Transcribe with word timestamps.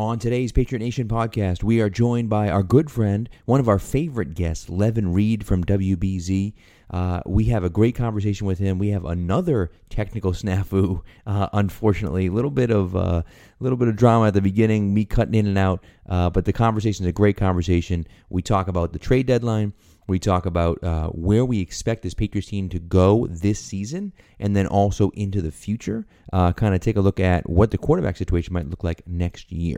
On 0.00 0.16
today's 0.16 0.52
Patriot 0.52 0.78
Nation 0.78 1.08
podcast, 1.08 1.64
we 1.64 1.80
are 1.80 1.90
joined 1.90 2.30
by 2.30 2.48
our 2.48 2.62
good 2.62 2.88
friend, 2.88 3.28
one 3.46 3.58
of 3.58 3.68
our 3.68 3.80
favorite 3.80 4.34
guests, 4.34 4.66
Levan 4.66 5.12
Reid 5.12 5.44
from 5.44 5.64
WBZ. 5.64 6.52
Uh, 6.88 7.20
we 7.26 7.46
have 7.46 7.64
a 7.64 7.68
great 7.68 7.96
conversation 7.96 8.46
with 8.46 8.60
him. 8.60 8.78
We 8.78 8.90
have 8.90 9.04
another 9.04 9.72
technical 9.90 10.32
snafu. 10.34 11.02
Uh, 11.26 11.48
unfortunately, 11.52 12.28
a 12.28 12.30
little 12.30 12.52
bit 12.52 12.70
of 12.70 12.94
a 12.94 12.98
uh, 12.98 13.22
little 13.58 13.76
bit 13.76 13.88
of 13.88 13.96
drama 13.96 14.28
at 14.28 14.34
the 14.34 14.40
beginning, 14.40 14.94
me 14.94 15.04
cutting 15.04 15.34
in 15.34 15.48
and 15.48 15.58
out. 15.58 15.82
Uh, 16.08 16.30
but 16.30 16.44
the 16.44 16.52
conversation 16.52 17.04
is 17.04 17.08
a 17.08 17.12
great 17.12 17.36
conversation. 17.36 18.06
We 18.30 18.40
talk 18.40 18.68
about 18.68 18.92
the 18.92 19.00
trade 19.00 19.26
deadline. 19.26 19.72
We 20.08 20.18
talk 20.18 20.46
about 20.46 20.82
uh, 20.82 21.08
where 21.08 21.44
we 21.44 21.60
expect 21.60 22.02
this 22.02 22.14
Patriots 22.14 22.48
team 22.48 22.70
to 22.70 22.78
go 22.78 23.26
this 23.28 23.60
season 23.60 24.14
and 24.40 24.56
then 24.56 24.66
also 24.66 25.10
into 25.10 25.42
the 25.42 25.52
future. 25.52 26.06
Uh, 26.32 26.52
kind 26.54 26.74
of 26.74 26.80
take 26.80 26.96
a 26.96 27.00
look 27.02 27.20
at 27.20 27.48
what 27.48 27.70
the 27.70 27.78
quarterback 27.78 28.16
situation 28.16 28.54
might 28.54 28.70
look 28.70 28.82
like 28.82 29.06
next 29.06 29.52
year. 29.52 29.76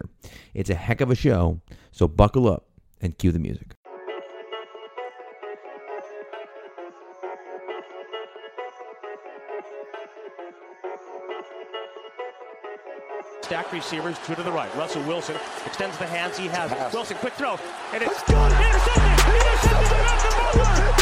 It's 0.55 0.71
a 0.71 0.75
heck 0.77 1.01
of 1.01 1.11
a 1.11 1.17
show, 1.17 1.61
so 1.91 2.07
buckle 2.07 2.49
up 2.49 2.69
and 3.01 3.19
cue 3.19 3.33
the 3.33 3.41
music. 3.41 3.75
Stack 13.43 13.73
receivers, 13.73 14.17
two 14.25 14.37
to 14.37 14.45
the 14.45 14.53
right. 14.53 14.73
Russell 14.77 15.03
Wilson 15.03 15.35
extends 15.67 15.99
the 15.99 16.07
hands 16.07 16.39
he 16.39 16.47
has. 16.47 16.71
Wilson, 16.93 17.17
quick 17.17 17.33
throw, 17.33 17.59
and 17.93 18.01
it's 18.01 18.23
intercepted. 18.31 18.95
Intercepted. 19.27 20.20
Malcolm 20.53 21.00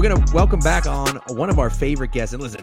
we're 0.00 0.08
going 0.08 0.24
to 0.24 0.34
welcome 0.34 0.60
back 0.60 0.86
on 0.86 1.16
one 1.28 1.50
of 1.50 1.58
our 1.58 1.68
favorite 1.68 2.10
guests. 2.10 2.32
And 2.32 2.42
listen, 2.42 2.62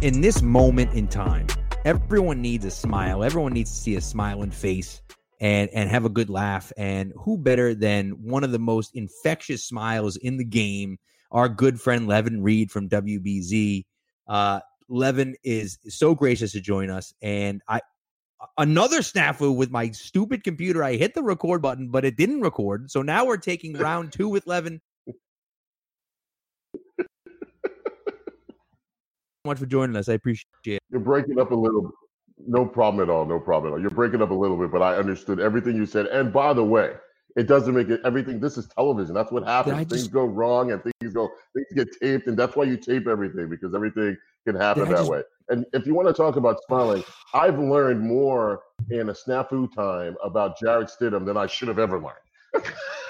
in 0.00 0.20
this 0.20 0.42
moment 0.42 0.92
in 0.94 1.06
time, 1.06 1.46
everyone 1.84 2.42
needs 2.42 2.64
a 2.64 2.72
smile. 2.72 3.22
Everyone 3.22 3.52
needs 3.52 3.70
to 3.70 3.76
see 3.76 3.94
a 3.94 4.00
smiling 4.00 4.50
face 4.50 5.00
and 5.40 5.70
and 5.72 5.88
have 5.88 6.04
a 6.04 6.08
good 6.08 6.28
laugh. 6.28 6.72
And 6.76 7.12
who 7.16 7.38
better 7.38 7.72
than 7.72 8.20
one 8.20 8.42
of 8.42 8.50
the 8.50 8.58
most 8.58 8.96
infectious 8.96 9.64
smiles 9.64 10.16
in 10.16 10.38
the 10.38 10.44
game? 10.44 10.98
Our 11.30 11.48
good 11.48 11.80
friend 11.80 12.08
Levan 12.08 12.42
Reid 12.42 12.72
from 12.72 12.88
WBZ. 12.88 13.84
Uh, 14.26 14.58
Levan 14.90 15.34
is 15.44 15.78
so 15.88 16.16
gracious 16.16 16.50
to 16.50 16.60
join 16.60 16.90
us, 16.90 17.14
and 17.22 17.62
I 17.68 17.80
another 18.58 19.02
snafu 19.02 19.54
with 19.54 19.70
my 19.70 19.92
stupid 19.92 20.42
computer. 20.42 20.82
I 20.82 20.94
hit 20.94 21.14
the 21.14 21.22
record 21.22 21.62
button, 21.62 21.90
but 21.90 22.04
it 22.04 22.16
didn't 22.16 22.40
record. 22.40 22.90
So 22.90 23.02
now 23.02 23.24
we're 23.24 23.36
taking 23.36 23.72
round 23.78 24.10
two 24.10 24.28
with 24.28 24.46
Levan. 24.46 24.80
Much 29.44 29.58
for 29.58 29.66
joining 29.66 29.96
us. 29.96 30.08
I 30.08 30.12
appreciate 30.12 30.46
it. 30.66 30.80
You're 30.90 31.00
breaking 31.00 31.40
up 31.40 31.50
a 31.50 31.54
little. 31.54 31.90
No 32.46 32.64
problem 32.64 33.02
at 33.02 33.12
all. 33.12 33.24
No 33.26 33.40
problem 33.40 33.72
at 33.72 33.76
all. 33.76 33.80
You're 33.80 33.90
breaking 33.90 34.22
up 34.22 34.30
a 34.30 34.34
little 34.34 34.56
bit, 34.56 34.70
but 34.70 34.82
I 34.82 34.96
understood 34.96 35.40
everything 35.40 35.74
you 35.74 35.84
said. 35.84 36.06
And 36.06 36.32
by 36.32 36.52
the 36.52 36.62
way, 36.62 36.92
it 37.36 37.48
doesn't 37.48 37.74
make 37.74 37.88
it 37.88 38.00
everything. 38.04 38.38
This 38.38 38.56
is 38.56 38.68
television. 38.68 39.14
That's 39.14 39.32
what 39.32 39.42
happens. 39.42 39.76
Things 39.78 39.90
just- 39.90 40.12
go 40.12 40.26
wrong 40.26 40.70
and 40.70 40.80
things 40.82 41.12
go. 41.12 41.28
Things 41.56 41.66
get 41.74 41.88
taped, 42.00 42.28
and 42.28 42.36
that's 42.36 42.54
why 42.54 42.64
you 42.64 42.76
tape 42.76 43.08
everything 43.08 43.48
because 43.48 43.74
everything 43.74 44.16
can 44.46 44.54
happen 44.54 44.84
that 44.84 44.90
just- 44.98 45.10
way. 45.10 45.22
And 45.48 45.66
if 45.72 45.86
you 45.86 45.94
want 45.94 46.06
to 46.06 46.14
talk 46.14 46.36
about 46.36 46.58
smiling, 46.68 47.02
I've 47.34 47.58
learned 47.58 48.00
more 48.00 48.62
in 48.90 49.08
a 49.08 49.12
snafu 49.12 49.72
time 49.74 50.16
about 50.22 50.56
Jarrett 50.58 50.88
Stidham 50.88 51.26
than 51.26 51.36
I 51.36 51.46
should 51.48 51.66
have 51.68 51.80
ever 51.80 51.96
learned. 51.98 52.14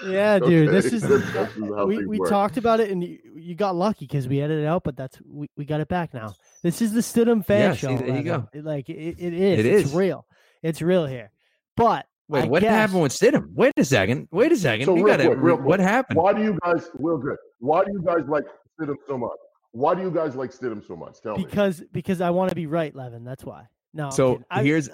Yeah, 0.05 0.39
dude. 0.41 0.71
This 0.71 0.87
Okay? 0.87 0.97
is 0.97 1.03
This 1.09 1.23
is 1.57 1.71
how 1.75 1.87
we, 1.87 2.05
we 2.05 2.19
work. 2.19 2.29
talked 2.29 2.57
about 2.57 2.81
it 2.81 2.91
and 2.91 3.03
you, 3.05 3.19
you 3.37 3.55
got 3.55 3.77
lucky 3.77 4.07
because 4.07 4.27
we 4.27 4.41
edited 4.41 4.65
it 4.65 4.67
out, 4.67 4.83
but 4.85 4.97
that's 4.97 5.19
we, 5.25 5.49
we 5.57 5.65
got 5.65 5.81
it 5.81 5.89
back 5.89 6.13
now. 6.13 6.35
This 6.63 6.83
is 6.83 6.93
the 6.93 7.01
Stidham 7.01 7.45
fan 7.45 7.61
Yeah, 7.71 7.73
see, 7.75 7.79
show. 7.79 7.97
there 7.99 8.17
you 8.17 8.23
go. 8.25 8.49
It- 8.53 8.65
Like 8.65 8.89
it, 8.89 8.95
it 9.19 9.33
is. 9.33 9.59
It 9.61 9.67
it's 9.67 9.89
is. 9.91 9.95
real. 9.95 10.27
It's 10.63 10.83
real 10.83 11.07
here. 11.07 11.31
But 11.77 12.07
Wait, 12.29 12.45
I 12.45 12.47
what 12.49 12.63
guess- 12.63 12.71
happened 12.73 13.03
with 13.03 13.13
Stidham? 13.13 13.53
Wait 13.55 13.73
a 13.77 13.85
second. 13.85 14.29
Wait 14.33 14.51
a 14.53 14.57
second. 14.57 14.87
So 14.87 14.95
we 14.95 15.03
got 15.05 15.19
to. 15.19 15.27
quick, 15.27 15.39
real 15.41 15.57
quick. 15.57 15.67
What 15.69 15.81
happened? 15.81 16.19
Why 16.19 16.33
do 16.33 16.43
you 16.43 16.59
guys? 16.65 16.89
Real 16.95 17.19
good. 17.19 17.37
Why 17.61 17.85
do 17.85 17.93
you 17.93 18.03
guys 18.03 18.27
like 18.29 18.45
Stidham 18.81 18.97
so 19.07 19.17
much? 19.19 19.39
Why 19.71 19.95
do 19.95 20.03
you 20.03 20.11
guys 20.11 20.35
like 20.35 20.51
Stidham 20.51 20.87
so 20.87 20.97
much? 20.97 21.21
Tell 21.23 21.37
me. 21.37 21.45
because 21.45 21.83
because 21.93 22.21
I 22.21 22.31
want 22.31 22.49
to 22.51 22.57
be 22.57 22.67
right, 22.67 22.93
Levan. 22.95 23.25
That's 23.25 23.45
why. 23.45 23.69
No. 23.95 24.07
I'm 24.07 24.11
So. 24.13 24.43
I- 24.51 24.63
here's 24.65 24.89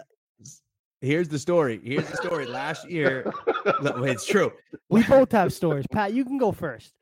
here's 1.00 1.28
the 1.28 1.38
story. 1.38 1.80
Here's 1.82 2.08
the 2.08 2.16
story. 2.16 2.46
Last 2.46 2.88
year, 2.90 3.32
it's 3.66 4.26
true. 4.26 4.52
we 4.88 5.02
both 5.04 5.32
have 5.32 5.52
stories. 5.62 5.86
Pat, 5.90 6.12
you 6.12 6.24
can 6.24 6.38
go 6.38 6.52
first. 6.52 6.92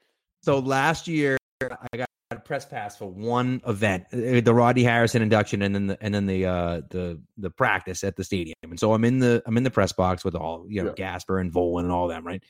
So 0.43 0.59
last 0.59 1.09
year, 1.09 1.37
I 1.63 1.97
got 1.97 2.09
a 2.31 2.37
press 2.37 2.65
pass 2.67 2.97
for 2.97 3.07
one 3.11 3.61
event, 3.67 4.05
uh, 4.13 4.41
the 4.41 4.53
Rodney 4.55 4.83
Harrison 4.83 5.23
induction, 5.23 5.63
and 5.63 5.75
then 5.75 5.87
the 5.89 5.99
and 6.01 6.15
then 6.15 6.27
the 6.27 6.47
uh, 6.47 6.81
the 6.91 7.21
the 7.39 7.51
practice 7.51 8.05
at 8.05 8.17
the 8.17 8.25
stadium. 8.25 8.55
And 8.63 8.79
so 8.79 8.93
I'm 8.93 9.05
in 9.05 9.19
the 9.19 9.43
I'm 9.47 9.57
in 9.57 9.63
the 9.63 9.71
press 9.71 9.93
box 9.93 10.25
with 10.25 10.35
all 10.35 10.67
you 10.69 10.83
know 10.83 10.89
Yeah. 10.91 10.95
Gasper 10.97 11.39
and 11.39 11.53
Volin 11.53 11.81
and 11.85 11.93
all 11.93 12.09
them, 12.09 12.27
right? 12.27 12.43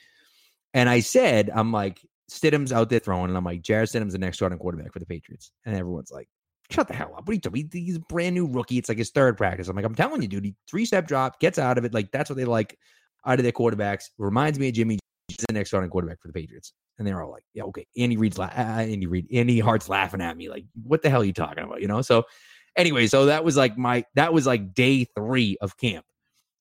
And 0.74 0.88
I 0.90 1.00
said, 1.00 1.50
I'm 1.54 1.72
like, 1.72 2.00
Stidham's 2.30 2.72
out 2.72 2.90
there 2.90 2.98
throwing, 2.98 3.28
and 3.30 3.36
I'm 3.36 3.44
like, 3.44 3.62
Jarrett 3.62 3.88
Stidham's 3.88 4.12
the 4.12 4.18
next 4.18 4.36
starting 4.38 4.58
quarterback 4.58 4.92
for 4.92 4.98
the 4.98 5.06
Patriots, 5.06 5.50
and 5.64 5.76
everyone's 5.76 6.10
like. 6.10 6.28
Shut 6.70 6.88
the 6.88 6.94
hell 6.94 7.14
up. 7.16 7.26
What 7.26 7.30
are 7.30 7.34
you 7.34 7.40
talking? 7.40 7.70
He's 7.72 7.96
a 7.96 8.00
brand 8.00 8.34
new 8.34 8.46
rookie. 8.46 8.78
It's 8.78 8.88
like 8.88 8.98
his 8.98 9.10
third 9.10 9.36
practice. 9.36 9.68
I'm 9.68 9.76
like, 9.76 9.84
I'm 9.84 9.94
telling 9.94 10.22
you, 10.22 10.28
dude, 10.28 10.44
he 10.44 10.54
three 10.68 10.84
step 10.84 11.06
drop, 11.06 11.38
gets 11.40 11.58
out 11.58 11.78
of 11.78 11.84
it. 11.84 11.94
Like, 11.94 12.10
that's 12.10 12.28
what 12.28 12.36
they 12.36 12.44
like 12.44 12.78
out 13.24 13.38
of 13.38 13.42
their 13.44 13.52
quarterbacks. 13.52 14.04
Reminds 14.18 14.58
me 14.58 14.68
of 14.68 14.74
Jimmy. 14.74 14.98
He's 15.28 15.38
the 15.48 15.52
next 15.52 15.70
starting 15.70 15.90
quarterback 15.90 16.20
for 16.20 16.28
the 16.28 16.34
Patriots. 16.34 16.72
And 16.98 17.06
they're 17.06 17.22
all 17.22 17.30
like, 17.30 17.44
yeah, 17.52 17.64
okay. 17.64 17.86
Andy 17.96 18.16
Reid's 18.16 18.38
la- 18.38 18.46
uh, 18.46 18.80
Andy 18.80 19.06
Reid, 19.06 19.26
Andy 19.32 19.60
Hart's 19.60 19.88
laughing 19.88 20.20
at 20.20 20.36
me. 20.36 20.48
Like, 20.48 20.64
what 20.82 21.02
the 21.02 21.10
hell 21.10 21.20
are 21.20 21.24
you 21.24 21.32
talking 21.32 21.64
about? 21.64 21.82
You 21.82 21.88
know? 21.88 22.00
So 22.02 22.24
anyway, 22.76 23.06
so 23.06 23.26
that 23.26 23.44
was 23.44 23.56
like 23.56 23.76
my 23.76 24.04
that 24.14 24.32
was 24.32 24.46
like 24.46 24.74
day 24.74 25.04
three 25.16 25.56
of 25.60 25.76
camp. 25.76 26.04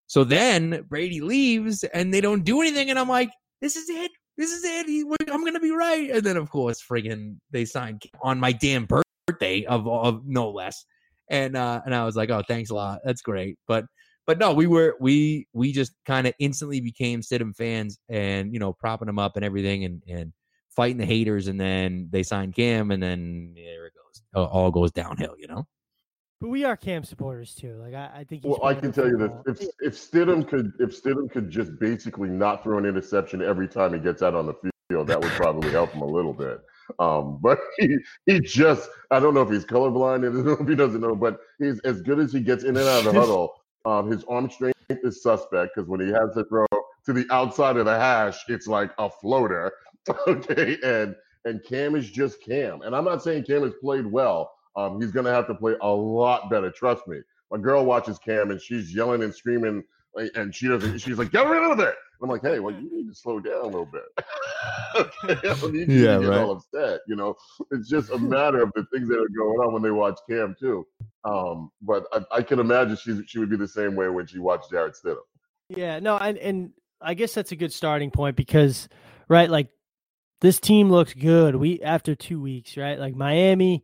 So 0.07 0.23
then 0.23 0.85
Brady 0.87 1.21
leaves 1.21 1.83
and 1.83 2.13
they 2.13 2.21
don't 2.21 2.43
do 2.43 2.61
anything, 2.61 2.89
and 2.89 2.99
I'm 2.99 3.09
like, 3.09 3.31
this 3.61 3.75
is 3.75 3.89
it. 3.89 4.11
This 4.37 4.51
is 4.51 4.63
it. 4.65 5.07
I'm 5.31 5.45
gonna 5.45 5.59
be 5.59 5.71
right. 5.71 6.09
And 6.11 6.23
then 6.23 6.37
of 6.37 6.49
course, 6.49 6.83
friggin' 6.83 7.37
they 7.51 7.65
signed 7.65 8.03
on 8.21 8.39
my 8.39 8.51
damn 8.51 8.85
birthday 8.85 9.04
of 9.27 9.87
of 9.87 10.25
no 10.25 10.49
less. 10.49 10.85
And 11.29 11.55
uh 11.55 11.81
and 11.85 11.95
I 11.95 12.05
was 12.05 12.15
like, 12.15 12.29
oh, 12.29 12.43
thanks 12.47 12.69
a 12.69 12.75
lot. 12.75 12.99
That's 13.03 13.21
great. 13.21 13.57
But 13.67 13.85
but 14.27 14.39
no, 14.39 14.53
we 14.53 14.67
were 14.67 14.95
we 14.99 15.47
we 15.53 15.71
just 15.71 15.93
kind 16.05 16.27
of 16.27 16.33
instantly 16.39 16.81
became 16.81 17.21
Stidham 17.21 17.55
fans 17.55 17.99
and 18.09 18.53
you 18.53 18.59
know 18.59 18.73
propping 18.73 19.09
him 19.09 19.19
up 19.19 19.35
and 19.35 19.45
everything 19.45 19.85
and 19.85 20.03
and 20.07 20.33
fighting 20.75 20.97
the 20.97 21.05
haters 21.05 21.47
and 21.47 21.59
then 21.59 22.07
they 22.11 22.21
signed 22.21 22.53
Cam 22.53 22.91
and 22.91 23.01
then 23.01 23.53
there 23.55 23.87
it 23.87 23.93
goes 23.93 24.21
all, 24.35 24.47
all 24.47 24.71
goes 24.71 24.91
downhill 24.91 25.33
you 25.37 25.47
know 25.47 25.65
But 26.41 26.49
we 26.49 26.65
are 26.65 26.75
Cam 26.75 27.03
supporters 27.03 27.55
too. 27.55 27.79
Like 27.81 27.93
I, 27.93 28.11
I 28.13 28.23
think. 28.25 28.43
Well, 28.43 28.63
I 28.63 28.73
can 28.73 28.91
tell 28.91 29.07
you 29.07 29.17
this: 29.17 29.61
if 29.61 29.69
if 29.79 29.93
Stidham 29.93 30.47
could 30.47 30.73
if 30.79 31.01
Stidham 31.01 31.31
could 31.31 31.49
just 31.49 31.79
basically 31.79 32.29
not 32.29 32.61
throw 32.61 32.77
an 32.77 32.85
interception 32.85 33.41
every 33.41 33.67
time 33.67 33.93
he 33.93 33.99
gets 33.99 34.21
out 34.21 34.35
on 34.35 34.45
the 34.45 34.71
field, 34.89 35.07
that 35.07 35.19
would 35.19 35.31
probably 35.31 35.71
help 35.71 35.91
him 35.91 36.01
a 36.01 36.07
little 36.07 36.33
bit. 36.33 36.59
Um, 36.99 37.39
but 37.41 37.59
he 37.77 37.97
he 38.25 38.39
just 38.39 38.89
I 39.11 39.19
don't 39.19 39.33
know 39.33 39.41
if 39.41 39.49
he's 39.49 39.65
colorblind 39.65 40.27
and 40.27 40.39
I 40.39 40.43
don't 40.43 40.45
know 40.45 40.63
if 40.63 40.67
he 40.67 40.75
doesn't 40.75 41.01
know, 41.01 41.15
but 41.15 41.39
he's 41.59 41.79
as 41.81 42.01
good 42.01 42.19
as 42.19 42.31
he 42.33 42.41
gets 42.41 42.63
in 42.63 42.77
and 42.77 42.87
out 42.87 43.05
of 43.05 43.13
the 43.13 43.13
huddle. 43.19 43.53
Um, 43.85 44.09
his 44.09 44.23
arm 44.25 44.49
strength 44.49 44.75
is 44.89 45.21
suspect 45.21 45.73
because 45.75 45.87
when 45.87 45.99
he 45.99 46.07
has 46.07 46.33
to 46.35 46.43
throw 46.45 46.65
to 47.05 47.13
the 47.13 47.25
outside 47.31 47.77
of 47.77 47.85
the 47.85 47.95
hash, 47.95 48.39
it's 48.47 48.67
like 48.67 48.91
a 48.97 49.09
floater. 49.09 49.71
Okay, 50.27 50.77
and 50.83 51.15
and 51.45 51.63
Cam 51.63 51.95
is 51.95 52.11
just 52.11 52.39
Cam, 52.43 52.83
and 52.83 52.95
I'm 52.95 53.05
not 53.05 53.23
saying 53.23 53.43
Cam 53.45 53.63
has 53.63 53.73
played 53.81 54.05
well. 54.05 54.51
Um, 54.75 55.01
he's 55.01 55.09
gonna 55.09 55.33
have 55.33 55.47
to 55.47 55.55
play 55.55 55.73
a 55.81 55.87
lot 55.89 56.47
better. 56.47 56.69
Trust 56.69 57.07
me. 57.07 57.21
My 57.51 57.57
girl 57.57 57.85
watches 57.85 58.19
Cam 58.19 58.51
and 58.51 58.61
she's 58.61 58.93
yelling 58.93 59.23
and 59.23 59.33
screaming, 59.33 59.83
and 60.15 60.53
she 60.53 60.67
doesn't. 60.67 60.99
She's 60.99 61.17
like, 61.17 61.31
"Get 61.31 61.47
rid 61.47 61.71
of 61.71 61.79
it!" 61.79 61.95
I'm 62.21 62.29
like, 62.29 62.41
"Hey, 62.41 62.59
well, 62.59 62.73
you 62.73 62.89
need 62.91 63.07
to 63.09 63.15
slow 63.15 63.39
down 63.39 63.61
a 63.61 63.65
little 63.65 63.85
bit." 63.85 64.03
okay, 64.95 65.49
I 65.49 65.53
don't 65.55 65.73
you 65.73 65.81
Yeah, 65.81 66.15
to 66.15 66.21
get 66.21 66.29
right. 66.29 66.39
all 66.39 66.51
upset. 66.51 67.01
You 67.07 67.15
know, 67.15 67.35
it's 67.71 67.89
just 67.89 68.09
a 68.11 68.17
matter 68.17 68.61
of 68.63 68.71
the 68.75 68.85
things 68.93 69.07
that 69.09 69.19
are 69.19 69.29
going 69.29 69.59
on 69.59 69.73
when 69.73 69.81
they 69.81 69.91
watch 69.91 70.19
Cam 70.29 70.55
too. 70.59 70.85
Um, 71.23 71.71
but 71.81 72.05
I, 72.13 72.37
I 72.37 72.41
can 72.41 72.59
imagine 72.59 72.95
she 72.95 73.21
she 73.25 73.39
would 73.39 73.49
be 73.49 73.57
the 73.57 73.67
same 73.67 73.95
way 73.95 74.09
when 74.09 74.25
she 74.27 74.39
watched 74.39 74.71
Jarrett 74.71 74.95
Stidham. 74.95 75.17
Yeah, 75.69 75.99
no, 75.99 76.17
and 76.17 76.37
and 76.37 76.71
I 77.01 77.13
guess 77.13 77.33
that's 77.33 77.51
a 77.51 77.55
good 77.55 77.73
starting 77.73 78.11
point 78.11 78.35
because, 78.35 78.87
right, 79.27 79.49
like 79.49 79.69
this 80.41 80.59
team 80.59 80.89
looks 80.89 81.13
good. 81.13 81.55
We 81.55 81.81
after 81.81 82.15
two 82.15 82.41
weeks, 82.41 82.77
right? 82.77 82.99
Like 82.99 83.15
Miami, 83.15 83.83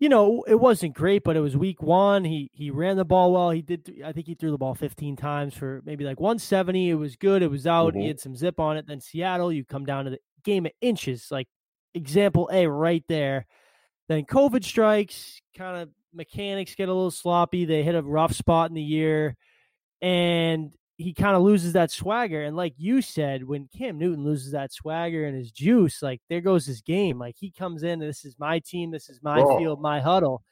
you 0.00 0.08
know, 0.08 0.42
it 0.48 0.58
wasn't 0.58 0.94
great, 0.94 1.22
but 1.24 1.36
it 1.36 1.40
was 1.40 1.56
week 1.56 1.82
one. 1.82 2.24
He 2.24 2.50
he 2.54 2.70
ran 2.70 2.96
the 2.96 3.04
ball 3.04 3.32
well. 3.32 3.50
He 3.50 3.60
did. 3.62 4.02
I 4.04 4.12
think 4.12 4.26
he 4.26 4.34
threw 4.34 4.50
the 4.50 4.58
ball 4.58 4.74
15 4.74 5.14
times 5.14 5.54
for 5.54 5.82
maybe 5.84 6.04
like 6.04 6.18
170. 6.18 6.88
It 6.90 6.94
was 6.94 7.16
good. 7.16 7.42
It 7.42 7.50
was 7.50 7.66
out. 7.66 7.94
Mhm. 7.94 8.00
He 8.00 8.08
had 8.08 8.18
some 8.18 8.34
zip 8.34 8.58
on 8.58 8.78
it. 8.78 8.86
Then 8.86 9.00
Seattle, 9.00 9.52
you 9.52 9.64
come 9.64 9.84
down 9.84 10.06
to 10.06 10.10
the 10.12 10.18
game 10.42 10.64
of 10.64 10.72
inches, 10.80 11.28
like 11.30 11.48
example 11.94 12.48
A 12.50 12.66
right 12.66 13.04
there. 13.08 13.46
Then 14.08 14.24
COVID 14.24 14.64
strikes, 14.64 15.40
kind 15.56 15.82
of 15.82 15.90
mechanics 16.14 16.74
get 16.74 16.88
a 16.88 16.94
little 16.94 17.10
sloppy. 17.10 17.66
They 17.66 17.82
hit 17.82 17.94
a 17.94 18.02
rough 18.02 18.32
spot 18.32 18.70
in 18.70 18.74
the 18.74 18.82
year, 18.82 19.36
and 20.00 20.72
he 21.00 21.14
kind 21.14 21.34
of 21.34 21.42
loses 21.42 21.72
that 21.72 21.90
swagger. 21.90 22.42
And 22.42 22.56
like 22.56 22.74
you 22.76 23.00
said, 23.00 23.42
when 23.42 23.68
Cam 23.76 23.96
Newton 23.96 24.22
loses 24.22 24.52
that 24.52 24.70
swagger 24.72 25.24
and 25.24 25.36
his 25.36 25.50
juice, 25.50 26.02
like 26.02 26.20
there 26.28 26.42
goes 26.42 26.66
his 26.66 26.82
game. 26.82 27.18
Like 27.18 27.36
he 27.38 27.50
comes 27.50 27.82
in, 27.84 27.98
this 27.98 28.24
is 28.24 28.38
my 28.38 28.58
team, 28.58 28.90
this 28.90 29.08
is 29.08 29.22
my 29.22 29.40
Oh. 29.40 29.58
field, 29.58 29.80
my 29.80 30.00
huddle. 30.00 30.42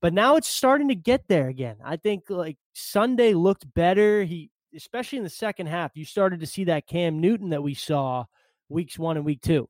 But 0.00 0.14
now 0.14 0.36
it's 0.36 0.46
starting 0.48 0.86
to 0.88 0.94
get 0.94 1.26
there 1.26 1.48
again. 1.48 1.76
I 1.84 1.96
think 1.96 2.30
like 2.30 2.56
Sunday 2.74 3.34
looked 3.34 3.72
better. 3.74 4.22
He, 4.22 4.50
especially 4.72 5.18
in 5.18 5.24
the 5.24 5.30
second 5.30 5.66
half, 5.66 5.96
you 5.96 6.04
started 6.04 6.38
to 6.40 6.46
see 6.46 6.64
that 6.64 6.86
Cam 6.86 7.20
Newton 7.20 7.50
that 7.50 7.62
we 7.62 7.74
saw 7.74 8.24
weeks 8.68 8.98
one 8.98 9.16
and 9.16 9.26
week 9.26 9.40
two. 9.42 9.68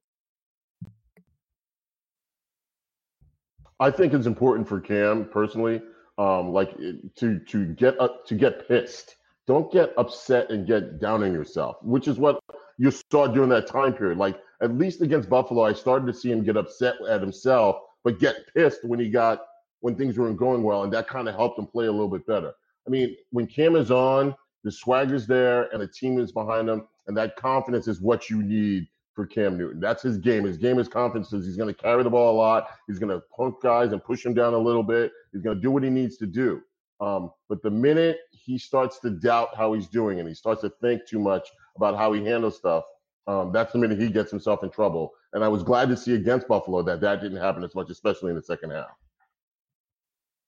I 3.81 3.91
think 3.91 4.13
it's 4.13 4.27
important 4.27 4.69
for 4.69 4.81
Cam 4.81 5.25
personally, 5.31 5.81
um, 6.19 6.53
like 6.53 6.77
to 7.17 7.39
to 7.39 7.65
get 7.75 7.99
up 7.99 8.27
to 8.27 8.35
get 8.35 8.69
pissed. 8.69 9.15
Don't 9.49 9.73
get 9.73 9.95
upset 9.97 10.51
and 10.51 10.67
get 10.67 11.01
down 11.01 11.25
on 11.25 11.33
yourself, 11.33 11.79
which 11.83 12.07
is 12.07 12.19
what 12.19 12.39
you 12.77 12.93
saw 13.11 13.27
during 13.27 13.49
that 13.49 13.67
time 13.67 13.95
period. 13.95 14.19
Like 14.19 14.39
at 14.61 14.77
least 14.77 15.01
against 15.01 15.31
Buffalo, 15.31 15.65
I 15.65 15.73
started 15.73 16.07
to 16.07 16.13
see 16.13 16.31
him 16.31 16.45
get 16.45 16.59
upset 16.59 16.97
at 17.09 17.23
himself, 17.23 17.77
but 18.05 18.21
get 18.21 18.37
pissed 18.55 18.85
when 18.85 19.01
he 19.01 19.09
got 19.09 19.41
when 19.81 19.95
things 19.95 20.19
weren't 20.19 20.37
going 20.37 20.63
well, 20.63 20.83
and 20.83 20.93
that 20.93 21.09
kind 21.09 21.29
of 21.29 21.35
helped 21.35 21.59
him 21.59 21.67
play 21.67 21.87
a 21.87 21.91
little 21.91 22.09
bit 22.09 22.27
better. 22.27 22.53
I 22.87 22.91
mean, 22.91 23.17
when 23.31 23.47
Cam 23.47 23.75
is 23.75 23.91
on, 23.91 24.35
the 24.65 24.71
swagger's 24.71 25.27
there, 25.27 25.73
and 25.73 25.81
the 25.81 25.89
team 25.89 26.21
is 26.21 26.31
behind 26.31 26.69
him, 26.69 26.87
and 27.07 27.17
that 27.17 27.37
confidence 27.37 27.89
is 27.89 28.03
what 28.03 28.29
you 28.29 28.43
need 28.43 28.87
for 29.15 29.25
Cam 29.25 29.57
Newton. 29.57 29.81
That's 29.81 30.03
his 30.03 30.19
game. 30.19 30.45
His 30.45 30.59
game 30.59 30.79
is 30.79 30.89
confidence. 30.89 31.31
He's 31.31 31.57
going 31.57 31.75
to 31.75 31.81
carry 31.81 32.03
the 32.03 32.11
ball 32.11 32.35
a 32.35 32.37
lot. 32.37 32.69
He's 32.87 32.99
going 32.99 33.11
to 33.17 33.23
punk 33.35 33.63
guys 33.63 33.93
and 33.93 34.05
push 34.05 34.27
him 34.27 34.35
down 34.35 34.53
a 34.53 34.59
little 34.59 34.83
bit. 34.83 35.11
He's 35.33 35.43
going 35.43 35.57
to 35.57 35.63
do 35.63 35.71
what 35.71 35.85
he 35.85 35.91
needs 35.91 36.19
to 36.19 36.27
do. 36.27 36.61
Um, 37.01 37.31
but 37.49 37.63
the 37.63 37.71
minute 37.71 38.19
he 38.33 38.59
starts 38.59 38.99
to 39.01 39.11
doubt 39.11 39.51
how 39.57 39.73
he's 39.73 39.87
doing 39.87 40.19
and 40.19 40.29
he 40.29 40.35
starts 40.35 40.63
to 40.63 40.73
think 40.81 41.07
too 41.07 41.19
much 41.19 41.49
about 41.77 41.97
how 41.97 42.13
he 42.13 42.25
handles 42.25 42.57
stuff, 42.57 42.85
um, 43.27 43.53
that's 43.53 43.73
the 43.73 43.79
minute 43.79 44.01
he 44.01 44.09
gets 44.09 44.31
himself 44.31 44.63
in 44.63 44.71
trouble. 44.71 45.13
And 45.33 45.45
I 45.45 45.49
was 45.49 45.63
glad 45.63 45.89
to 45.91 45.97
see 45.97 46.15
against 46.15 46.49
Buffalo 46.49 46.83
that 46.83 47.01
that 47.03 47.21
didn't 47.21 47.39
happen 47.39 47.63
as 47.63 47.75
much, 47.75 47.91
especially 47.91 48.31
in 48.31 48.37
the 48.37 48.43
second 48.43 48.71
half. 48.71 48.89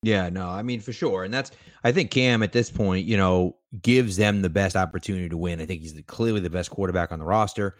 Yeah, 0.02 0.30
no, 0.30 0.48
I 0.48 0.62
mean 0.62 0.80
for 0.80 0.94
sure, 0.94 1.24
and 1.24 1.34
that's 1.34 1.50
I 1.84 1.92
think 1.92 2.10
Cam 2.10 2.42
at 2.42 2.52
this 2.52 2.70
point, 2.70 3.06
you 3.06 3.18
know, 3.18 3.56
gives 3.82 4.16
them 4.16 4.40
the 4.40 4.48
best 4.48 4.74
opportunity 4.74 5.28
to 5.28 5.36
win. 5.36 5.60
I 5.60 5.66
think 5.66 5.82
he's 5.82 5.94
clearly 6.06 6.40
the 6.40 6.48
best 6.48 6.70
quarterback 6.70 7.12
on 7.12 7.18
the 7.18 7.26
roster. 7.26 7.76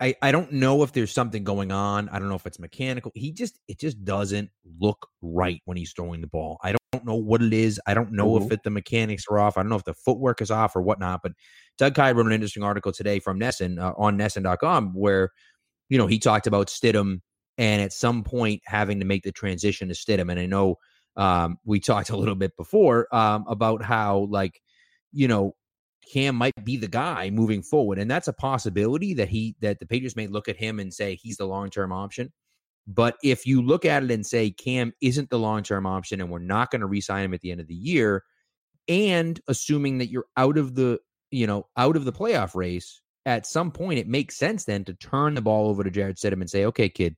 I 0.00 0.16
I 0.20 0.32
don't 0.32 0.50
know 0.52 0.82
if 0.82 0.92
there's 0.92 1.12
something 1.12 1.44
going 1.44 1.70
on. 1.70 2.08
I 2.08 2.18
don't 2.18 2.28
know 2.28 2.34
if 2.34 2.44
it's 2.44 2.58
mechanical. 2.58 3.12
He 3.14 3.30
just 3.30 3.60
it 3.68 3.78
just 3.78 4.04
doesn't 4.04 4.50
look 4.80 5.08
right 5.22 5.62
when 5.64 5.76
he's 5.76 5.92
throwing 5.92 6.20
the 6.20 6.26
ball. 6.26 6.58
I 6.60 6.72
don't 6.72 6.77
know 7.04 7.16
what 7.16 7.42
it 7.42 7.52
is. 7.52 7.80
I 7.86 7.94
don't 7.94 8.12
know 8.12 8.36
if 8.36 8.50
it, 8.50 8.62
the 8.62 8.70
mechanics 8.70 9.24
are 9.30 9.38
off. 9.38 9.56
I 9.56 9.62
don't 9.62 9.68
know 9.68 9.76
if 9.76 9.84
the 9.84 9.94
footwork 9.94 10.40
is 10.40 10.50
off 10.50 10.74
or 10.74 10.82
whatnot. 10.82 11.20
But 11.22 11.32
Doug 11.76 11.94
Kyed 11.94 12.16
wrote 12.16 12.26
an 12.26 12.32
interesting 12.32 12.62
article 12.62 12.92
today 12.92 13.20
from 13.20 13.38
NESN 13.38 13.80
uh, 13.80 13.92
on 13.96 14.16
NESN.com 14.18 14.94
where 14.94 15.30
you 15.88 15.98
know 15.98 16.06
he 16.06 16.18
talked 16.18 16.46
about 16.46 16.68
Stidham 16.68 17.20
and 17.58 17.82
at 17.82 17.92
some 17.92 18.24
point 18.24 18.62
having 18.64 19.00
to 19.00 19.06
make 19.06 19.22
the 19.22 19.32
transition 19.32 19.88
to 19.88 19.94
Stidham. 19.94 20.30
And 20.30 20.40
I 20.40 20.46
know 20.46 20.76
um, 21.16 21.58
we 21.64 21.80
talked 21.80 22.10
a 22.10 22.16
little 22.16 22.34
bit 22.34 22.56
before 22.56 23.14
um, 23.14 23.44
about 23.48 23.82
how 23.82 24.26
like 24.30 24.60
you 25.12 25.28
know 25.28 25.54
Cam 26.12 26.36
might 26.36 26.64
be 26.64 26.78
the 26.78 26.88
guy 26.88 27.28
moving 27.28 27.62
forward, 27.62 27.98
and 27.98 28.10
that's 28.10 28.28
a 28.28 28.32
possibility 28.32 29.14
that 29.14 29.28
he 29.28 29.56
that 29.60 29.78
the 29.78 29.86
Patriots 29.86 30.16
may 30.16 30.26
look 30.26 30.48
at 30.48 30.56
him 30.56 30.80
and 30.80 30.92
say 30.92 31.16
he's 31.16 31.36
the 31.36 31.46
long 31.46 31.68
term 31.68 31.92
option. 31.92 32.32
But 32.88 33.16
if 33.22 33.46
you 33.46 33.60
look 33.60 33.84
at 33.84 34.02
it 34.02 34.10
and 34.10 34.26
say 34.26 34.50
Cam 34.50 34.94
isn't 35.02 35.28
the 35.28 35.38
long 35.38 35.62
term 35.62 35.84
option, 35.86 36.22
and 36.22 36.30
we're 36.30 36.38
not 36.38 36.70
going 36.70 36.80
to 36.80 36.86
re-sign 36.86 37.22
him 37.22 37.34
at 37.34 37.42
the 37.42 37.52
end 37.52 37.60
of 37.60 37.66
the 37.66 37.74
year, 37.74 38.24
and 38.88 39.38
assuming 39.46 39.98
that 39.98 40.10
you're 40.10 40.24
out 40.38 40.56
of 40.56 40.74
the 40.74 40.98
you 41.30 41.46
know 41.46 41.66
out 41.76 41.96
of 41.96 42.06
the 42.06 42.12
playoff 42.12 42.54
race, 42.54 43.02
at 43.26 43.46
some 43.46 43.70
point 43.70 43.98
it 43.98 44.08
makes 44.08 44.38
sense 44.38 44.64
then 44.64 44.84
to 44.84 44.94
turn 44.94 45.34
the 45.34 45.42
ball 45.42 45.68
over 45.68 45.84
to 45.84 45.90
Jarrett 45.90 46.16
Stidham 46.16 46.40
and 46.40 46.48
say, 46.48 46.64
okay, 46.64 46.88
kid, 46.88 47.14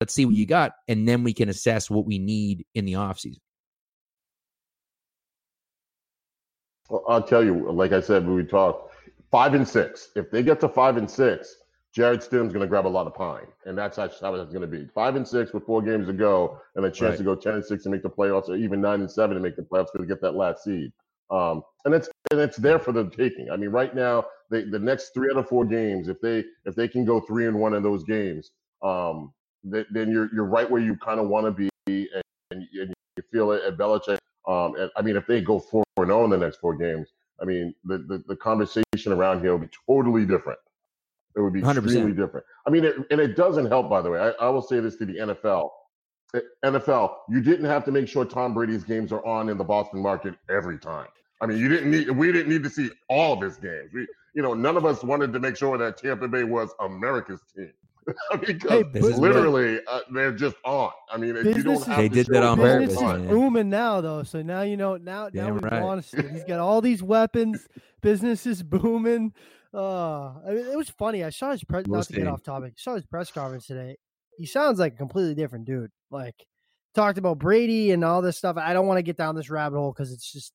let's 0.00 0.14
see 0.14 0.24
what 0.24 0.36
you 0.36 0.46
got, 0.46 0.72
and 0.86 1.08
then 1.08 1.24
we 1.24 1.32
can 1.32 1.48
assess 1.48 1.90
what 1.90 2.06
we 2.06 2.20
need 2.20 2.64
in 2.76 2.84
the 2.84 2.92
offseason. 2.92 3.38
Well, 6.88 7.04
I'll 7.08 7.22
tell 7.22 7.44
you, 7.44 7.70
like 7.72 7.92
I 7.92 8.00
said 8.00 8.24
when 8.24 8.36
we 8.36 8.44
talked, 8.44 8.94
five 9.32 9.54
and 9.54 9.66
six. 9.66 10.10
If 10.14 10.30
they 10.30 10.44
get 10.44 10.60
to 10.60 10.68
five 10.68 10.96
and 10.96 11.10
six, 11.10 11.56
Jarrett 11.94 12.20
Stidham's 12.20 12.52
going 12.52 12.60
to 12.60 12.66
grab 12.66 12.86
a 12.86 12.88
lot 12.88 13.06
of 13.06 13.14
pine, 13.14 13.46
and 13.64 13.76
that's 13.76 13.96
how 13.96 14.04
it's 14.04 14.20
going 14.20 14.60
to 14.60 14.66
be. 14.66 14.86
Five 14.94 15.16
and 15.16 15.26
six 15.26 15.52
with 15.52 15.64
four 15.64 15.82
games 15.82 16.06
to 16.06 16.12
go, 16.12 16.60
and 16.76 16.84
a 16.84 16.90
chance 16.90 17.12
Right. 17.12 17.18
to 17.18 17.24
go 17.24 17.34
ten 17.34 17.54
and 17.54 17.64
six 17.64 17.86
and 17.86 17.92
make 17.92 18.02
the 18.02 18.10
playoffs, 18.10 18.48
or 18.48 18.56
even 18.56 18.80
nine 18.80 19.00
and 19.00 19.10
seven 19.10 19.36
and 19.36 19.42
make 19.42 19.56
the 19.56 19.62
playoffs 19.62 19.92
to 19.96 20.04
get 20.04 20.20
that 20.20 20.32
last 20.34 20.64
seed. 20.64 20.92
Um, 21.30 21.62
and 21.84 21.94
it's 21.94 22.08
and 22.30 22.40
it's 22.40 22.56
there 22.56 22.78
for 22.78 22.92
the 22.92 23.08
taking. 23.10 23.50
I 23.50 23.56
mean, 23.56 23.70
right 23.70 23.94
now, 23.94 24.26
they, 24.50 24.64
the 24.64 24.78
next 24.78 25.10
three 25.14 25.30
out 25.30 25.38
of 25.38 25.48
four 25.48 25.64
games, 25.64 26.08
if 26.08 26.20
they 26.20 26.44
if 26.66 26.74
they 26.74 26.88
can 26.88 27.04
go 27.04 27.20
three 27.20 27.46
and 27.46 27.58
one 27.58 27.74
in 27.74 27.82
those 27.82 28.04
games, 28.04 28.50
um, 28.82 29.32
th- 29.70 29.86
then 29.90 30.10
you're 30.10 30.28
you're 30.34 30.44
right 30.44 30.70
where 30.70 30.80
you 30.82 30.96
kind 30.96 31.20
of 31.20 31.28
want 31.28 31.46
to 31.46 31.50
be, 31.52 32.08
and, 32.14 32.22
and 32.50 32.64
you 32.70 32.82
and 32.82 32.94
you 33.16 33.22
feel 33.32 33.52
it 33.52 33.62
at 33.64 33.76
Belichick. 33.76 34.18
Um, 34.46 34.74
and, 34.76 34.90
I 34.96 35.02
mean, 35.02 35.16
if 35.16 35.26
they 35.26 35.40
go 35.40 35.58
four 35.58 35.84
and 35.96 36.06
zero 36.06 36.24
in 36.24 36.30
the 36.30 36.38
next 36.38 36.58
four 36.58 36.74
games, 36.76 37.08
I 37.40 37.44
mean, 37.44 37.74
the, 37.84 37.98
the, 37.98 38.22
the 38.28 38.36
conversation 38.36 39.12
around 39.12 39.40
here 39.40 39.52
will 39.52 39.58
be 39.58 39.70
totally 39.86 40.24
different. 40.24 40.58
It 41.36 41.40
would 41.40 41.52
be 41.52 41.62
100%. 41.62 41.84
extremely 41.84 42.12
different. 42.12 42.44
I 42.66 42.70
mean, 42.70 42.84
it, 42.84 42.96
and 43.10 43.20
it 43.20 43.36
doesn't 43.36 43.66
help, 43.66 43.88
by 43.88 44.02
the 44.02 44.10
way. 44.10 44.18
I, 44.18 44.30
I 44.46 44.48
will 44.48 44.62
say 44.62 44.80
this 44.80 44.96
to 44.96 45.06
the 45.06 45.14
NFL. 45.14 45.70
Eh, 46.34 46.40
NFL, 46.64 47.14
you 47.28 47.40
didn't 47.40 47.66
have 47.66 47.84
to 47.84 47.92
make 47.92 48.08
sure 48.08 48.24
Tom 48.24 48.54
Brady's 48.54 48.84
games 48.84 49.12
are 49.12 49.24
on 49.24 49.48
in 49.48 49.56
the 49.56 49.64
Boston 49.64 50.02
market 50.02 50.34
every 50.50 50.78
time. 50.78 51.08
I 51.40 51.46
mean, 51.46 51.58
you 51.58 51.68
didn't 51.68 51.90
need. 51.90 52.10
We 52.10 52.32
didn't 52.32 52.50
need 52.50 52.64
to 52.64 52.70
see 52.70 52.90
all 53.08 53.34
of 53.34 53.40
his 53.40 53.56
games. 53.56 53.92
We, 53.94 54.06
you 54.34 54.42
know, 54.42 54.54
none 54.54 54.76
of 54.76 54.84
us 54.84 55.02
wanted 55.02 55.32
to 55.32 55.40
make 55.40 55.56
sure 55.56 55.78
that 55.78 55.96
Tampa 55.96 56.28
Bay 56.28 56.44
was 56.44 56.70
America's 56.80 57.40
team 57.56 57.72
because 58.40 58.70
Hey, 58.70 59.00
literally 59.00 59.80
uh, 59.86 60.00
they're 60.12 60.32
just 60.32 60.56
on. 60.64 60.90
I 61.10 61.16
mean, 61.16 61.36
if 61.36 61.44
you 61.44 61.54
Business 61.54 61.84
don't 61.84 61.88
have 61.88 61.96
They 61.96 62.08
to 62.08 62.14
did 62.14 62.26
that 62.28 62.42
on 62.42 62.58
purpose, 62.58 62.88
Business 62.88 63.12
it's 63.14 63.22
is 63.22 63.28
booming 63.30 63.70
now, 63.70 64.00
though. 64.00 64.22
So 64.22 64.42
now 64.42 64.62
you 64.62 64.76
know. 64.76 64.96
Now, 64.96 65.28
now 65.32 65.46
Damn 65.46 65.54
we 65.54 65.60
right. 65.60 65.82
want. 65.82 66.04
He's 66.04 66.44
got 66.44 66.60
all 66.60 66.80
these 66.80 67.02
weapons. 67.02 67.68
Business 68.00 68.46
is 68.46 68.62
booming. 68.62 69.32
Uh, 69.74 70.28
I 70.46 70.50
mean, 70.50 70.66
it 70.66 70.76
was 70.76 70.90
funny. 70.90 71.24
I 71.24 71.30
saw 71.30 71.52
his 71.52 71.64
press. 71.64 71.86
Not 71.86 72.06
to 72.06 72.12
get 72.12 72.26
off 72.26 72.42
topic. 72.42 72.72
I 72.76 72.80
saw 72.80 72.94
his 72.94 73.06
press 73.06 73.30
conference 73.30 73.66
today. 73.66 73.96
He 74.36 74.46
sounds 74.46 74.78
like 74.78 74.94
a 74.94 74.96
completely 74.96 75.34
different 75.34 75.66
dude. 75.66 75.90
Like 76.10 76.34
talked 76.94 77.18
about 77.18 77.38
Brady 77.38 77.90
and 77.90 78.04
all 78.04 78.22
this 78.22 78.38
stuff. 78.38 78.56
I 78.56 78.72
don't 78.72 78.86
want 78.86 78.98
to 78.98 79.02
get 79.02 79.16
down 79.16 79.34
this 79.34 79.50
rabbit 79.50 79.78
hole 79.78 79.92
because 79.92 80.12
it's 80.12 80.32
just 80.32 80.52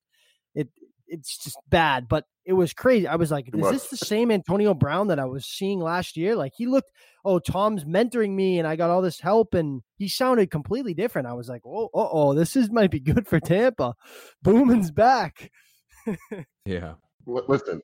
it. 0.55 0.70
It's 1.08 1.38
just 1.38 1.58
bad. 1.70 2.08
But 2.08 2.25
it 2.46 2.53
was 2.53 2.74
crazy. 2.74 3.08
I 3.08 3.15
was 3.15 3.29
like, 3.29 3.50
is 3.53 3.70
this 3.70 3.88
the 3.89 3.98
same 3.98 4.32
Antonio 4.32 4.74
Brown 4.74 5.08
that 5.08 5.20
I 5.20 5.25
was 5.25 5.46
seeing 5.46 5.79
last 5.79 6.17
year? 6.17 6.36
Like 6.36 6.53
he 6.55 6.65
looked. 6.65 6.89
Oh, 7.25 7.39
Tom's 7.39 7.86
mentoring 7.86 8.32
me, 8.32 8.60
and 8.60 8.67
I 8.67 8.75
got 8.75 8.89
all 8.89 9.01
this 9.01 9.22
help, 9.22 9.53
and 9.53 9.82
he 9.98 10.10
sounded 10.10 10.51
completely 10.51 10.93
different. 10.93 11.27
I 11.27 11.34
was 11.34 11.48
like, 11.48 11.62
oh, 11.65 11.86
uh 11.93 12.10
oh, 12.12 12.34
this 12.34 12.58
is 12.58 12.70
might 12.70 12.91
be 12.91 13.00
good 13.00 13.27
for 13.27 13.39
Tampa. 13.39 13.93
Boomin's 14.41 14.91
back. 14.91 15.51
Yeah. 16.65 16.93
Listen, 17.25 17.82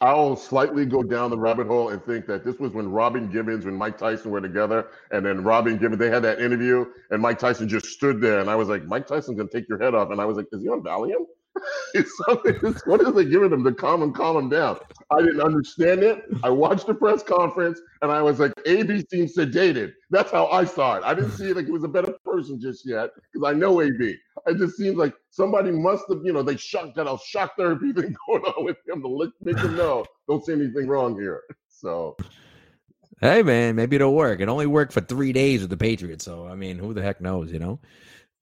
I'll 0.00 0.36
slightly 0.36 0.86
go 0.86 1.02
down 1.02 1.30
the 1.30 1.38
rabbit 1.38 1.66
hole 1.66 1.88
and 1.88 2.02
think 2.04 2.26
that 2.26 2.44
this 2.44 2.58
was 2.58 2.72
when 2.72 2.88
Robin 2.88 3.30
Givens 3.30 3.64
and 3.64 3.76
Mike 3.76 3.98
Tyson 3.98 4.30
were 4.30 4.40
together, 4.40 4.86
and 5.10 5.26
then 5.26 5.42
Robin 5.42 5.76
Givens 5.76 5.98
they 5.98 6.08
had 6.08 6.22
that 6.22 6.40
interview, 6.40 6.86
and 7.10 7.20
Mike 7.20 7.38
Tyson 7.40 7.68
just 7.68 7.86
stood 7.86 8.20
there, 8.20 8.38
and 8.38 8.48
I 8.48 8.54
was 8.54 8.68
like, 8.68 8.84
Mike 8.84 9.08
Tyson's 9.08 9.36
gonna 9.36 9.48
take 9.48 9.68
your 9.68 9.78
head 9.82 9.94
off, 9.94 10.10
and 10.10 10.20
I 10.20 10.24
was 10.24 10.36
like, 10.36 10.46
is 10.52 10.62
he 10.62 10.68
on 10.68 10.82
Valium? 10.82 11.24
it's 11.94 12.12
something. 12.26 12.54
What 12.84 13.00
is 13.00 13.12
they 13.12 13.24
giving 13.24 13.52
him 13.52 13.64
to 13.64 13.72
calm 13.72 14.02
him, 14.02 14.12
calm 14.12 14.36
him 14.36 14.48
down? 14.48 14.78
I 15.10 15.20
didn't 15.20 15.40
understand 15.40 16.02
it. 16.02 16.24
I 16.42 16.50
watched 16.50 16.86
the 16.86 16.94
press 16.94 17.22
conference, 17.22 17.80
and 18.02 18.12
I 18.12 18.22
was 18.22 18.38
like, 18.38 18.52
AB 18.66 19.04
seems 19.10 19.34
sedated. 19.36 19.92
That's 20.10 20.30
how 20.30 20.46
I 20.48 20.64
saw 20.64 20.96
it. 20.96 21.02
I 21.04 21.14
didn't 21.14 21.32
see 21.32 21.50
it 21.50 21.56
like 21.56 21.66
he 21.66 21.72
was 21.72 21.84
a 21.84 21.88
better 21.88 22.14
person 22.38 22.60
just 22.60 22.86
yet, 22.86 23.10
because 23.32 23.48
I 23.48 23.52
know 23.52 23.80
AB. 23.80 24.16
It 24.46 24.56
just 24.56 24.76
seems 24.76 24.96
like 24.96 25.14
somebody 25.30 25.70
must 25.70 26.04
have, 26.08 26.20
you 26.24 26.32
know, 26.32 26.42
they 26.42 26.56
shocked 26.56 26.96
got 26.96 27.12
a 27.12 27.18
shock 27.24 27.56
therapy 27.56 27.92
thing 27.92 28.14
going 28.28 28.42
on 28.42 28.64
with 28.64 28.76
him 28.86 29.02
to 29.02 29.08
let, 29.08 29.30
make 29.42 29.58
him 29.58 29.76
know 29.76 30.04
don't 30.28 30.44
see 30.44 30.52
anything 30.52 30.86
wrong 30.86 31.18
here. 31.18 31.42
So 31.68 32.16
Hey 33.20 33.42
man, 33.42 33.74
maybe 33.74 33.96
it'll 33.96 34.14
work. 34.14 34.40
It 34.40 34.48
only 34.48 34.66
worked 34.66 34.92
for 34.92 35.00
three 35.00 35.32
days 35.32 35.60
with 35.60 35.70
the 35.70 35.76
Patriots, 35.76 36.24
so 36.24 36.46
I 36.46 36.54
mean, 36.54 36.78
who 36.78 36.94
the 36.94 37.02
heck 37.02 37.20
knows, 37.20 37.52
you 37.52 37.58
know? 37.58 37.80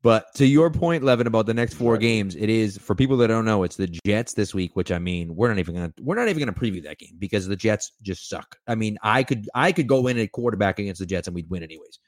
But 0.03 0.27
to 0.35 0.47
your 0.47 0.71
point, 0.71 1.03
Levan, 1.03 1.27
about 1.27 1.47
the 1.47 1.55
next 1.55 1.75
four 1.75 1.97
games, 1.97 2.37
it 2.37 2.51
is 2.51 2.77
for 2.79 2.95
people 2.95 3.17
that 3.17 3.29
don't 3.29 3.47
know, 3.47 3.63
it's 3.65 3.77
the 3.77 3.89
Jets 4.07 4.35
this 4.35 4.55
week. 4.55 4.77
Which 4.77 4.93
I 4.93 4.99
mean, 4.99 5.35
we're 5.35 5.49
not 5.49 5.59
even 5.59 5.75
gonna 5.75 5.93
we're 6.01 6.15
not 6.15 6.29
even 6.29 6.41
gonna 6.41 6.53
preview 6.53 6.83
that 6.85 6.99
game 6.99 7.17
because 7.19 7.49
the 7.49 7.57
Jets 7.57 7.93
just 8.03 8.29
suck. 8.29 8.57
I 8.69 8.75
mean, 8.75 8.99
I 9.03 9.23
could 9.23 9.49
I 9.55 9.73
could 9.73 9.87
go 9.87 10.07
in 10.07 10.19
at 10.19 10.31
quarterback 10.31 10.79
against 10.79 11.01
the 11.01 11.07
Jets 11.07 11.27
and 11.27 11.35
we'd 11.35 11.51
win 11.51 11.63
anyways. 11.63 11.99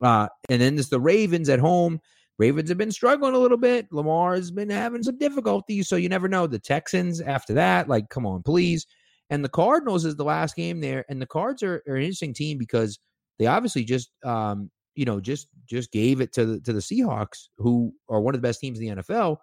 Uh, 0.00 0.28
and 0.48 0.60
then 0.60 0.76
there's 0.76 0.88
the 0.88 1.00
Ravens 1.00 1.48
at 1.48 1.58
home. 1.58 2.00
Ravens 2.38 2.70
have 2.70 2.78
been 2.78 2.90
struggling 2.92 3.34
a 3.34 3.38
little 3.38 3.58
bit. 3.58 3.86
Lamar 3.92 4.34
has 4.34 4.50
been 4.50 4.70
having 4.70 5.02
some 5.02 5.18
difficulties, 5.18 5.88
so 5.88 5.96
you 5.96 6.08
never 6.08 6.26
know. 6.26 6.46
The 6.46 6.58
Texans 6.58 7.20
after 7.20 7.52
that, 7.54 7.86
like, 7.88 8.08
come 8.08 8.24
on, 8.26 8.42
please. 8.42 8.86
And 9.28 9.44
the 9.44 9.50
Cardinals 9.50 10.04
is 10.06 10.16
the 10.16 10.24
last 10.24 10.56
game 10.56 10.80
there, 10.80 11.04
and 11.08 11.20
the 11.20 11.26
Cards 11.26 11.62
are, 11.62 11.82
are 11.86 11.96
an 11.96 12.02
interesting 12.02 12.32
team 12.32 12.56
because 12.56 12.98
they 13.38 13.46
obviously 13.46 13.84
just, 13.84 14.10
um, 14.24 14.70
you 14.94 15.04
know, 15.04 15.20
just 15.20 15.48
just 15.66 15.92
gave 15.92 16.20
it 16.20 16.32
to 16.32 16.46
the 16.46 16.60
to 16.60 16.72
the 16.72 16.80
Seahawks, 16.80 17.48
who 17.58 17.92
are 18.08 18.20
one 18.20 18.34
of 18.34 18.40
the 18.40 18.48
best 18.48 18.60
teams 18.60 18.80
in 18.80 18.86
the 18.86 19.02
NFL. 19.02 19.36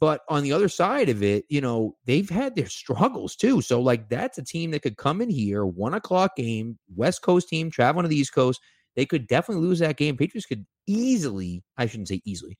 But 0.00 0.20
on 0.28 0.42
the 0.42 0.52
other 0.52 0.68
side 0.68 1.08
of 1.08 1.22
it, 1.22 1.46
you 1.48 1.62
know, 1.62 1.96
they've 2.04 2.28
had 2.28 2.54
their 2.54 2.68
struggles 2.68 3.36
too. 3.36 3.62
So, 3.62 3.80
like, 3.80 4.10
that's 4.10 4.36
a 4.36 4.44
team 4.44 4.72
that 4.72 4.82
could 4.82 4.98
come 4.98 5.22
in 5.22 5.30
here, 5.30 5.64
one 5.64 5.94
o'clock 5.94 6.36
game, 6.36 6.78
West 6.94 7.22
Coast 7.22 7.48
team, 7.48 7.70
traveling 7.70 8.02
to 8.02 8.08
the 8.08 8.16
East 8.16 8.34
Coast. 8.34 8.60
They 8.98 9.06
could 9.06 9.28
definitely 9.28 9.64
lose 9.64 9.78
that 9.78 9.96
game. 9.96 10.16
Patriots 10.16 10.44
could 10.44 10.66
easily, 10.88 11.62
I 11.76 11.86
shouldn't 11.86 12.08
say 12.08 12.20
easily, 12.24 12.58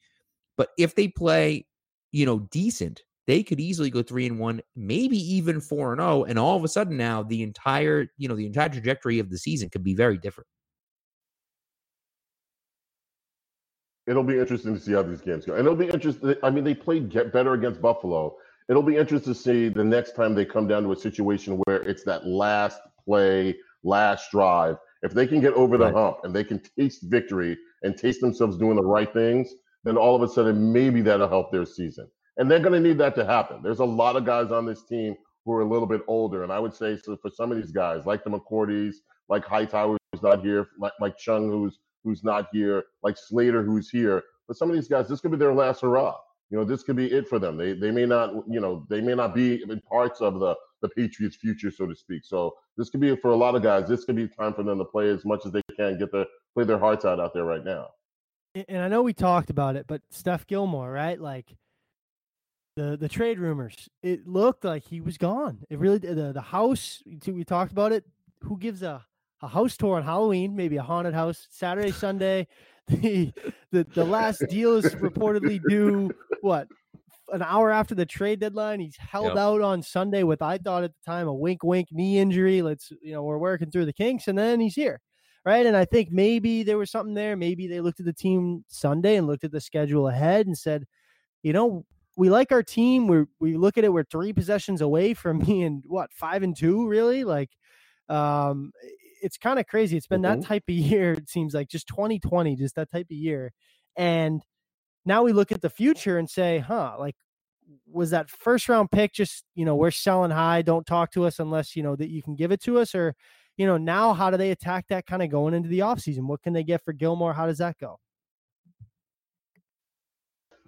but 0.57 0.68
if 0.78 0.95
they 0.95 1.09
play, 1.09 1.66
you 2.12 2.26
know, 2.26 2.47
decent, 2.52 3.02
they 3.26 3.42
could 3.42 3.59
easily 3.59 3.90
go 3.90 4.04
three 4.04 4.25
and 4.25 4.38
one, 4.38 4.61
maybe 4.76 5.18
even 5.18 5.61
four 5.61 5.90
and 5.90 6.00
oh. 6.00 6.23
And 6.23 6.38
all 6.38 6.57
of 6.57 6.62
a 6.62 6.68
sudden 6.68 6.97
now 6.97 7.25
the 7.25 7.42
entire, 7.42 8.07
you 8.18 8.28
know, 8.28 8.37
the 8.37 8.47
entire 8.47 8.68
trajectory 8.68 9.18
of 9.18 9.30
the 9.30 9.37
season 9.37 9.68
could 9.68 9.83
be 9.83 9.97
very 9.97 10.16
different. 10.16 10.47
it'll 14.07 14.23
be 14.23 14.38
interesting 14.38 14.75
to 14.75 14.80
see 14.80 14.92
how 14.92 15.02
these 15.02 15.21
games 15.21 15.45
go. 15.45 15.54
And 15.54 15.66
it'll 15.66 15.75
be 15.75 15.88
interesting. 15.88 16.37
I 16.45 16.50
mean, 16.50 16.62
they 16.62 16.73
played 16.73 17.11
get 17.11 17.33
better 17.33 17.54
against 17.54 17.83
Buffalo. 17.83 18.37
It'll 18.68 18.80
be 18.80 18.97
interesting 18.97 19.35
to 19.35 19.38
see 19.38 19.68
the 19.68 19.83
next 19.83 20.14
time 20.14 20.37
they 20.37 20.45
come 20.45 20.68
down 20.68 20.85
to 20.85 20.92
a 20.92 20.97
situation 20.97 21.61
where 21.64 21.83
it's 21.83 22.04
that 22.04 22.28
last 22.28 22.80
play, 23.04 23.57
last 23.83 24.30
drive. 24.30 24.76
If 25.02 25.12
they 25.12 25.26
can 25.26 25.40
get 25.40 25.55
over 25.55 25.78
the 25.78 25.87
Right. 25.87 25.95
hump 25.95 26.19
and 26.25 26.35
they 26.35 26.45
can 26.45 26.61
taste 26.78 27.02
victory 27.05 27.57
and 27.83 27.97
taste 27.97 28.21
themselves 28.21 28.57
doing 28.57 28.76
the 28.76 28.85
right 28.85 29.12
things, 29.12 29.55
then 29.85 29.97
all 29.97 30.17
of 30.17 30.23
a 30.23 30.28
sudden 30.28 30.73
maybe 30.73 31.00
that'll 31.02 31.28
help 31.28 31.52
their 31.52 31.64
season. 31.64 32.09
And 32.37 32.50
they're 32.50 32.61
going 32.61 32.73
to 32.73 32.81
need 32.81 32.99
that 32.99 33.14
to 33.17 33.25
happen. 33.25 33.62
There's 33.62 33.81
a 33.81 33.85
lot 33.85 34.17
of 34.17 34.25
guys 34.25 34.50
on 34.52 34.67
this 34.67 34.85
team 34.85 35.17
who 35.45 35.52
are 35.52 35.62
a 35.62 35.69
little 35.69 35.87
bit 35.87 36.02
older, 36.09 36.43
and 36.43 36.52
I 36.52 36.59
would 36.59 36.75
say 36.75 36.97
so 36.97 37.17
for 37.17 37.31
some 37.31 37.50
of 37.50 37.59
these 37.59 37.73
guys, 37.73 38.07
like 38.07 38.23
the 38.25 38.31
McCourties, 38.31 38.97
like 39.28 39.45
Hightower 39.45 39.97
who's 40.12 40.23
not 40.23 40.40
here, 40.43 40.69
like, 40.78 40.93
like 41.00 41.17
Chung 41.17 41.49
who's 41.50 41.78
who's 42.05 42.23
not 42.25 42.49
here, 42.52 42.85
like 43.02 43.17
Slater 43.17 43.62
who's 43.62 43.88
here. 43.90 44.23
But 44.47 44.57
some 44.57 44.69
of 44.71 44.76
these 44.76 44.88
guys, 44.88 45.09
this 45.09 45.21
could 45.21 45.31
be 45.31 45.37
their 45.37 45.55
last 45.55 45.83
hurrah. 45.83 46.17
You 46.50 46.59
know, 46.59 46.64
this 46.64 46.83
could 46.83 46.97
be 46.97 47.07
it 47.12 47.28
for 47.28 47.38
them. 47.38 47.57
They 47.57 47.73
they 47.73 47.90
may 47.90 48.07
not, 48.07 48.33
you 48.49 48.61
know, 48.61 48.87
they 48.88 49.00
may 49.00 49.14
not 49.14 49.35
be 49.35 49.62
in 49.62 49.81
parts 49.83 50.21
of 50.21 50.38
the 50.40 50.55
the 50.80 50.88
Patriots' 50.88 51.37
future, 51.37 51.70
so 51.70 51.87
to 51.87 51.94
speak. 51.94 52.25
So 52.25 52.54
this 52.76 52.90
could 52.90 53.00
be 53.00 53.14
for 53.16 53.30
a 53.30 53.37
lot 53.37 53.54
of 53.54 53.62
guys. 53.62 53.88
This 53.88 54.04
could 54.04 54.16
be 54.16 54.28
time 54.28 54.54
for 54.54 54.62
them 54.62 54.78
to 54.78 54.85
play 54.85 55.11
as 55.11 55.25
much 55.25 55.47
as 55.47 55.52
they 55.52 55.62
can, 55.76 55.99
get 55.99 56.12
their 56.12 56.26
play 56.54 56.64
their 56.64 56.78
hearts 56.78 57.04
out 57.04 57.20
out 57.20 57.35
there 57.35 57.44
right 57.44 57.64
now. 57.64 57.88
And 58.54 58.82
I 58.82 58.88
know 58.88 59.02
we 59.02 59.12
talked 59.12 59.50
about 59.50 59.76
it, 59.76 59.87
but 59.87 60.02
Steph 60.11 60.47
Gilmore, 60.47 60.90
right? 60.90 61.20
Like 61.20 61.56
the 62.76 62.97
the 62.97 63.08
trade 63.08 63.38
rumors, 63.38 63.88
it 64.02 64.26
looked 64.26 64.64
like 64.64 64.85
he 64.85 65.00
was 65.00 65.18
gone. 65.18 65.64
It 65.68 65.78
really 65.78 65.99
the 65.99 66.32
the 66.32 66.40
house. 66.40 67.02
We 67.26 67.44
talked 67.44 67.73
about 67.73 67.92
it. 67.92 68.04
Who 68.42 68.56
gives 68.56 68.82
a 68.82 69.04
a 69.42 69.49
house 69.49 69.76
tour 69.76 69.97
on 69.97 70.02
Halloween? 70.02 70.56
Maybe 70.56 70.76
a 70.76 70.82
haunted 70.82 71.14
house 71.14 71.47
Saturday, 71.50 71.92
Sunday. 71.92 72.47
The 72.88 73.35
the 73.70 73.85
the 73.94 74.04
last 74.06 74.42
deal 74.49 74.76
is 74.76 74.94
reportedly 74.94 75.61
due. 75.68 76.11
What 76.40 76.68
an 77.32 77.42
hour 77.42 77.70
after 77.70 77.94
the 77.94 78.06
trade 78.06 78.40
deadline. 78.40 78.80
He's 78.80 78.97
held 78.97 79.37
Yep. 79.37 79.37
out 79.37 79.61
on 79.62 79.82
Sunday 79.82 80.23
with 80.23 80.42
I 80.42 80.58
thought 80.58 80.85
at 80.85 80.92
the 80.92 81.11
time 81.11 81.28
a 81.28 81.35
wink 81.35 81.62
wink 81.62 81.88
knee 81.92 82.18
injury. 82.18 82.62
Let's 82.62 82.90
you 83.02 83.12
know 83.12 83.23
we're 83.25 83.38
working 83.38 83.70
through 83.70 83.87
the 83.87 83.92
kinks, 83.92 84.28
and 84.28 84.38
then 84.38 84.61
he's 84.61 84.75
here 84.75 85.00
right? 85.44 85.64
And 85.66 85.76
I 85.76 85.87
think 85.87 86.11
maybe 86.11 86.62
there 86.62 86.76
was 86.78 86.90
something 86.90 87.14
there. 87.14 87.35
Maybe 87.37 87.66
they 87.66 87.80
looked 87.80 88.00
at 88.00 88.06
the 88.06 88.12
team 88.12 88.64
Sunday 88.68 89.16
and 89.16 89.26
looked 89.26 89.44
at 89.44 89.52
the 89.52 89.61
schedule 89.62 90.08
ahead 90.08 90.47
and 90.47 90.58
said, 90.58 90.85
you 91.42 91.52
know, 91.52 91.87
we 92.16 92.30
like 92.30 92.52
our 92.52 92.62
team. 92.64 93.06
We 93.08 93.25
we 93.40 93.56
look 93.56 93.78
at 93.78 93.85
it. 93.85 93.92
We're 93.92 94.04
three 94.04 94.32
possessions 94.32 94.80
away 94.82 95.14
from 95.14 95.38
being 95.47 95.82
what 95.87 96.12
five 96.12 96.42
and 96.42 96.56
two, 96.56 96.88
really. 96.88 97.25
Like, 97.25 97.50
um, 98.08 98.73
it's 99.23 99.38
kind 99.38 99.58
of 99.58 99.66
crazy. 99.66 99.97
It's 99.97 100.06
been 100.08 100.23
that 100.23 100.40
Mhm. 100.40 100.44
type 100.44 100.64
of 100.68 100.75
year. 100.75 101.12
It 101.14 101.28
seems 101.28 101.54
like 101.54 101.68
just 101.68 101.88
2020, 101.88 102.56
just 102.56 102.76
that 102.76 102.90
type 102.90 103.06
of 103.11 103.16
year. 103.16 103.52
And 103.97 104.42
now 105.08 105.22
we 105.22 105.32
look 105.32 105.50
at 105.50 105.62
the 105.62 105.70
future 105.70 106.18
and 106.18 106.28
say, 106.28 106.58
huh, 106.58 106.94
like 106.98 107.16
was 107.90 108.10
that 108.10 108.30
first 108.30 108.68
round 108.68 108.90
pick 108.90 109.12
just 109.12 109.44
you 109.54 109.64
know 109.64 109.74
we're 109.74 109.90
selling 109.90 110.30
high 110.30 110.62
don't 110.62 110.86
talk 110.86 111.10
to 111.10 111.26
us 111.26 111.38
unless 111.38 111.76
you 111.76 111.82
know 111.82 111.96
that 111.96 112.08
you 112.08 112.22
can 112.22 112.34
give 112.34 112.50
it 112.50 112.62
to 112.62 112.78
us 112.78 112.94
or 112.94 113.14
you 113.58 113.66
know 113.66 113.76
now 113.76 114.14
how 114.14 114.30
do 114.30 114.38
they 114.38 114.50
attack 114.50 114.86
that 114.88 115.04
kind 115.04 115.22
of 115.22 115.30
going 115.30 115.52
into 115.52 115.68
the 115.68 115.80
offseason 115.80 116.26
what 116.26 116.40
can 116.42 116.54
they 116.54 116.62
get 116.62 116.82
for 116.82 116.94
gilmore 116.94 117.34
how 117.34 117.46
does 117.46 117.58
that 117.58 117.76
go 117.78 117.98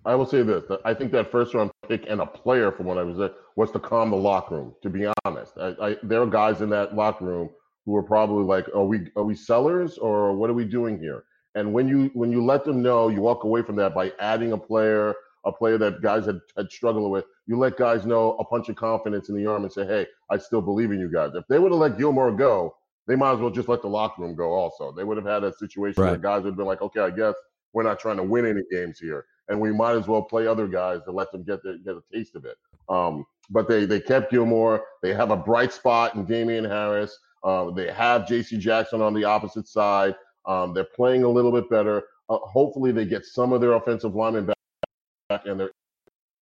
I 0.04 0.14
will 0.14 0.24
say 0.24 0.42
this: 0.42 0.64
I 0.86 0.94
think 0.94 1.12
that 1.12 1.30
first 1.30 1.52
round 1.52 1.70
pick 1.86 2.06
and 2.08 2.22
a 2.22 2.26
player, 2.26 2.72
from 2.72 2.86
what 2.86 2.96
I 2.96 3.02
was 3.02 3.18
there, 3.18 3.32
was 3.56 3.70
to 3.72 3.78
calm 3.78 4.10
the 4.10 4.16
locker 4.16 4.54
room. 4.54 4.74
To 4.82 4.88
be 4.88 5.06
honest, 5.26 5.52
I, 5.58 5.74
I, 5.78 5.96
there 6.02 6.22
are 6.22 6.26
guys 6.26 6.62
in 6.62 6.70
that 6.70 6.96
locker 6.96 7.26
room 7.26 7.50
who 7.84 7.94
are 7.96 8.02
probably 8.02 8.44
like, 8.44 8.66
"Are 8.74 8.84
we 8.86 9.08
are 9.14 9.24
we 9.24 9.34
sellers 9.34 9.98
or 9.98 10.34
what 10.34 10.48
are 10.48 10.54
we 10.54 10.64
doing 10.64 10.98
here?" 10.98 11.24
And 11.54 11.72
when 11.72 11.88
you 11.88 12.10
when 12.14 12.30
you 12.30 12.44
let 12.44 12.64
them 12.64 12.82
know, 12.82 13.08
you 13.08 13.20
walk 13.20 13.44
away 13.44 13.62
from 13.62 13.76
that 13.76 13.94
by 13.94 14.12
adding 14.20 14.52
a 14.52 14.58
player, 14.58 15.14
a 15.44 15.52
player 15.52 15.78
that 15.78 16.00
guys 16.02 16.26
had, 16.26 16.40
had 16.56 16.70
struggled 16.70 17.10
with. 17.10 17.24
You 17.46 17.58
let 17.58 17.76
guys 17.76 18.06
know 18.06 18.36
a 18.38 18.44
punch 18.44 18.68
of 18.68 18.76
confidence 18.76 19.28
in 19.28 19.34
the 19.36 19.46
arm 19.46 19.64
and 19.64 19.72
say, 19.72 19.84
"Hey, 19.84 20.06
I 20.30 20.38
still 20.38 20.62
believe 20.62 20.92
in 20.92 21.00
you 21.00 21.10
guys." 21.10 21.32
If 21.34 21.44
they 21.48 21.58
would 21.58 21.72
have 21.72 21.80
let 21.80 21.98
Gilmore 21.98 22.30
go, 22.32 22.76
they 23.06 23.16
might 23.16 23.32
as 23.32 23.40
well 23.40 23.50
just 23.50 23.68
let 23.68 23.82
the 23.82 23.88
locker 23.88 24.22
room 24.22 24.36
go. 24.36 24.52
Also, 24.52 24.92
they 24.92 25.02
would 25.04 25.16
have 25.16 25.26
had 25.26 25.42
a 25.44 25.52
situation 25.54 26.02
where 26.02 26.12
Right. 26.12 26.22
guys 26.22 26.42
would 26.44 26.50
have 26.50 26.56
been 26.56 26.66
like, 26.66 26.82
"Okay, 26.82 27.00
I 27.00 27.10
guess 27.10 27.34
we're 27.72 27.82
not 27.82 27.98
trying 27.98 28.18
to 28.18 28.22
win 28.22 28.46
any 28.46 28.62
games 28.70 28.98
here." 28.98 29.26
and 29.50 29.60
we 29.60 29.72
might 29.72 29.96
as 29.96 30.06
well 30.06 30.22
play 30.22 30.46
other 30.46 30.68
guys 30.68 31.00
to 31.04 31.10
let 31.10 31.30
them 31.32 31.42
get 31.42 31.60
the, 31.64 31.78
get 31.84 31.96
a 31.96 32.02
taste 32.12 32.36
of 32.36 32.44
it. 32.44 32.56
Um, 32.88 33.26
but 33.50 33.68
they 33.68 33.84
they 33.84 34.00
kept 34.00 34.30
Gilmore. 34.30 34.84
They 35.02 35.12
have 35.12 35.30
a 35.32 35.36
bright 35.36 35.72
spot 35.72 36.14
in 36.14 36.24
Damien 36.24 36.64
Harris. 36.64 37.18
Uh, 37.42 37.70
they 37.70 37.90
have 37.90 38.28
J.C. 38.28 38.58
Jackson 38.58 39.02
on 39.02 39.12
the 39.12 39.24
opposite 39.24 39.66
side. 39.66 40.14
Um, 40.46 40.74
they're 40.74 40.84
playing 40.84 41.22
a 41.22 41.28
little 41.28 41.52
bit 41.52 41.68
better. 41.70 42.02
Uh, 42.28 42.38
hopefully, 42.38 42.92
they 42.92 43.04
get 43.04 43.24
some 43.24 43.52
of 43.52 43.60
their 43.60 43.72
offensive 43.72 44.14
linemen 44.14 44.46
back, 44.46 45.42
and 45.46 45.60
they're 45.60 45.72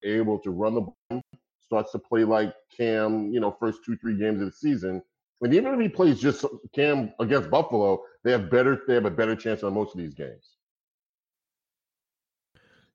able 0.02 0.38
to 0.40 0.50
run 0.50 0.74
the 0.74 0.80
ball. 0.80 1.22
Starts 1.60 1.92
to 1.92 1.98
play 1.98 2.24
like 2.24 2.54
Cam, 2.74 3.30
you 3.30 3.40
know, 3.40 3.54
first 3.60 3.84
two 3.84 3.96
three 3.96 4.18
games 4.18 4.40
of 4.40 4.46
the 4.46 4.52
season. 4.52 5.02
And 5.40 5.54
even 5.54 5.74
if 5.74 5.80
he 5.80 5.88
plays 5.88 6.20
just 6.20 6.44
Cam 6.74 7.12
against 7.20 7.50
Buffalo, 7.50 8.02
they 8.24 8.32
have 8.32 8.50
better 8.50 8.82
they 8.88 8.94
have 8.94 9.04
a 9.04 9.10
better 9.10 9.36
chance 9.36 9.62
on 9.62 9.74
most 9.74 9.94
of 9.94 9.98
these 9.98 10.14
games. 10.14 10.56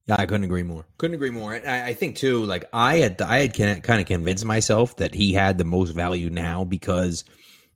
Yeah, 0.05 0.15
I 0.19 0.25
couldn't 0.25 0.43
agree 0.43 0.63
more. 0.63 0.86
Couldn't 0.98 1.15
agree 1.15 1.29
more. 1.29 1.53
And 1.53 1.67
I, 1.67 1.88
I 1.89 1.93
think 1.93 2.17
too, 2.17 2.43
like 2.43 2.65
I 2.74 2.98
had, 2.98 3.22
I 3.22 3.48
had 3.48 3.53
kind 3.53 4.01
of 4.01 4.05
convinced 4.05 4.43
myself 4.43 4.98
that 4.98 5.15
he 5.15 5.31
had 5.31 5.57
the 5.57 5.63
most 5.63 5.91
value 5.91 6.29
now 6.29 6.65
because, 6.65 7.24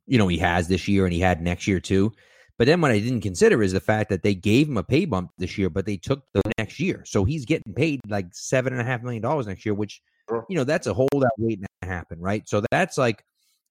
you 0.05 0.17
know, 0.17 0.27
he 0.27 0.39
has 0.39 0.67
this 0.67 0.89
year 0.89 1.05
and 1.05 1.13
he 1.13 1.21
had 1.21 1.41
next 1.41 1.67
year 1.67 1.79
too. 1.79 2.13
But 2.57 2.65
then 2.65 2.81
what 2.81 2.91
I 2.91 2.99
didn't 2.99 3.21
consider 3.21 3.61
is 3.61 3.73
the 3.73 3.79
fact 3.79 4.09
that 4.09 4.23
they 4.23 4.33
gave 4.33 4.67
him 4.67 4.77
a 4.77 4.83
pay 4.83 5.05
bump 5.05 5.31
this 5.37 5.57
year, 5.57 5.69
but 5.69 5.85
they 5.85 5.97
took 5.97 6.23
the 6.33 6.41
next 6.57 6.79
year, 6.79 7.03
so 7.05 7.23
he's 7.23 7.45
getting 7.45 7.73
paid 7.73 8.01
like 8.07 8.27
seven 8.31 8.73
and 8.73 8.81
a 8.81 8.85
half 8.85 9.03
million 9.03 9.21
dollars 9.21 9.47
next 9.47 9.65
year, 9.65 9.75
which, 9.75 10.01
you 10.49 10.57
know, 10.57 10.63
that's 10.63 10.87
a 10.87 10.93
holdout 10.93 11.31
waiting 11.37 11.65
to 11.81 11.87
happen, 11.87 12.19
right? 12.19 12.47
So 12.49 12.63
that's 12.71 12.97
like, 12.97 13.23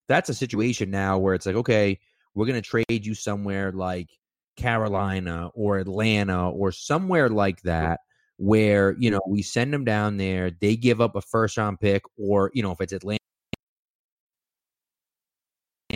that's 0.09 0.29
a 0.29 0.35
situation 0.35 0.91
now 0.91 1.19
where 1.19 1.35
it's 1.35 1.47
like, 1.47 1.57
okay, 1.57 1.99
we're 2.35 2.47
gonna 2.47 2.63
trade 2.63 2.85
you 3.05 3.15
somewhere 3.15 3.73
like 3.73 4.09
Carolina 4.57 5.51
or 5.55 5.79
Atlanta 5.79 6.51
or 6.51 6.71
somewhere 6.71 7.29
like 7.29 7.61
that 7.63 8.01
where 8.39 8.95
you 8.99 9.11
know 9.11 9.21
we 9.27 9.43
send 9.43 9.73
them 9.73 9.85
down 9.85 10.17
there 10.17 10.51
they 10.61 10.77
give 10.77 11.01
up 11.01 11.17
a 11.17 11.23
first 11.23 11.57
round 11.57 11.81
pick 11.81 12.03
or 12.19 12.51
you 12.53 12.63
know 12.63 12.71
if 12.71 12.81
it's 12.81 12.93
atlanta 12.93 13.19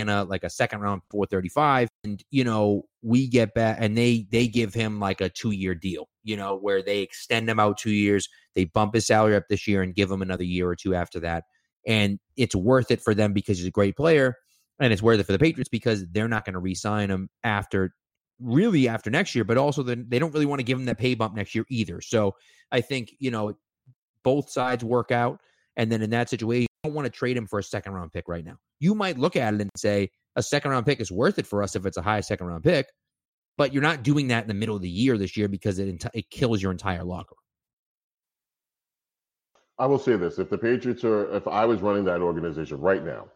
like 0.07 0.45
a 0.45 0.51
second 0.51 0.81
round 0.81 1.03
435 1.11 1.89
and 2.05 2.23
you 2.31 2.45
know 2.45 2.83
we 3.03 3.29
get 3.29 3.55
back 3.55 3.79
and 3.81 3.97
they 3.97 4.27
they 4.31 4.47
give 4.47 4.75
him 4.75 5.01
like 5.01 5.21
a 5.21 5.29
two 5.29 5.51
year 5.51 5.75
deal 5.75 6.09
you 6.23 6.37
know 6.37 6.57
where 6.57 6.83
they 6.83 7.01
extend 7.01 7.49
him 7.49 7.61
out 7.61 7.79
two 7.79 7.93
years 7.93 8.29
they 8.55 8.65
bump 8.65 8.95
his 8.95 9.07
salary 9.07 9.37
up 9.37 9.45
this 9.49 9.67
year 9.67 9.83
and 9.83 9.95
give 9.95 10.11
him 10.11 10.23
another 10.23 10.45
year 10.45 10.69
or 10.69 10.77
two 10.77 10.95
after 10.95 11.21
that 11.21 11.45
and 11.87 12.19
it's 12.37 12.55
worth 12.55 12.91
it 12.91 13.01
for 13.01 13.15
them 13.15 13.33
because 13.33 13.59
he's 13.59 13.67
a 13.67 13.71
great 13.71 13.97
player 13.97 14.37
and 14.81 14.93
it's 14.93 15.03
worth 15.03 15.21
it 15.21 15.25
for 15.25 15.33
the 15.33 15.39
patriots 15.39 15.69
because 15.69 16.07
they're 16.11 16.29
not 16.29 16.45
going 16.45 16.55
to 16.55 16.61
re-sign 16.61 17.11
him 17.11 17.29
after 17.45 17.95
really 18.41 18.89
after 18.89 19.11
next 19.11 19.35
year, 19.35 19.45
but 19.45 19.59
also 19.59 19.83
then 19.83 20.07
they 20.09 20.19
don't 20.19 20.33
really 20.33 20.47
want 20.47 20.59
to 20.59 20.65
give 20.65 20.79
him 20.79 20.87
that 20.87 20.99
pay 20.99 21.15
bump 21.15 21.35
next 21.35 21.55
year 21.55 21.65
either. 21.69 22.01
So 22.01 22.35
I 22.73 22.81
think, 22.81 23.13
you 23.19 23.31
know, 23.31 23.55
both 24.25 24.51
sides 24.51 24.83
work 24.83 25.11
out. 25.11 25.41
And 25.77 25.93
then 25.93 26.03
in 26.03 26.11
that 26.11 26.29
situation, 26.29 26.67
don't 26.83 26.95
want 26.95 27.07
to 27.07 27.11
trade 27.11 27.37
him 27.37 27.47
for 27.47 27.59
a 27.59 27.63
second 27.63 27.93
round 27.93 28.13
pick 28.13 28.29
right 28.29 28.45
now. 28.45 28.57
You 28.79 28.95
might 28.95 29.19
look 29.19 29.37
at 29.37 29.55
it 29.55 29.61
and 29.61 29.71
say 29.77 30.11
a 30.37 30.43
second 30.43 30.71
round 30.71 30.87
pick 30.87 31.01
is 31.01 31.11
worth 31.11 31.39
it 31.39 31.47
for 31.47 31.63
us 31.63 31.77
if 31.77 31.87
it's 31.87 31.97
a 31.97 32.03
high 32.03 32.21
second 32.21 32.47
round 32.47 32.65
pick, 32.65 32.87
but 33.59 33.73
you're 33.73 33.83
not 33.83 34.03
doing 34.03 34.29
that 34.29 34.43
in 34.43 34.49
the 34.49 34.55
middle 34.55 34.77
of 34.77 34.83
the 34.83 34.89
year 34.89 35.19
this 35.19 35.37
year 35.37 35.49
because 35.49 35.79
it 35.79 35.99
enti- 35.99 36.11
it 36.15 36.31
kills 36.31 36.63
your 36.63 36.73
entire 36.73 37.05
locker. 37.05 37.37
I 39.79 39.87
will 39.87 39.99
say 39.99 40.17
this: 40.17 40.39
if 40.39 40.51
the 40.51 40.59
Patriots 40.59 41.05
are, 41.05 41.35
if 41.35 41.47
I 41.49 41.65
was 41.65 41.81
running 41.81 42.05
that 42.05 42.21
organization 42.21 42.81
right 42.81 43.05
now, 43.05 43.29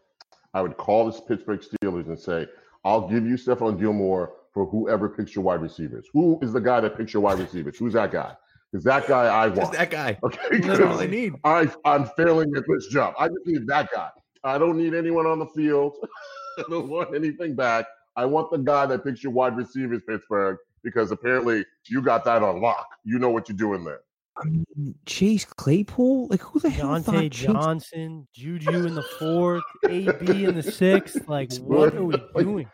I 0.53 0.61
would 0.61 0.77
call 0.77 1.09
the 1.09 1.21
Pittsburgh 1.21 1.61
Steelers 1.61 2.07
and 2.07 2.19
say, 2.19 2.47
"I'll 2.83 3.07
give 3.07 3.25
you 3.25 3.35
Stephon 3.35 3.79
Gilmore 3.79 4.33
for 4.53 4.65
whoever 4.65 5.09
picks 5.09 5.35
your 5.35 5.43
wide 5.43 5.61
receivers. 5.61 6.07
Who 6.13 6.39
is 6.41 6.53
the 6.53 6.61
guy 6.61 6.79
that 6.79 6.97
picks 6.97 7.13
your 7.13 7.21
wide 7.21 7.39
receivers? 7.39 7.77
Who's 7.77 7.93
that 7.93 8.11
guy? 8.11 8.35
Because 8.71 8.83
that 8.83 9.07
guy 9.07 9.43
I 9.43 9.49
Just 9.49 9.61
want. 9.61 9.73
that 9.73 9.89
guy. 9.91 10.17
Okay, 10.23 10.57
That's 10.59 10.79
all 10.81 10.87
I 10.99 11.05
'cause 11.05 11.07
need. 11.09 11.33
I 11.43 11.71
I'm 11.85 12.05
failing 12.17 12.55
at 12.55 12.63
this 12.67 12.87
job. 12.87 13.13
I 13.19 13.27
just 13.27 13.45
need 13.45 13.67
that 13.67 13.89
guy. 13.93 14.09
I 14.43 14.57
don't 14.57 14.77
need 14.77 14.93
anyone 14.93 15.25
on 15.25 15.39
the 15.39 15.47
field. 15.47 15.93
I 16.59 16.63
don't 16.69 16.89
want 16.89 17.15
anything 17.15 17.55
back. 17.55 17.85
I 18.15 18.25
want 18.25 18.49
the 18.51 18.57
guy 18.57 18.85
that 18.85 19.03
picks 19.03 19.23
your 19.23 19.33
wide 19.33 19.57
receivers, 19.57 20.01
Pittsburgh, 20.07 20.57
because 20.83 21.11
apparently 21.11 21.65
you 21.89 22.01
got 22.01 22.23
that 22.25 22.43
on 22.43 22.61
lock. 22.61 22.87
You 23.03 23.19
know 23.19 23.29
what 23.29 23.49
you're 23.49 23.57
doing 23.57 23.83
there. 23.83 24.01
I 24.37 24.45
mean, 24.45 24.95
Chase 25.05 25.45
Claypool? 25.45 26.27
Like, 26.27 26.41
who 26.41 26.59
the 26.59 26.69
hell 26.69 26.99
thought 27.01 27.21
Chase 27.21 27.31
Johnson, 27.31 28.27
Juju 28.33 28.85
in 28.85 28.93
the 28.95 29.03
fourth, 29.19 29.63
AB 29.87 30.43
in 30.45 30.55
the 30.55 30.63
sixth. 30.63 31.27
Like, 31.27 31.53
what 31.61 31.95
are 31.95 32.03
we 32.03 32.17
doing? 32.37 32.67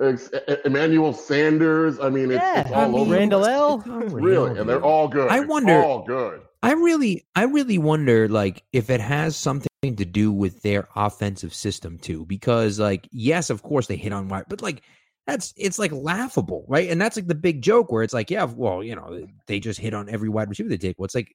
Ex- 0.00 0.30
E- 0.48 0.56
Emmanuel 0.64 1.12
Sanders. 1.12 1.98
I 2.00 2.10
mean, 2.10 2.30
it's, 2.30 2.40
Yeah, 2.42 2.60
it's 2.60 2.70
I 2.72 2.84
all 2.84 2.88
mean, 2.90 3.00
over. 3.00 3.14
Randle 3.14 3.44
El. 3.46 3.80
It's 4.02 4.12
Really, 4.12 4.58
and 4.58 4.68
they're 4.68 4.82
all 4.82 5.08
good. 5.08 5.28
I 5.30 5.38
It's 5.40 5.48
wonder- 5.48 5.82
all 5.82 6.04
good. 6.04 6.42
I 6.62 6.72
really, 6.72 7.24
I 7.36 7.44
really 7.44 7.78
wonder, 7.78 8.28
like, 8.28 8.64
if 8.72 8.90
it 8.90 9.00
has 9.00 9.36
something 9.36 9.68
to 9.84 10.04
do 10.04 10.32
with 10.32 10.62
their 10.62 10.88
offensive 10.96 11.54
system 11.54 11.98
too. 11.98 12.24
Because, 12.26 12.80
like, 12.80 13.08
yes, 13.12 13.50
of 13.50 13.62
course 13.62 13.86
they 13.86 13.96
hit 13.96 14.12
on 14.12 14.28
wide, 14.28 14.46
but 14.48 14.62
like, 14.62 14.82
that's 15.26 15.52
it's 15.56 15.78
like 15.78 15.92
laughable, 15.92 16.64
right? 16.68 16.90
And 16.90 17.00
that's 17.00 17.16
like 17.16 17.26
the 17.28 17.34
big 17.34 17.62
joke 17.62 17.92
where 17.92 18.02
it's 18.02 18.14
like, 18.14 18.30
yeah, 18.30 18.44
well, 18.44 18.82
you 18.82 18.96
know, 18.96 19.26
they 19.46 19.60
just 19.60 19.78
hit 19.78 19.94
on 19.94 20.08
every 20.08 20.28
wide 20.28 20.48
receiver 20.48 20.68
they 20.68 20.76
take. 20.76 20.96
Well, 20.98 21.04
it's 21.04 21.14
like, 21.14 21.32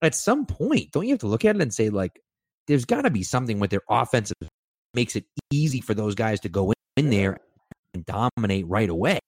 at 0.00 0.14
some 0.14 0.46
point, 0.46 0.92
don't 0.92 1.04
you 1.06 1.10
have 1.12 1.20
to 1.20 1.28
look 1.28 1.44
at 1.44 1.56
it 1.56 1.62
and 1.62 1.72
say, 1.74 1.88
like, 1.88 2.20
there's 2.68 2.84
got 2.84 3.02
to 3.02 3.10
be 3.10 3.22
something 3.22 3.58
with 3.58 3.70
their 3.70 3.82
offensive 3.88 4.36
makes 4.94 5.16
it 5.16 5.24
easy 5.50 5.80
for 5.80 5.94
those 5.94 6.14
guys 6.14 6.38
to 6.40 6.48
go 6.48 6.72
in 6.96 7.10
there 7.10 7.32
and 7.32 7.40
dominate 7.98 8.66
right 8.66 8.88
away, 8.88 9.18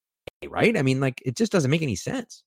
right? 0.49 0.77
I 0.77 0.83
mean, 0.83 1.01
like, 1.01 1.23
it 1.25 1.37
just 1.37 1.53
doesn't 1.53 1.71
make 1.71 1.83
any 1.83 1.97
sense. 1.97 2.43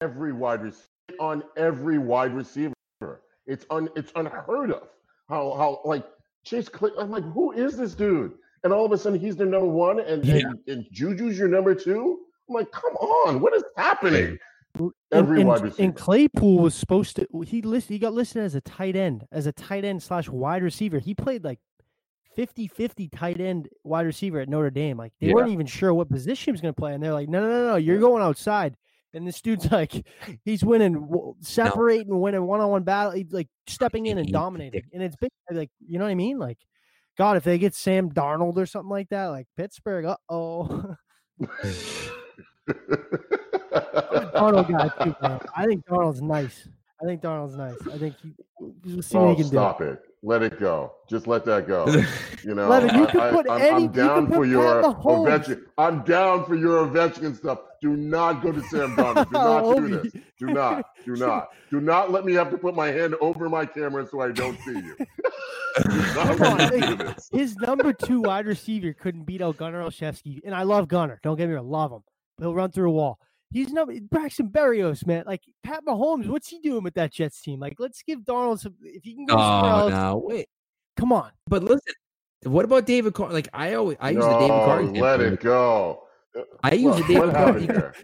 Every 0.00 0.32
wide 0.32 0.62
receiver 0.62 0.88
on 1.20 1.42
every 1.56 1.98
wide 1.98 2.34
receiver. 2.34 2.74
It's 3.46 3.64
un 3.70 3.88
it's 3.94 4.12
unheard 4.16 4.72
of. 4.72 4.88
How 5.28 5.54
how 5.54 5.80
like 5.84 6.04
Chase 6.44 6.68
Clay. 6.68 6.90
I'm 6.98 7.10
like, 7.10 7.24
who 7.32 7.52
is 7.52 7.76
this 7.76 7.94
dude? 7.94 8.32
And 8.64 8.72
all 8.72 8.84
of 8.84 8.92
a 8.92 8.98
sudden 8.98 9.18
he's 9.18 9.36
their 9.36 9.46
number 9.46 9.66
one, 9.68 10.00
and, 10.00 10.24
Yeah. 10.24 10.36
and, 10.36 10.58
and 10.66 10.86
Juju's 10.92 11.38
your 11.38 11.48
number 11.48 11.74
two. 11.74 12.20
I'm 12.48 12.54
like, 12.54 12.70
come 12.72 12.94
on, 12.96 13.40
what 13.40 13.54
is 13.54 13.62
happening? 13.76 14.24
And- 14.24 14.38
Every 15.12 15.40
and, 15.42 15.48
wide 15.48 15.72
and. 15.78 15.94
Claypool 15.94 16.58
was 16.58 16.74
supposed 16.74 17.14
to 17.16 17.28
he 17.46 17.62
list 17.62 17.88
he 17.88 18.00
got 18.00 18.12
listed 18.12 18.42
as 18.42 18.56
a 18.56 18.60
tight 18.60 18.96
end, 18.96 19.24
as 19.30 19.46
a 19.46 19.52
tight 19.52 19.84
end 19.84 20.02
slash 20.02 20.28
wide 20.28 20.64
receiver. 20.64 20.98
He 20.98 21.14
played 21.14 21.44
like 21.44 21.60
50-50 22.36 23.10
tight 23.16 23.40
end 23.40 23.68
wide 23.84 24.06
receiver 24.06 24.40
at 24.40 24.48
Notre 24.48 24.70
Dame. 24.70 24.96
Like 24.98 25.12
they 25.20 25.28
Yeah. 25.28 25.34
weren't 25.34 25.50
even 25.50 25.66
sure 25.66 25.92
what 25.94 26.08
position 26.08 26.46
he 26.46 26.52
was 26.52 26.60
going 26.60 26.74
to 26.74 26.78
play, 26.80 26.94
and 26.94 27.02
they're 27.02 27.12
like, 27.12 27.28
no, 27.28 27.40
no, 27.40 27.48
no, 27.48 27.66
no, 27.68 27.76
you're 27.76 27.98
going 27.98 28.22
outside. 28.22 28.76
And 29.12 29.26
this 29.26 29.40
dude's 29.40 29.70
like, 29.72 30.04
he's 30.44 30.64
winning, 30.64 31.34
separating, 31.40 32.18
winning 32.20 32.42
one 32.46 32.60
on 32.60 32.70
one 32.70 32.82
battle, 32.82 33.12
he's 33.12 33.32
like 33.32 33.48
stepping 33.66 34.06
in 34.06 34.18
and 34.18 34.30
dominating. 34.32 34.82
And 34.92 35.02
it's 35.02 35.16
big, 35.16 35.30
like 35.50 35.70
you 35.86 35.98
know 35.98 36.04
what 36.04 36.10
I 36.10 36.14
mean? 36.16 36.38
Like, 36.38 36.58
God, 37.16 37.36
if 37.36 37.44
they 37.44 37.58
get 37.58 37.74
Sam 37.74 38.10
Darnold 38.10 38.56
or 38.56 38.66
something 38.66 38.90
like 38.90 39.08
that, 39.10 39.26
like 39.26 39.46
Pittsburgh, 39.56 40.04
uh 40.06 40.16
oh. 40.28 40.96
Darnold 44.34 44.68
guy 44.70 44.88
too. 45.04 45.14
I 45.56 45.66
think 45.66 45.84
Darnold's 45.86 46.22
nice. 46.22 46.68
I 47.04 47.06
think 47.06 47.20
Darnold's 47.20 47.56
nice. 47.56 47.76
I 47.92 47.98
think 47.98 48.16
he. 48.22 48.32
We'll 48.58 49.02
see 49.02 49.18
what 49.18 49.24
oh, 49.24 49.30
he 49.30 49.34
can 49.36 49.44
do. 49.44 49.48
stop 49.48 49.82
it. 49.82 50.00
Let 50.22 50.42
it 50.42 50.58
go. 50.58 50.94
Just 51.10 51.26
let 51.26 51.44
that 51.44 51.68
go. 51.68 51.84
You 52.44 52.54
know, 52.54 52.68
Levan, 52.68 52.94
you 52.94 53.06
I, 53.06 53.10
could 53.10 53.20
I, 53.20 53.30
put 53.30 53.50
I'm, 53.50 53.60
any- 53.62 53.70
I'm 53.70 53.80
you 53.80 53.88
could 53.88 53.96
down 53.96 54.26
put 54.26 54.34
for 54.34 54.44
your 54.44 54.82
Ovechkin. 54.82 55.62
I'm 55.78 56.02
down 56.02 56.44
for 56.44 56.54
your 56.54 56.86
Ovechkin 56.86 57.34
stuff. 57.34 57.58
Do 57.80 57.96
not 57.96 58.42
go 58.42 58.52
to 58.52 58.60
Sam 58.64 58.94
Darnold. 58.96 59.30
Do 59.30 59.32
not 59.32 59.76
do 59.76 59.88
this. 59.88 60.12
Do 60.38 60.46
not. 60.46 60.86
Do 61.06 61.12
not. 61.16 61.48
Do 61.70 61.80
not 61.80 62.10
let 62.10 62.26
me 62.26 62.34
have 62.34 62.50
to 62.50 62.58
put 62.58 62.74
my 62.74 62.88
hand 62.88 63.14
over 63.22 63.48
my 63.48 63.64
camera 63.64 64.06
so 64.06 64.20
I 64.20 64.30
don't 64.32 64.58
see 64.60 64.72
you. 64.72 64.94
Do 64.94 65.96
not 66.14 66.36
Come 66.36 66.42
on, 66.42 66.70
do 66.70 66.96
this. 66.96 67.30
His 67.32 67.56
number 67.56 67.94
two 67.94 68.20
wide 68.20 68.44
receiver 68.44 68.92
couldn't 68.92 69.24
beat 69.24 69.40
out 69.40 69.56
Gunnar 69.56 69.82
Olszewski, 69.82 70.40
and 70.44 70.54
I 70.54 70.64
love 70.64 70.88
Gunnar. 70.88 71.18
Don't 71.22 71.36
get 71.38 71.48
me 71.48 71.54
wrong, 71.54 71.70
love 71.70 71.92
him. 71.92 72.02
He'll 72.40 72.54
run 72.54 72.70
through 72.72 72.90
a 72.90 72.92
wall. 72.92 73.18
He's 73.54 73.72
number 73.72 73.94
Braxton 74.10 74.48
Berrios, 74.50 75.06
man. 75.06 75.22
Like 75.26 75.40
Pat 75.62 75.84
Mahomes, 75.86 76.26
what's 76.26 76.48
he 76.48 76.58
doing 76.58 76.82
with 76.82 76.94
that 76.94 77.12
Jets 77.12 77.40
team? 77.40 77.60
Like, 77.60 77.76
let's 77.78 78.02
give 78.02 78.18
Darnold 78.20 78.58
some. 78.58 78.74
If 78.82 79.04
he 79.04 79.14
can 79.14 79.24
go 79.26 79.36
somewhere 79.36 79.72
Oh 79.72 79.78
else, 79.78 79.90
no, 79.92 80.22
wait. 80.26 80.46
come 80.98 81.12
on. 81.12 81.30
But 81.46 81.62
listen, 81.62 81.94
what 82.42 82.64
about 82.64 82.84
David 82.84 83.14
Carr? 83.14 83.30
Like 83.32 83.48
I 83.54 83.74
always, 83.74 83.96
I 84.00 84.10
use 84.10 84.24
the 84.24 84.30
David 84.32 84.48
No, 84.48 84.64
Carr. 84.64 84.82
let 84.82 85.20
example. 85.20 85.24
it 85.34 85.40
go. 85.40 86.02
I 86.64 86.74
use 86.74 86.84
What, 86.96 86.96
the 87.06 87.14
David 87.14 87.30
Carr. 87.30 87.46
happened 87.46 87.70
here? 87.70 87.94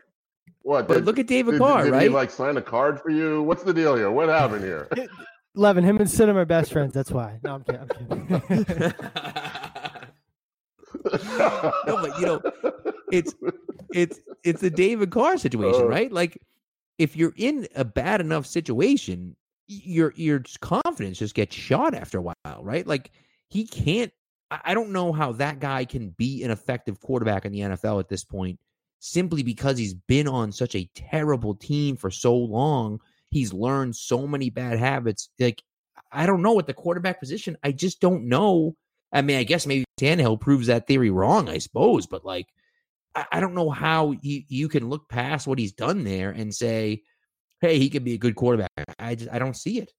What? 0.63 0.87
But 0.87 0.95
did- 0.95 1.05
look 1.07 1.19
at 1.19 1.27
David 1.27 1.51
did, 1.53 1.59
Carr, 1.61 1.85
did 1.85 1.93
right? 1.95 2.03
he 2.05 2.09
like 2.09 2.31
sign 2.31 2.57
a 2.57 2.63
card 2.63 3.01
for 3.01 3.11
you? 3.11 3.43
What's 3.43 3.65
the 3.65 3.75
deal 3.75 3.97
here? 3.97 4.11
What 4.13 4.29
happened 4.29 4.63
here? 4.63 4.89
Levan, 5.57 5.83
him 5.83 5.97
and 5.97 6.09
Sid 6.09 6.29
are 6.29 6.45
best 6.45 6.71
friends. 6.71 6.95
That's 6.95 7.11
why. 7.11 7.41
No, 7.43 7.55
I'm 7.57 7.65
kidding. 7.65 7.89
I'm 8.31 8.41
kidding. 8.65 8.93
no, 11.37 11.73
but 11.87 12.19
you 12.21 12.27
know, 12.27 12.41
it's 13.13 13.35
it's 13.93 14.21
it's 14.45 14.61
the 14.61 14.71
David 14.71 15.11
Carr 15.11 15.39
situation, 15.39 15.83
Uh. 15.83 15.89
right? 15.89 16.13
Like 16.13 16.41
if 16.99 17.17
you're 17.17 17.35
in 17.37 17.67
a 17.75 17.85
bad 17.85 18.21
enough 18.21 18.47
situation, 18.47 19.37
your 19.67 20.13
your 20.17 20.43
confidence 20.61 21.19
just 21.19 21.35
gets 21.35 21.55
shot 21.55 21.95
after 21.95 22.19
a 22.19 22.23
while, 22.23 22.63
right? 22.63 22.87
Like 22.87 23.11
he 23.49 23.67
can't. 23.67 24.13
I 24.51 24.61
I 24.65 24.75
don't 24.75 24.91
know 24.91 25.13
how 25.13 25.33
that 25.33 25.61
guy 25.61 25.85
can 25.85 26.11
be 26.11 26.43
an 26.43 26.51
effective 26.51 27.01
quarterback 27.01 27.45
in 27.45 27.53
the 27.53 27.61
NFL 27.61 28.01
at 28.01 28.09
this 28.09 28.25
point, 28.25 28.59
simply 28.99 29.43
because 29.43 29.79
he's 29.79 29.95
been 29.95 30.29
on 30.29 30.53
such 30.53 30.75
a 30.75 30.89
terrible 30.95 31.55
team 31.55 31.97
for 31.97 32.11
so 32.11 32.35
long. 32.37 33.01
He's 33.31 33.53
learned 33.53 33.95
so 33.95 34.27
many 34.27 34.51
bad 34.51 34.79
habits. 34.79 35.29
Like 35.39 35.63
I 36.13 36.27
don't 36.27 36.43
know 36.43 36.59
at 36.59 36.67
the 36.67 36.75
quarterback 36.75 37.21
position. 37.21 37.57
I 37.63 37.71
just 37.73 38.01
don't 38.01 38.25
know. 38.25 38.75
I 39.13 39.23
mean, 39.23 39.39
I 39.39 39.45
guess 39.45 39.67
maybe 39.67 39.85
Tannehill 39.99 40.41
proves 40.41 40.69
that 40.69 40.87
theory 40.87 41.11
wrong, 41.11 41.49
I 41.49 41.59
suppose, 41.59 42.07
but 42.07 42.25
like, 42.25 42.47
I, 43.15 43.27
I 43.33 43.41
don't 43.41 43.55
know 43.55 43.71
how 43.71 44.13
you, 44.23 44.43
you 44.49 44.69
can 44.69 44.89
look 44.89 45.09
past 45.09 45.47
what 45.47 45.59
he's 45.59 45.73
done 45.73 46.05
there 46.05 46.31
and 46.31 46.55
say, 46.55 47.03
hey, 47.61 47.79
he 47.79 47.91
could 47.91 48.05
be 48.05 48.15
a 48.15 48.19
good 48.19 48.37
quarterback. 48.37 48.71
I 48.99 49.17
just, 49.17 49.31
I 49.31 49.39
don't 49.39 49.57
see 49.57 49.79
it. 49.79 49.93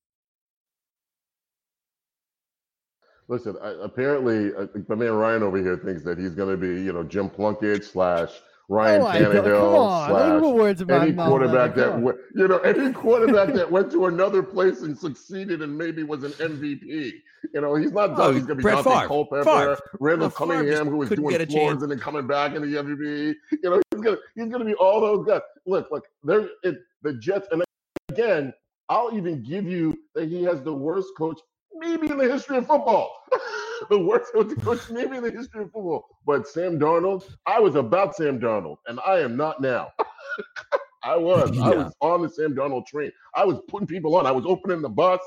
Listen, 3.28 3.56
I, 3.62 3.76
apparently, 3.82 4.54
uh, 4.56 4.68
my 4.88 4.96
man 4.96 5.14
Ryan 5.14 5.44
over 5.44 5.58
here 5.58 5.78
thinks 5.78 6.04
that 6.04 6.18
he's 6.18 6.36
going 6.36 6.50
to 6.50 6.58
be, 6.58 6.82
you 6.82 6.92
know, 6.92 7.04
Jim 7.04 7.30
Plunkett 7.30 7.86
slash 7.86 8.32
Ryan 8.72 9.02
Oh, 9.02 9.06
I 9.06 9.20
don't- 9.20 9.34
come 9.34 9.44
Tannehill 9.44 10.08
slash 10.08 10.42
words 10.42 10.82
any 10.88 11.14
quarterback 11.14 11.76
that 11.76 12.02
went, 12.02 12.18
you 12.34 12.48
know, 12.48 12.58
any 12.60 12.94
quarterback 12.94 13.54
that 13.54 13.70
went 13.70 13.92
to 13.92 14.06
another 14.06 14.42
place 14.42 14.82
and 14.82 14.98
succeeded 14.98 15.62
and 15.62 15.78
maybe 15.78 16.04
was 16.04 16.24
an 16.24 16.32
MVP. 16.40 17.12
You 17.54 17.60
know, 17.60 17.76
he's 17.76 17.92
not. 17.92 18.12
Oh, 18.18 18.32
he's 18.32 18.44
going 18.46 18.48
to 18.48 18.56
be 18.56 18.62
Brett 18.62 18.86
Daunte. 18.86 19.08
Culpepper, 19.08 19.44
Favre. 19.44 19.78
Randall 20.00 20.28
No, 20.30 20.32
Cunningham, 20.32 20.88
who 20.88 20.98
was 20.98 21.10
doing 21.10 21.46
floors 21.48 21.82
and 21.82 21.92
then 21.92 22.00
coming 22.00 22.26
back 22.28 22.56
in 22.56 22.62
the 22.62 22.78
MVP. 22.78 23.36
You 23.52 23.70
know, 23.70 23.82
he's 23.92 24.02
going 24.02 24.16
to 24.16 24.22
he's 24.36 24.50
to 24.50 24.64
be 24.64 24.76
all 24.76 25.02
those 25.02 25.28
guys. 25.28 25.42
Look, 25.66 25.90
look, 25.92 26.06
there 26.24 26.48
it, 26.64 26.78
the 27.02 27.16
Jets, 27.16 27.50
and 27.52 27.64
again, 28.10 28.54
I'll 28.88 29.14
even 29.18 29.44
give 29.44 29.66
you 29.66 29.98
that 30.16 30.30
he 30.30 30.44
has 30.44 30.62
the 30.62 30.74
worst 30.74 31.10
coach 31.18 31.40
maybe 31.74 32.10
in 32.10 32.18
the 32.18 32.32
history 32.32 32.58
of 32.58 32.68
football. 32.68 33.12
the 33.90 34.00
worst 34.00 34.32
coach 34.62 34.90
maybe 34.90 35.18
in 35.18 35.24
the 35.24 35.32
history 35.32 35.64
of 35.64 35.72
football. 35.72 36.06
But 36.26 36.48
Sam 36.48 36.80
Darnold, 36.80 37.24
I 37.46 37.60
was 37.60 37.76
about 37.76 38.16
Sam 38.16 38.40
Darnold, 38.40 38.78
and 38.88 39.00
I 39.06 39.20
am 39.20 39.36
not 39.36 39.62
now. 39.62 39.92
I 41.04 41.18
was. 41.18 41.50
I 41.58 41.70
was 41.70 41.94
on 42.02 42.22
the 42.22 42.30
Sam 42.30 42.54
Darnold 42.54 42.86
train. 42.86 43.12
I 43.36 43.44
was 43.44 43.60
putting 43.68 43.88
people 43.88 44.16
on. 44.16 44.28
I 44.28 44.32
was 44.32 44.46
opening 44.46 44.82
the 44.82 44.90
bus. 44.90 45.20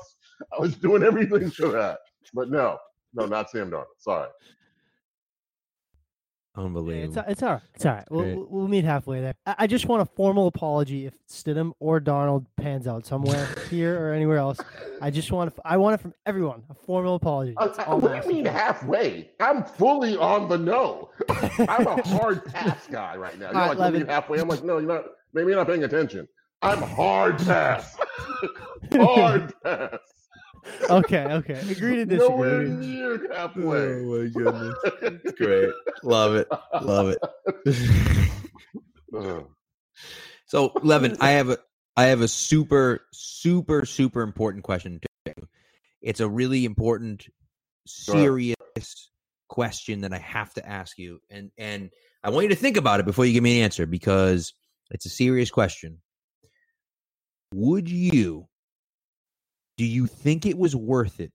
I 0.57 0.61
was 0.61 0.75
doing 0.75 1.03
everything 1.03 1.49
for 1.51 1.67
that. 1.69 1.99
But 2.33 2.49
no, 2.49 2.77
no, 3.13 3.25
not 3.25 3.49
Sam 3.49 3.69
Darnold. 3.71 3.85
Sorry. 3.99 4.29
Yeah, 6.57 6.63
Unbelievable. 6.63 7.19
It's, 7.19 7.29
it's 7.31 7.43
all 7.43 7.53
right. 7.53 7.61
It's 7.73 7.85
all 7.85 7.91
right. 7.93 8.05
We'll, 8.09 8.25
we'll- 8.25 8.47
we'll 8.49 8.67
meet 8.67 8.85
halfway 8.85 9.21
there. 9.21 9.33
I, 9.45 9.55
I 9.59 9.67
just 9.67 9.87
want 9.87 10.01
a 10.01 10.05
formal 10.05 10.47
apology 10.47 11.05
if 11.05 11.13
Stidham 11.27 11.73
or 11.79 11.99
Darnold 11.99 12.45
pans 12.57 12.87
out 12.87 13.05
somewhere 13.05 13.47
here 13.69 13.99
or 13.99 14.13
anywhere 14.13 14.37
else. 14.37 14.59
I 15.01 15.09
just 15.11 15.31
want 15.31 15.53
I 15.65 15.77
want 15.77 15.95
it 15.95 16.01
from 16.01 16.13
everyone. 16.25 16.63
A 16.69 16.73
formal 16.73 17.15
apology. 17.15 17.53
Uh, 17.57 17.69
all 17.87 17.99
what 17.99 18.07
do 18.09 18.13
you 18.13 18.19
asking 18.19 18.35
mean 18.35 18.45
halfway? 18.45 19.31
I'm 19.39 19.63
fully 19.63 20.15
on 20.17 20.47
the 20.49 20.57
no. 20.57 21.09
I'm 21.29 21.87
a 21.87 22.01
hard 22.07 22.45
pass 22.45 22.87
guy 22.87 23.15
right 23.17 23.37
now. 23.39 23.51
You're 23.51 23.59
All 23.61 23.67
right, 23.69 23.77
like, 23.77 23.93
what 23.93 23.99
you 23.99 24.05
Levan. 24.05 24.09
halfway? 24.09 24.39
I'm 24.39 24.47
like, 24.47 24.63
no, 24.63 24.77
you're 24.77 24.87
not. 24.87 25.03
Maybe 25.33 25.49
you're 25.49 25.57
not 25.57 25.67
paying 25.67 25.83
attention. 25.83 26.27
I'm 26.61 26.81
hard 26.81 27.37
pass. 27.39 27.97
hard 28.93 29.53
pass. 29.63 29.99
Okay, 30.89 31.25
okay. 31.25 31.59
Agree 31.69 31.95
to 31.97 32.05
disagree. 32.05 32.35
Nowhere 32.35 32.63
near 32.63 33.33
halfway. 33.33 33.77
Oh 33.77 34.01
my 34.03 34.27
goodness. 34.27 34.75
It's 35.01 35.37
great. 35.37 35.69
Love 36.03 36.35
it. 36.35 36.47
Love 36.81 37.09
it. 37.09 37.19
Ugh. 39.15 39.47
So, 40.47 40.69
Levan, 40.69 41.17
I 41.19 41.31
have 41.31 41.49
a 41.49 41.57
I 41.97 42.05
have 42.05 42.21
a 42.21 42.27
super 42.27 43.05
super 43.13 43.85
super 43.85 44.21
important 44.21 44.63
question 44.63 44.99
to 44.99 45.07
you. 45.37 45.47
It's 46.01 46.19
a 46.19 46.29
really 46.29 46.65
important, 46.65 47.27
Go 48.07 48.13
ahead. 48.13 48.23
serious 48.23 49.09
question 49.47 50.01
that 50.01 50.13
I 50.13 50.19
have 50.19 50.53
to 50.55 50.67
ask 50.67 50.97
you, 50.99 51.19
and 51.29 51.51
and 51.57 51.89
I 52.23 52.29
want 52.29 52.43
you 52.43 52.49
to 52.49 52.55
think 52.55 52.77
about 52.77 52.99
it 52.99 53.05
before 53.05 53.25
you 53.25 53.33
give 53.33 53.43
me 53.43 53.59
an 53.59 53.63
answer 53.63 53.85
because 53.85 54.53
it's 54.91 55.05
a 55.05 55.09
serious 55.09 55.49
question. 55.49 55.99
Would 57.53 57.89
you, 57.89 58.47
do 59.77 59.85
you 59.85 60.07
think 60.07 60.45
it 60.45 60.57
was 60.57 60.75
worth 60.75 61.19
it 61.19 61.31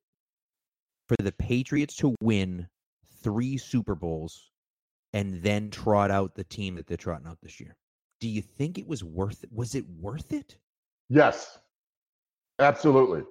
for 1.09 1.17
the 1.23 1.33
Patriots 1.33 1.97
to 1.97 2.15
win 2.23 2.69
three 3.23 3.57
Super 3.59 3.95
Bowls 3.95 4.51
and 5.13 5.43
then 5.43 5.71
trot 5.71 6.11
out 6.11 6.35
the 6.35 6.45
team 6.45 6.77
that 6.77 6.87
they're 6.87 6.97
trotting 6.97 7.27
out 7.27 7.39
this 7.43 7.61
year? 7.61 7.77
Do 8.21 8.29
you 8.29 8.43
think 8.43 8.79
it 8.79 8.87
was 8.87 9.03
worth 9.05 9.45
it? 9.45 9.51
Was 9.53 9.75
it 9.75 9.85
worth 9.99 10.33
it? 10.33 10.57
Yes, 11.09 11.59
absolutely, 12.59 13.23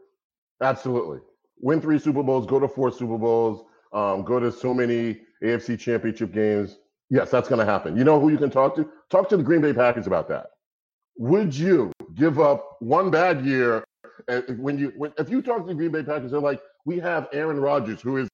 absolutely. 0.62 1.20
Win 1.62 1.82
three 1.82 2.00
Super 2.00 2.24
Bowls, 2.24 2.46
go 2.46 2.60
to 2.60 2.68
four 2.68 2.92
Super 2.92 3.18
Bowls, 3.18 3.64
um, 3.94 4.24
go 4.24 4.40
to 4.40 4.52
so 4.52 4.74
many 4.74 5.22
AFC 5.44 5.80
Championship 5.80 6.34
games. 6.34 6.78
Yes, 7.10 7.32
that's 7.32 7.50
going 7.50 7.60
to 7.60 7.66
happen. 7.66 7.98
You 7.98 8.04
know 8.04 8.20
who 8.20 8.30
you 8.30 8.38
can 8.38 8.52
talk 8.52 8.76
to? 8.76 8.88
Talk 9.10 9.30
to 9.30 9.38
the 9.38 9.44
Green 9.44 9.62
Bay 9.62 9.74
Packers 9.74 10.06
about 10.06 10.28
that. 10.30 10.48
Would 11.18 11.56
you 11.56 11.92
give 12.16 12.40
up 12.40 12.78
one 12.80 13.10
bad 13.10 13.44
year 13.44 13.84
when 14.58 14.78
you 14.78 14.94
when, 14.98 15.14
if 15.18 15.30
you 15.30 15.42
talk 15.42 15.62
to 15.62 15.68
the 15.68 15.74
Green 15.74 15.92
Bay 15.92 16.04
Packers? 16.04 16.32
They're 16.32 16.40
like, 16.40 16.62
we 16.86 17.00
have 17.00 17.28
Aaron 17.34 17.60
Rodgers, 17.60 18.02
who 18.02 18.18
is 18.18 18.30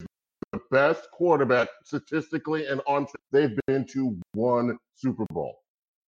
the 0.52 0.60
best 0.72 1.08
quarterback 1.12 1.70
statistically 1.84 2.68
and 2.68 2.82
on. 2.88 3.08
They've 3.32 3.58
been 3.68 3.86
to 3.88 4.18
one 4.34 4.78
Super 4.96 5.26
Bowl. 5.32 5.60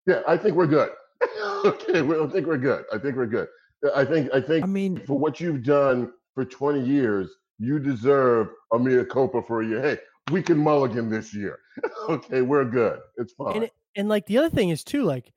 Yeah, 0.05 0.21
I 0.27 0.37
think 0.37 0.55
we're 0.55 0.67
good. 0.67 0.89
okay, 1.65 1.99
I 1.99 2.27
think 2.27 2.47
we're 2.47 2.57
good. 2.57 2.85
I 2.93 2.97
think 2.97 3.15
we're 3.15 3.25
good. 3.25 3.47
I 3.95 4.05
think 4.05 4.29
I 4.33 4.41
think 4.41 4.63
I 4.63 4.67
mean, 4.67 4.97
for 5.05 5.17
what 5.17 5.39
you've 5.39 5.63
done 5.63 6.11
for 6.33 6.45
20 6.45 6.81
years, 6.81 7.29
you 7.59 7.79
deserve 7.79 8.49
a 8.73 8.79
mea 8.79 9.03
culpa 9.03 9.41
for 9.41 9.61
a 9.61 9.67
year. 9.67 9.81
Hey, 9.81 9.97
we 10.31 10.41
can 10.41 10.57
mulligan 10.57 11.09
this 11.09 11.33
year. 11.33 11.59
okay, 12.09 12.41
we're 12.41 12.65
good. 12.65 12.99
It's 13.17 13.33
fine. 13.33 13.55
And, 13.55 13.63
it, 13.65 13.73
and 13.95 14.09
like 14.09 14.25
the 14.25 14.37
other 14.37 14.49
thing 14.49 14.69
is 14.69 14.83
too, 14.83 15.03
like 15.03 15.31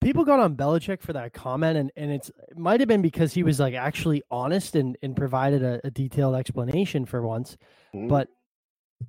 people 0.00 0.24
got 0.24 0.40
on 0.40 0.56
Belichick 0.56 1.00
for 1.02 1.12
that 1.14 1.32
comment, 1.32 1.76
and 1.78 1.90
and 1.96 2.10
it's 2.10 2.28
it 2.48 2.58
might 2.58 2.80
have 2.80 2.88
been 2.88 3.02
because 3.02 3.32
he 3.32 3.42
was 3.42 3.58
like 3.60 3.74
actually 3.74 4.22
honest 4.30 4.74
and 4.76 4.96
and 5.02 5.16
provided 5.16 5.62
a, 5.62 5.80
a 5.84 5.90
detailed 5.90 6.34
explanation 6.34 7.04
for 7.06 7.22
once, 7.22 7.56
Mhm. 7.94 8.08
but 8.08 8.28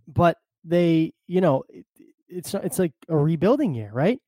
but 0.08 0.38
they 0.64 1.14
you 1.28 1.42
know 1.42 1.64
it, 1.70 1.86
it's 2.30 2.54
it's 2.54 2.80
like 2.80 2.94
a 3.10 3.18
rebuilding 3.18 3.74
year, 3.74 3.90
right? 3.94 4.20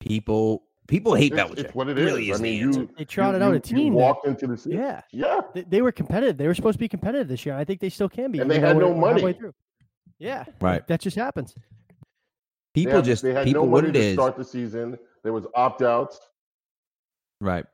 people 0.00 0.62
people 0.86 1.14
hate 1.14 1.32
it's, 1.32 1.40
Belichick. 1.42 1.58
it's 1.58 1.74
what 1.74 1.88
it 1.88 1.98
It 1.98 2.02
is. 2.02 2.04
really 2.06 2.30
I 2.30 2.34
is 2.34 2.38
the 2.38 2.42
mean, 2.42 2.62
answer. 2.64 2.80
you 2.80 2.90
They 2.98 3.04
trotted 3.04 3.40
you, 3.42 3.46
out 3.46 3.54
a 3.54 3.60
team. 3.60 3.78
You 3.78 3.90
that- 3.90 3.96
walked 3.96 4.26
into 4.26 4.46
the 4.46 4.56
season. 4.56 4.72
yeah, 4.80 5.02
Yeah. 5.12 5.40
they, 5.54 5.62
they 5.62 5.82
were 5.82 5.92
competitive. 5.92 6.36
They 6.36 6.46
were 6.46 6.54
supposed 6.54 6.74
to 6.76 6.78
be 6.80 6.88
competitive 6.88 7.28
this 7.28 7.44
year. 7.46 7.54
I 7.54 7.64
think 7.64 7.80
they 7.80 7.90
still 7.90 8.08
can 8.08 8.32
be. 8.32 8.40
And 8.40 8.50
they 8.50 8.58
had 8.58 8.76
though 8.76 8.80
no 8.80 8.88
we're- 8.88 9.00
we're 9.00 9.20
money. 9.20 9.32
through. 9.34 9.54
Yeah, 10.18 10.44
Right. 10.60 10.86
that 10.88 11.00
just 11.00 11.16
happens. 11.16 11.54
People 12.74 13.02
just 13.02 13.22
they 13.22 13.32
had 13.32 13.44
people 13.44 13.64
no 13.64 13.70
what 13.70 13.84
money 13.84 13.98
it 13.98 14.00
to 14.00 14.08
is. 14.08 14.14
start 14.14 14.36
the 14.36 14.44
season. 14.44 14.98
There 15.22 15.32
was 15.32 15.46
opt 15.54 15.82
outs. 15.82 16.20
Right. 17.40 17.64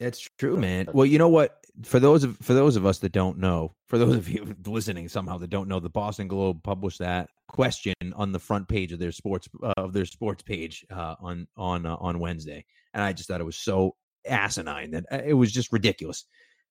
That's 0.00 0.28
true, 0.38 0.56
man. 0.56 0.88
Well, 0.92 1.06
you 1.06 1.18
know 1.18 1.28
what? 1.28 1.58
For 1.82 2.00
those 2.00 2.24
of 2.24 2.36
for 2.38 2.54
those 2.54 2.76
of 2.76 2.86
us 2.86 2.98
that 2.98 3.12
don't 3.12 3.38
know, 3.38 3.74
for 3.86 3.98
those 3.98 4.16
of 4.16 4.28
you 4.28 4.54
listening 4.66 5.08
somehow 5.08 5.38
that 5.38 5.50
don't 5.50 5.68
know, 5.68 5.80
the 5.80 5.88
Boston 5.88 6.28
Globe 6.28 6.62
published 6.62 6.98
that 6.98 7.30
question 7.48 7.94
on 8.14 8.32
the 8.32 8.38
front 8.38 8.68
page 8.68 8.92
of 8.92 8.98
their 8.98 9.12
sports 9.12 9.48
uh, 9.62 9.72
of 9.76 9.92
their 9.92 10.04
sports 10.04 10.42
page 10.42 10.84
uh, 10.90 11.14
on 11.20 11.46
on 11.56 11.86
uh, 11.86 11.96
on 11.96 12.18
Wednesday, 12.18 12.64
and 12.94 13.02
I 13.02 13.12
just 13.12 13.28
thought 13.28 13.40
it 13.40 13.44
was 13.44 13.56
so 13.56 13.96
asinine 14.26 14.90
that 14.90 15.04
uh, 15.10 15.22
it 15.24 15.34
was 15.34 15.52
just 15.52 15.72
ridiculous. 15.72 16.24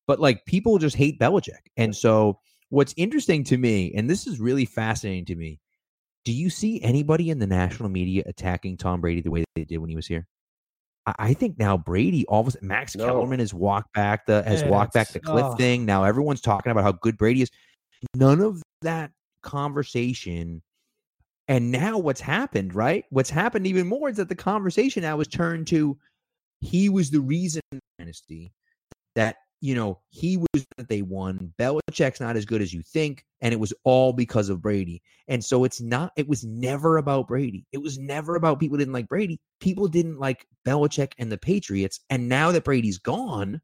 But 0.08 0.20
like 0.20 0.46
people 0.46 0.78
just 0.78 0.96
hate 0.96 1.20
Belichick, 1.20 1.72
and 1.78 1.96
so 1.96 2.40
what's 2.70 2.94
interesting 2.98 3.44
to 3.46 3.58
me, 3.58 3.94
and 3.96 4.10
this 4.10 4.28
is 4.28 4.40
really 4.40 4.66
fascinating 4.66 5.26
to 5.26 5.36
me, 5.36 5.60
do 6.26 6.34
you 6.34 6.50
see 6.50 6.82
anybody 6.82 7.30
in 7.30 7.40
the 7.40 7.48
national 7.48 7.88
media 7.90 8.24
attacking 8.26 8.78
Tom 8.78 9.00
Brady 9.00 9.22
the 9.22 9.32
way 9.32 9.44
they 9.56 9.64
did 9.64 9.78
when 9.78 9.90
he 9.90 9.96
was 9.96 10.08
here? 10.08 10.28
I, 11.06 11.16
I 11.20 11.34
think 11.34 11.58
now 11.60 11.78
Brady, 11.78 12.26
all 12.26 12.42
of 12.42 12.48
a 12.48 12.52
sudden, 12.52 12.68
Max 12.68 12.96
No. 12.96 13.06
Kellerman 13.06 13.40
has 13.40 13.54
walked 13.54 13.94
back 13.94 14.26
the 14.26 14.44
has 14.44 14.64
Yeah, 14.64 14.70
walked 14.70 14.94
back 14.94 15.10
the 15.10 15.20
cliff 15.20 15.46
oh. 15.46 15.56
thing. 15.56 15.86
Now 15.86 16.04
everyone's 16.04 16.42
talking 16.42 16.72
about 16.72 16.84
how 16.84 16.94
good 16.94 17.18
Brady 17.18 17.44
is. 17.44 17.52
None 18.16 18.42
of 18.42 18.62
that 18.82 19.12
conversation. 19.44 20.62
And 21.48 21.72
now 21.72 22.00
what's 22.00 22.22
happened, 22.22 22.74
right? 22.74 23.06
What's 23.12 23.30
happened 23.30 23.68
even 23.68 23.86
more 23.88 24.10
is 24.10 24.18
that 24.18 24.30
the 24.30 24.36
conversation 24.36 25.04
now 25.04 25.18
was 25.18 25.28
turned 25.28 25.68
to 25.68 25.96
he 26.62 26.90
was 26.90 27.12
the 27.12 27.22
reason 27.22 27.62
dynasty 28.00 28.52
that 29.14 29.36
you 29.62 29.76
know 29.76 30.00
he 30.10 30.38
was 30.38 30.66
that 30.78 30.90
they 30.90 31.02
won. 31.02 31.54
Belichick's 31.60 32.20
not 32.20 32.36
as 32.36 32.46
good 32.46 32.62
as 32.62 32.74
you 32.74 32.82
think, 32.82 33.26
and 33.42 33.54
it 33.54 33.60
was 33.60 33.74
all 33.84 34.14
because 34.14 34.50
of 34.50 34.62
Brady. 34.62 35.02
And 35.28 35.44
so 35.44 35.64
it's 35.64 35.82
not. 35.82 36.12
It 36.16 36.28
was 36.28 36.44
never 36.44 36.98
about 36.98 37.28
Brady. 37.28 37.66
It 37.72 37.82
was 37.82 37.98
never 37.98 38.36
about 38.36 38.60
people 38.60 38.78
didn't 38.78 38.94
like 38.94 39.08
Brady. 39.08 39.40
People 39.60 39.88
didn't 39.88 40.20
like 40.20 40.46
Belichick 40.66 41.14
and 41.18 41.32
the 41.32 41.38
Patriots. 41.38 42.00
And 42.10 42.30
now 42.30 42.52
that 42.52 42.64
Brady's 42.64 43.00
gone, 43.00 43.62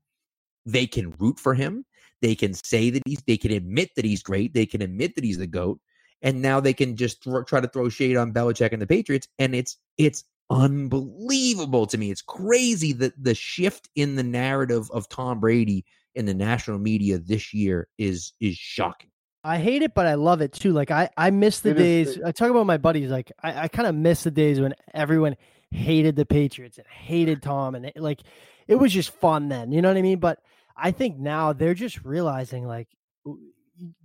they 0.65 0.87
can 0.87 1.11
root 1.19 1.39
for 1.39 1.53
him. 1.53 1.85
They 2.21 2.35
can 2.35 2.53
say 2.53 2.89
that 2.91 3.03
he's. 3.05 3.21
They 3.25 3.37
can 3.37 3.51
admit 3.51 3.89
that 3.95 4.05
he's 4.05 4.23
great. 4.23 4.53
They 4.53 4.65
can 4.65 4.81
admit 4.81 5.15
that 5.15 5.23
he's 5.23 5.37
the 5.37 5.47
goat. 5.47 5.79
And 6.21 6.41
now 6.41 6.59
they 6.59 6.73
can 6.73 6.95
just 6.95 7.23
thro- 7.23 7.43
try 7.43 7.61
to 7.61 7.67
throw 7.67 7.89
shade 7.89 8.15
on 8.15 8.33
Belichick 8.33 8.73
and 8.73 8.81
the 8.81 8.87
Patriots. 8.87 9.27
And 9.39 9.55
it's 9.55 9.77
it's 9.97 10.23
unbelievable 10.49 11.85
to 11.87 11.97
me. 11.97 12.11
It's 12.11 12.21
crazy 12.21 12.93
that 12.93 13.13
the 13.21 13.35
shift 13.35 13.89
in 13.95 14.15
the 14.15 14.23
narrative 14.23 14.89
of 14.91 15.07
Tom 15.09 15.39
Brady 15.39 15.85
in 16.15 16.25
the 16.25 16.33
national 16.33 16.77
media 16.79 17.17
this 17.19 17.53
year 17.53 17.87
is 17.97 18.33
is 18.39 18.55
shocking. 18.55 19.09
I 19.43 19.57
hate 19.57 19.81
it, 19.81 19.93
but 19.95 20.05
I 20.05 20.13
love 20.15 20.41
it 20.41 20.53
too. 20.53 20.71
Like 20.71 20.91
I, 20.91 21.09
I 21.17 21.31
miss 21.31 21.61
the 21.61 21.71
It 21.71 21.79
is- 21.79 22.15
days. 22.15 22.23
I 22.23 22.31
talk 22.31 22.49
about 22.51 22.65
my 22.67 22.77
buddies. 22.77 23.09
Like 23.09 23.31
I, 23.41 23.63
I 23.63 23.67
kind 23.69 23.87
of 23.87 23.95
miss 23.95 24.23
the 24.23 24.31
days 24.31 24.59
when 24.59 24.73
everyone 24.93 25.35
hated 25.71 26.15
the 26.15 26.25
Patriots 26.25 26.77
and 26.77 26.85
hated 26.87 27.41
Tom, 27.41 27.75
and 27.75 27.85
it, 27.87 27.97
like 27.97 28.21
it 28.67 28.75
was 28.75 28.91
just 28.93 29.09
fun 29.11 29.49
then. 29.49 29.71
You 29.71 29.81
know 29.81 29.87
what 29.87 29.97
I 29.97 30.01
mean? 30.01 30.19
But 30.19 30.39
I 30.75 30.91
think 30.91 31.17
now 31.17 31.53
they're 31.53 31.73
just 31.73 32.03
realizing 32.03 32.65
like 32.67 32.87
w- 33.25 33.50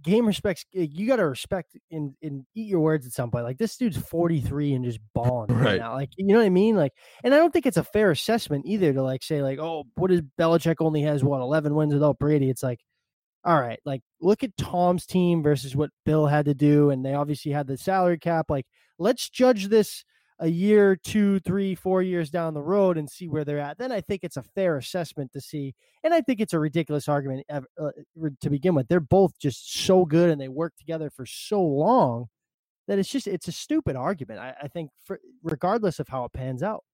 game 0.02 0.26
respects. 0.26 0.64
You 0.72 1.06
got 1.06 1.16
to 1.16 1.26
respect 1.26 1.76
and 1.90 2.14
and 2.22 2.44
eat 2.54 2.68
your 2.68 2.80
words 2.80 3.06
at 3.06 3.12
some 3.12 3.30
point. 3.30 3.44
Like 3.44 3.58
this 3.58 3.76
dude's 3.76 3.96
forty 3.96 4.40
three 4.40 4.74
and 4.74 4.84
just 4.84 5.00
balling 5.14 5.52
right. 5.54 5.64
Right. 5.64 5.80
now. 5.80 5.94
Like 5.94 6.10
you 6.16 6.26
know 6.26 6.38
what 6.38 6.46
I 6.46 6.50
mean? 6.50 6.76
Like, 6.76 6.92
and 7.24 7.34
I 7.34 7.38
don't 7.38 7.52
think 7.52 7.66
it's 7.66 7.76
a 7.76 7.84
fair 7.84 8.10
assessment 8.10 8.66
either 8.66 8.92
to 8.92 9.02
like 9.02 9.22
say 9.22 9.42
like, 9.42 9.58
oh, 9.58 9.84
what 9.96 10.10
is 10.10 10.22
Belichick 10.38 10.76
only 10.80 11.02
has 11.02 11.24
what 11.24 11.40
eleven 11.40 11.74
wins 11.74 11.94
without 11.94 12.18
Brady? 12.18 12.50
It's 12.50 12.62
like 12.62 12.80
all 13.46 13.60
right, 13.60 13.78
like 13.84 14.02
look 14.20 14.42
at 14.42 14.56
Tom's 14.56 15.06
team 15.06 15.42
versus 15.42 15.76
what 15.76 15.90
Bill 16.04 16.26
had 16.26 16.46
to 16.46 16.54
do, 16.54 16.90
and 16.90 17.04
they 17.04 17.14
obviously 17.14 17.52
had 17.52 17.68
the 17.68 17.76
salary 17.78 18.18
cap. 18.18 18.46
Like, 18.50 18.66
let's 18.98 19.30
judge 19.30 19.68
this 19.68 20.04
a 20.38 20.48
year, 20.48 20.96
two, 20.96 21.38
three, 21.40 21.74
four 21.74 22.02
years 22.02 22.30
down 22.30 22.54
the 22.54 22.62
road 22.62 22.98
and 22.98 23.08
see 23.08 23.26
where 23.26 23.44
they're 23.44 23.58
at. 23.58 23.78
Then 23.78 23.90
I 23.90 24.00
think 24.00 24.22
it's 24.22 24.36
a 24.36 24.42
fair 24.42 24.76
assessment 24.76 25.32
to 25.32 25.40
see, 25.40 25.74
and 26.04 26.12
I 26.12 26.20
think 26.20 26.40
it's 26.40 26.52
a 26.52 26.58
ridiculous 26.58 27.08
argument 27.08 27.46
uh, 27.50 27.60
to 28.40 28.50
begin 28.50 28.74
with. 28.74 28.88
They're 28.88 29.00
both 29.00 29.38
just 29.38 29.84
so 29.84 30.04
good, 30.04 30.30
and 30.30 30.40
they 30.40 30.48
work 30.48 30.74
together 30.76 31.10
for 31.10 31.26
so 31.26 31.62
long 31.62 32.26
that 32.88 32.98
it's 32.98 33.08
just 33.08 33.26
it's 33.26 33.48
a 33.48 33.52
stupid 33.52 33.96
argument. 33.96 34.40
I, 34.40 34.54
I 34.62 34.68
think, 34.68 34.90
for, 35.04 35.20
regardless 35.42 35.98
of 35.98 36.08
how 36.08 36.24
it 36.24 36.32
pans 36.32 36.62
out. 36.62 36.84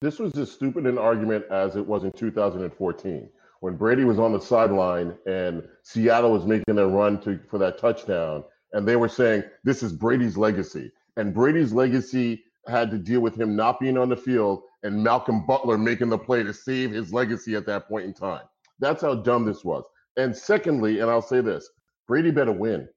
This 0.00 0.18
was 0.18 0.36
as 0.38 0.50
stupid 0.50 0.86
an 0.86 0.96
argument 0.96 1.44
as 1.50 1.76
it 1.76 1.86
was 1.86 2.04
in 2.04 2.12
2014 2.12 3.28
when 3.60 3.76
Brady 3.76 4.04
was 4.04 4.18
on 4.18 4.32
the 4.32 4.40
sideline 4.40 5.14
and 5.26 5.62
Seattle 5.82 6.32
was 6.32 6.46
making 6.46 6.74
their 6.74 6.88
run 6.88 7.20
to 7.22 7.38
for 7.48 7.58
that 7.58 7.78
touchdown, 7.78 8.44
and 8.72 8.86
they 8.86 8.96
were 8.96 9.08
saying 9.08 9.44
this 9.64 9.82
is 9.82 9.92
Brady's 9.92 10.36
legacy, 10.36 10.90
and 11.16 11.34
Brady's 11.34 11.72
legacy 11.72 12.44
had 12.66 12.90
to 12.90 12.98
deal 12.98 13.20
with 13.20 13.38
him 13.40 13.56
not 13.56 13.80
being 13.80 13.96
on 13.98 14.08
the 14.08 14.16
field 14.16 14.62
and 14.82 15.02
Malcolm 15.02 15.46
Butler 15.46 15.78
making 15.78 16.08
the 16.08 16.18
play 16.18 16.42
to 16.42 16.52
save 16.52 16.90
his 16.90 17.12
legacy 17.12 17.54
at 17.56 17.66
that 17.66 17.88
point 17.88 18.06
in 18.06 18.14
time. 18.14 18.44
That's 18.78 19.02
how 19.02 19.14
dumb 19.16 19.44
this 19.44 19.64
was. 19.64 19.84
And 20.16 20.36
secondly, 20.36 21.00
and 21.00 21.10
I'll 21.10 21.22
say 21.22 21.40
this, 21.40 21.68
Brady 22.06 22.30
better 22.30 22.52
win. 22.52 22.88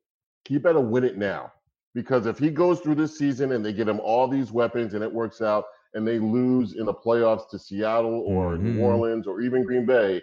He 0.46 0.58
better 0.58 0.80
win 0.80 1.04
it 1.04 1.18
now. 1.18 1.52
Because 1.94 2.26
if 2.26 2.40
he 2.40 2.50
goes 2.50 2.80
through 2.80 2.96
this 2.96 3.18
season 3.18 3.52
and 3.52 3.64
they 3.64 3.72
get 3.72 3.88
him 3.88 4.00
all 4.00 4.28
these 4.28 4.52
weapons 4.52 4.94
and 4.94 5.04
it 5.04 5.14
works 5.14 5.42
out 5.42 5.66
and 5.94 6.08
they 6.08 6.18
lose 6.20 6.76
in 6.76 6.86
the 6.86 6.94
playoffs 6.94 7.48
to 7.50 7.60
Seattle 7.60 8.24
or 8.26 8.58
Mhm. 8.58 8.62
New 8.62 8.82
Orleans 8.82 9.28
or 9.28 9.42
even 9.42 9.64
Green 9.64 9.86
Bay, 9.86 10.22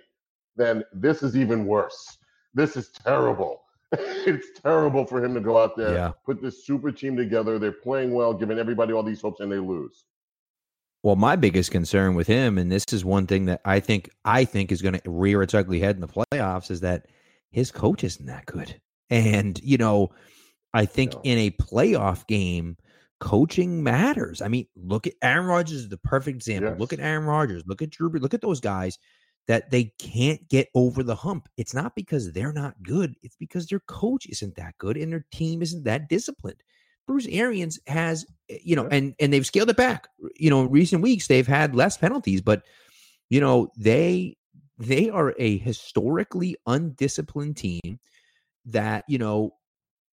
then 0.56 0.84
this 0.92 1.22
is 1.22 1.36
even 1.36 1.66
worse. 1.66 2.18
This 2.54 2.76
is 2.76 2.90
terrible. 2.90 3.62
it's 4.26 4.60
terrible 4.60 5.04
for 5.04 5.24
him 5.24 5.34
to 5.34 5.40
go 5.40 5.58
out 5.62 5.76
there, 5.76 5.94
Yeah. 5.94 6.12
put 6.24 6.40
this 6.40 6.64
super 6.64 6.92
team 6.92 7.16
together. 7.16 7.58
They're 7.58 7.72
playing 7.72 8.12
well, 8.12 8.32
giving 8.34 8.58
everybody 8.58 8.92
all 8.92 9.02
these 9.02 9.20
hopes, 9.20 9.40
and 9.40 9.50
they 9.50 9.58
lose. 9.58 10.04
Well, 11.02 11.16
my 11.16 11.34
biggest 11.36 11.70
concern 11.70 12.14
with 12.14 12.26
him, 12.26 12.58
and 12.58 12.70
this 12.70 12.84
is 12.92 13.04
one 13.04 13.26
thing 13.26 13.46
that 13.46 13.62
I 13.64 13.80
think 13.80 14.10
I 14.24 14.44
think 14.44 14.70
is 14.70 14.82
going 14.82 14.98
to 14.98 15.10
rear 15.10 15.42
its 15.42 15.54
ugly 15.54 15.80
head 15.80 15.94
in 15.96 16.02
the 16.02 16.08
playoffs, 16.08 16.70
is 16.70 16.80
that 16.80 17.06
his 17.50 17.70
coach 17.72 18.04
isn't 18.04 18.26
that 18.26 18.46
good. 18.46 18.80
And 19.08 19.58
you 19.64 19.78
know, 19.78 20.10
I 20.74 20.84
think 20.84 21.14
No. 21.14 21.20
in 21.24 21.38
a 21.38 21.50
playoff 21.50 22.26
game, 22.26 22.76
coaching 23.18 23.82
matters. 23.82 24.40
I 24.42 24.48
mean, 24.48 24.66
look 24.76 25.06
at 25.06 25.14
Aaron 25.22 25.46
Rodgers 25.46 25.78
is 25.78 25.88
the 25.88 25.96
perfect 25.98 26.36
example. 26.36 26.74
Look 26.78 26.92
at 26.92 27.00
Aaron 27.00 27.24
Rodgers. 27.24 27.62
Look 27.66 27.82
at 27.82 27.90
Drew. 27.90 28.10
Look 28.10 28.34
at 28.34 28.40
those 28.42 28.60
guys 28.60 28.98
that 29.50 29.68
they 29.68 29.92
can't 29.98 30.48
get 30.48 30.68
over 30.76 31.02
the 31.02 31.16
hump. 31.16 31.48
It's 31.56 31.74
not 31.74 31.96
because 31.96 32.30
they're 32.30 32.52
not 32.52 32.80
good. 32.84 33.16
It's 33.24 33.34
because 33.34 33.66
their 33.66 33.80
coach 33.80 34.26
isn't 34.26 34.54
that 34.54 34.78
good 34.78 34.96
and 34.96 35.10
their 35.12 35.26
team 35.32 35.60
isn't 35.60 35.82
that 35.82 36.08
disciplined. 36.08 36.62
Bruce 37.08 37.26
Arians 37.26 37.80
has, 37.88 38.24
eh, 38.48 38.58
you 38.62 38.76
know, 38.76 38.86
and 38.92 39.12
and 39.18 39.32
they've 39.32 39.44
scaled 39.44 39.68
it 39.68 39.76
back. 39.76 40.06
You 40.36 40.50
know, 40.50 40.60
in 40.60 40.70
recent 40.70 41.02
weeks 41.02 41.26
they've 41.26 41.48
had 41.48 41.74
less 41.74 41.96
penalties, 41.96 42.40
but 42.40 42.62
you 43.28 43.40
know 43.40 43.72
they 43.76 44.36
they 44.78 45.10
are 45.10 45.34
a 45.36 45.58
historically 45.58 46.54
undisciplined 46.68 47.56
team 47.56 47.98
that 48.66 49.02
you 49.08 49.18
know 49.18 49.54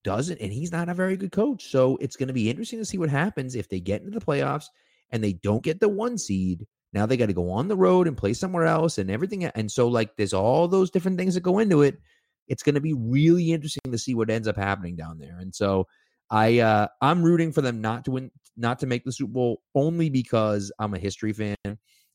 doesn't, 0.04 0.42
and 0.42 0.52
he's 0.52 0.72
not 0.72 0.90
a 0.90 0.96
very 0.96 1.16
good 1.16 1.32
coach. 1.32 1.70
So 1.70 1.96
it's 1.98 2.16
going 2.16 2.30
to 2.30 2.34
be 2.34 2.50
interesting 2.50 2.80
to 2.80 2.86
see 2.86 2.98
what 2.98 3.10
happens 3.10 3.54
if 3.54 3.70
they 3.70 3.82
get 3.82 4.02
into 4.02 4.18
the 4.18 4.26
playoffs 4.26 4.66
and 5.12 5.24
they 5.24 5.34
don't 5.34 5.62
get 5.62 5.80
the 5.80 5.90
one 5.90 6.18
seed. 6.18 6.66
Now 6.94 7.06
they 7.06 7.18
got 7.18 7.28
to 7.28 7.34
go 7.34 7.52
on 7.52 7.68
the 7.68 7.76
road 7.78 8.08
and 8.08 8.18
play 8.18 8.34
somewhere 8.34 8.66
else 8.66 8.98
and 8.98 9.12
everything. 9.12 9.46
And 9.46 9.72
so, 9.72 9.88
like, 9.88 10.16
there's 10.16 10.34
all 10.34 10.68
those 10.68 10.90
different 10.90 11.18
things 11.18 11.34
that 11.36 11.42
go 11.42 11.60
into 11.60 11.82
it. 11.82 12.00
It's 12.48 12.64
going 12.64 12.76
to 12.76 12.82
be 12.82 12.94
really 12.94 13.52
interesting 13.52 13.92
to 13.92 13.98
see 13.98 14.16
what 14.16 14.30
ends 14.30 14.48
up 14.48 14.56
happening 14.56 14.96
down 14.96 15.20
there. 15.20 15.38
And 15.40 15.54
so, 15.54 15.88
I 16.30 16.60
uh, 16.60 16.88
I'm 17.02 17.24
rooting 17.24 17.52
for 17.52 17.62
them 17.62 17.82
not 17.82 18.06
to 18.06 18.12
win, 18.12 18.32
not 18.56 18.80
to 18.80 18.88
make 18.88 19.04
the 19.06 19.12
Super 19.12 19.32
Bowl, 19.34 19.62
only 19.76 20.10
because 20.10 20.72
I'm 20.80 20.94
a 20.94 21.00
history 21.00 21.34
fan 21.34 21.56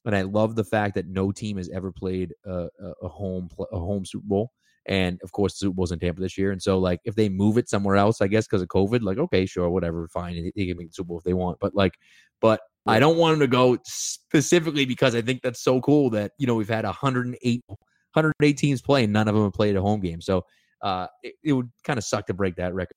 and 0.05 0.17
I 0.17 0.23
love 0.23 0.57
the 0.57 0.65
fact 0.65 0.95
that 0.97 1.07
no 1.07 1.33
team 1.33 1.57
has 1.57 1.71
ever 1.71 1.93
played 1.93 2.35
a, 2.45 2.69
a 3.03 3.09
home 3.09 3.49
a 3.73 3.79
home 3.79 4.05
Super 4.05 4.27
Bowl. 4.27 4.53
And 4.87 5.21
of 5.23 5.31
course, 5.31 5.53
the 5.55 5.59
Super 5.59 5.75
Bowl's 5.75 5.93
in 5.93 6.01
Tampa 6.01 6.21
this 6.21 6.37
year. 6.37 6.51
And 6.51 6.61
so, 6.61 6.79
like, 6.79 7.01
if 7.05 7.15
they 7.15 7.29
move 7.29 7.57
it 7.57 7.69
somewhere 7.69 7.97
else, 7.97 8.21
I 8.21 8.27
guess 8.27 8.47
because 8.47 8.63
of 8.63 8.69
COVID, 8.69 9.03
like, 9.03 9.19
okay, 9.19 9.47
sure, 9.47 9.71
whatever, 9.71 10.09
fine, 10.09 10.51
they 10.57 10.67
can 10.67 10.77
make 10.77 10.89
the 10.89 10.95
Super 10.95 11.09
Bowl 11.09 11.19
if 11.19 11.25
they 11.25 11.35
want. 11.35 11.59
But 11.61 11.75
like, 11.75 11.95
but 12.41 12.61
I 12.87 12.99
don't 12.99 13.17
want 13.17 13.39
them 13.39 13.41
to 13.41 13.47
go 13.47 13.79
specifically 13.85 14.85
because 14.85 15.15
I 15.15 15.23
think 15.23 15.43
that's 15.43 15.63
so 15.63 15.81
cool 15.81 16.11
that 16.11 16.33
you 16.39 16.47
know 16.47 16.55
we've 16.55 16.69
had 16.69 16.85
108, 16.85 17.63
108 17.67 18.57
teams 18.57 18.83
play 18.83 19.05
and 19.05 19.13
none 19.13 19.29
of 19.29 19.35
them 19.35 19.45
have 19.45 19.53
played 19.53 19.77
a 19.77 19.81
home 19.81 20.01
game. 20.01 20.21
So 20.21 20.45
uh, 20.83 21.07
it, 21.23 21.35
it 21.45 21.53
would 21.53 21.71
kind 21.85 21.99
of 21.99 22.05
suck 22.05 22.27
to 22.27 22.35
break 22.35 22.57
that 22.57 22.75
record. 22.75 22.97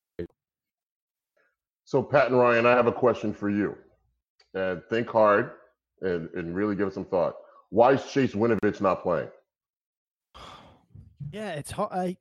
So 1.83 2.01
Pat 2.01 2.27
and 2.27 2.39
Ryan, 2.39 2.65
I 2.65 2.71
have 2.71 2.87
a 2.87 2.91
question 2.91 3.31
for 3.31 3.49
you. 3.49 3.77
And 4.55 4.81
think 4.89 5.07
hard 5.07 5.51
and, 6.01 6.29
and 6.33 6.55
really 6.55 6.75
give 6.75 6.87
it 6.87 6.93
some 6.93 7.05
thought. 7.05 7.35
Why 7.69 7.93
is 7.93 8.05
Chase 8.05 8.33
Winovich 8.33 8.81
not 8.81 9.03
playing? 9.03 9.27
Yeah, 11.31 11.51
it's 11.51 11.71
hard. 11.71 11.91
I, 11.91 12.17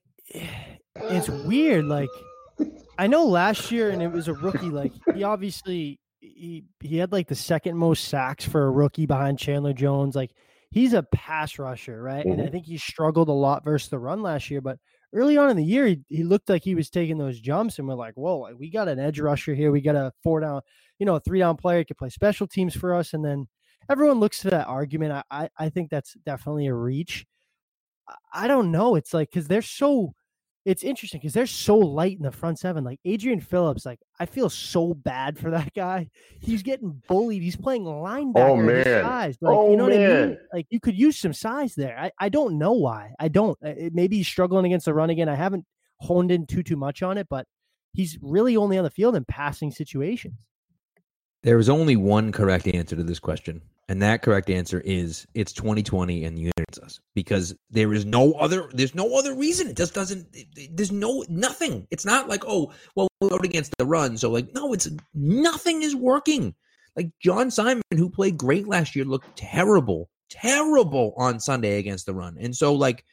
it's 0.97 1.29
weird. 1.29 1.87
Like, 1.87 2.09
I 2.99 3.07
know 3.07 3.25
last 3.25 3.71
year, 3.71 3.91
and 3.91 4.03
it 4.03 4.11
was 4.11 4.29
a 4.29 4.35
rookie. 4.35 4.71
Like, 4.71 4.93
he 5.15 5.23
obviously 5.23 6.01
he 6.25 6.65
he 6.81 6.97
had 6.99 7.13
like 7.13 7.29
the 7.29 7.35
second 7.35 7.77
most 7.77 8.05
sacks 8.09 8.45
for 8.45 8.67
a 8.67 8.71
rookie 8.71 9.07
behind 9.07 9.39
Chandler 9.39 9.73
Jones. 9.73 10.17
Like, 10.17 10.33
he's 10.71 10.93
a 10.93 11.03
pass 11.03 11.59
rusher, 11.59 12.03
right? 12.03 12.25
Mm-hmm. 12.25 12.33
And 12.33 12.41
I 12.41 12.45
mm-hmm. 12.45 12.53
think 12.53 12.67
he 12.67 12.79
struggled 12.79 13.29
a 13.29 13.33
lot 13.33 13.65
versus 13.65 13.91
the 13.91 13.99
run 13.99 14.23
last 14.23 14.51
year. 14.51 14.61
But 14.61 14.79
early 15.13 15.37
on 15.37 15.51
in 15.51 15.57
the 15.57 15.65
year, 15.65 15.87
he, 15.87 16.01
he 16.09 16.25
looked 16.25 16.49
like 16.49 16.65
he 16.65 16.75
was 16.75 16.91
taking 16.91 17.19
those 17.19 17.41
jumps, 17.41 17.79
and 17.79 17.87
we're 17.87 17.95
like, 17.95 18.15
whoa, 18.15 18.39
like, 18.39 18.57
we 18.59 18.71
got 18.71 18.89
an 18.89 18.99
edge 18.99 19.21
rusher 19.21 19.55
here. 19.55 19.71
We 19.71 19.81
got 19.81 19.97
a 19.97 20.13
four 20.23 20.41
down, 20.41 20.63
you 20.99 21.07
know, 21.07 21.17
a 21.17 21.21
three 21.21 21.39
down 21.39 21.57
player 21.57 21.85
could 21.85 21.99
play 21.99 22.11
special 22.11 22.47
teams 22.47 22.75
for 22.75 22.95
us, 22.95 23.15
and 23.15 23.25
then 23.25 23.47
everyone 23.89 24.21
looks 24.21 24.41
to 24.41 24.51
that 24.51 24.67
argument. 24.67 25.13
I, 25.13 25.23
I, 25.31 25.49
I 25.59 25.69
think 25.69 25.91
that's 25.91 26.15
definitely 26.27 26.67
a 26.67 26.75
reach. 26.75 27.27
I 28.33 28.49
don't 28.49 28.71
know. 28.73 28.97
It's 28.97 29.15
like 29.15 29.31
because 29.31 29.49
they're 29.49 29.63
so. 29.63 30.15
It's 30.65 30.83
interesting 30.83 31.21
because 31.21 31.35
they're 31.35 31.47
so 31.47 31.77
light 31.77 32.17
in 32.17 32.23
the 32.23 32.33
front 32.33 32.59
seven. 32.59 32.85
Like 32.85 32.99
Adrian 33.05 33.41
Phillips, 33.41 33.85
like 33.85 34.01
I 34.19 34.25
feel 34.25 34.49
so 34.49 34.95
bad 34.95 35.39
for 35.39 35.51
that 35.51 35.73
guy. 35.77 36.09
He's 36.41 36.63
getting 36.63 37.03
bullied. 37.07 37.43
He's 37.43 37.57
playing 37.57 37.87
oh, 37.87 38.03
linebacker. 38.03 38.51
Oh 38.51 38.57
man, 38.57 38.85
size. 38.85 39.37
Like, 39.41 39.55
oh 39.55 39.71
you 39.71 39.77
know 39.77 39.89
man. 39.89 40.01
what 40.01 40.11
I 40.11 40.27
mean? 40.27 40.39
Like 40.55 40.67
you 40.71 40.81
could 40.81 40.99
use 40.99 41.19
some 41.19 41.35
size 41.35 41.75
there. 41.75 41.99
I, 41.99 42.11
I 42.19 42.29
don't 42.31 42.59
know 42.59 42.73
why. 42.73 43.13
I 43.19 43.29
don't. 43.29 43.59
Uh, 43.65 43.75
maybe 43.93 44.17
he's 44.17 44.29
struggling 44.29 44.65
against 44.65 44.87
the 44.87 44.95
run 44.95 45.11
again. 45.11 45.29
I 45.29 45.35
haven't 45.35 45.67
honed 46.01 46.31
in 46.31 46.47
too 46.47 46.63
too 46.63 46.77
much 46.77 47.03
on 47.03 47.19
it, 47.19 47.27
but 47.29 47.47
he's 47.93 48.19
really 48.23 48.57
only 48.57 48.79
on 48.79 48.85
the 48.85 48.91
field 48.91 49.17
in 49.17 49.25
passing 49.27 49.71
situations. 49.71 50.47
There 51.43 51.59
is 51.59 51.69
only 51.69 51.97
one 51.97 52.33
correct 52.33 52.67
answer 52.67 52.97
to 52.97 53.05
this 53.05 53.19
question, 53.19 53.61
and 53.89 54.01
that 54.03 54.23
correct 54.23 54.49
answer 54.49 54.81
is 54.85 55.27
it's 55.35 55.53
2020 55.53 56.25
and 56.25 56.39
units 56.39 56.79
us 56.83 57.01
because 57.15 57.55
there 57.71 57.93
is 57.93 58.05
no 58.07 58.33
other 58.33 58.71
there's 58.73 58.95
no 58.95 59.19
other 59.19 59.35
reason. 59.35 59.69
It 59.69 59.77
just 59.77 59.95
doesn't 59.95 60.27
there's 60.71 60.93
no 60.93 61.25
nothing. 61.29 61.87
It's 61.91 62.07
not 62.07 62.29
like, 62.29 62.45
oh, 62.47 62.73
well, 62.95 63.09
we're 63.21 63.35
out 63.35 63.45
against 63.45 63.75
the 63.79 63.85
run. 63.85 64.17
So 64.17 64.31
like, 64.31 64.55
no, 64.55 64.73
it's 64.73 64.89
nothing 65.13 65.83
is 65.83 65.95
working. 65.95 66.55
Like 66.97 67.11
John 67.21 67.51
Simon, 67.51 67.83
who 67.93 68.09
played 68.09 68.39
great 68.39 68.67
last 68.67 68.97
year, 68.97 69.05
looked 69.05 69.37
terrible, 69.37 70.09
terrible 70.31 71.13
on 71.19 71.39
Sunday 71.39 71.79
against 71.79 72.07
the 72.07 72.15
run. 72.15 72.37
And 72.41 72.57
so 72.57 72.73
like 72.75 73.05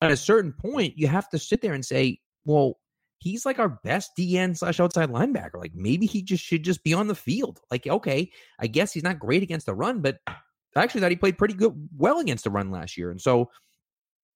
at 0.00 0.12
a 0.12 0.16
certain 0.16 0.52
point, 0.52 0.96
you 0.96 1.08
have 1.08 1.28
to 1.30 1.38
sit 1.38 1.60
there 1.60 1.74
and 1.74 1.84
say, 1.84 2.20
well, 2.44 2.78
he's 3.24 3.46
like 3.46 3.58
our 3.58 3.80
best 3.82 4.12
DN 4.18 4.56
slash 4.56 4.78
outside 4.80 5.08
linebacker. 5.08 5.58
Like 5.58 5.74
maybe 5.74 6.04
he 6.04 6.20
just 6.20 6.44
should 6.44 6.62
just 6.62 6.84
be 6.84 6.92
on 6.92 7.06
the 7.06 7.14
field. 7.14 7.58
Like, 7.70 7.86
okay, 7.86 8.30
I 8.58 8.66
guess 8.66 8.92
he's 8.92 9.02
not 9.02 9.18
great 9.18 9.42
against 9.42 9.64
the 9.64 9.74
run, 9.74 10.02
but 10.02 10.18
I 10.28 10.82
actually 10.82 11.00
thought 11.00 11.10
he 11.10 11.16
played 11.16 11.38
pretty 11.38 11.54
good 11.54 11.88
well 11.96 12.20
against 12.20 12.44
the 12.44 12.50
run 12.50 12.70
last 12.70 12.98
year. 12.98 13.10
And 13.10 13.20
so 13.20 13.50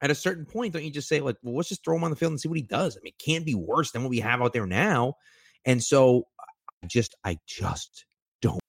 at 0.01 0.11
a 0.11 0.15
certain 0.15 0.47
point, 0.47 0.73
don't 0.73 0.85
you 0.85 0.91
just 0.91 1.09
say, 1.09 1.21
like, 1.21 1.37
well, 1.43 1.57
let's 1.57 1.69
just 1.69 1.85
throw 1.85 1.97
him 1.97 2.05
on 2.05 2.11
the 2.11 2.17
field 2.17 2.33
and 2.33 2.41
see 2.41 2.49
what 2.49 2.57
he 2.57 2.63
does? 2.63 2.97
I 2.97 3.01
mean, 3.03 3.13
it 3.19 3.23
can't 3.23 3.45
be 3.45 3.55
worse 3.55 3.91
than 3.91 4.03
what 4.03 4.11
we 4.11 4.21
have 4.21 4.41
out 4.41 4.55
there 4.55 4.67
now. 4.67 5.15
And 5.67 5.83
so 5.83 6.27
I 6.83 6.87
just 6.87 7.15
I 7.25 7.37
just 7.47 8.07
don't 8.41 8.61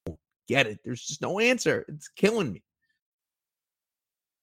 get 0.50 0.68
it. 0.68 0.80
There's 0.84 1.02
just 1.06 1.22
no 1.22 1.40
answer. 1.40 1.86
It's 1.88 2.10
killing 2.10 2.52
me. 2.52 2.64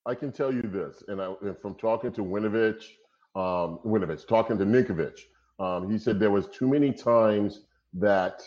I 0.06 0.14
can 0.14 0.30
tell 0.30 0.54
you 0.54 0.62
this, 0.62 1.02
and, 1.08 1.20
I, 1.20 1.34
and 1.42 1.58
from 1.58 1.74
talking 1.74 2.12
to 2.12 2.22
Winovich, 2.22 2.84
um, 3.34 3.80
Winovich, 3.84 4.26
talking 4.28 4.56
to 4.56 4.64
Ninkovich, 4.64 5.18
um, 5.58 5.90
he 5.90 5.98
said 5.98 6.18
there 6.18 6.30
was 6.30 6.46
too 6.48 6.68
many 6.68 6.92
times 6.92 7.62
that 7.94 8.42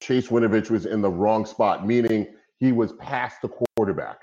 Chase 0.00 0.28
Winovich 0.28 0.70
was 0.70 0.86
in 0.86 1.00
the 1.00 1.10
wrong 1.10 1.46
spot, 1.46 1.86
meaning 1.86 2.26
he 2.58 2.72
was 2.72 2.92
past 2.94 3.40
the 3.42 3.48
quarterback 3.48 4.22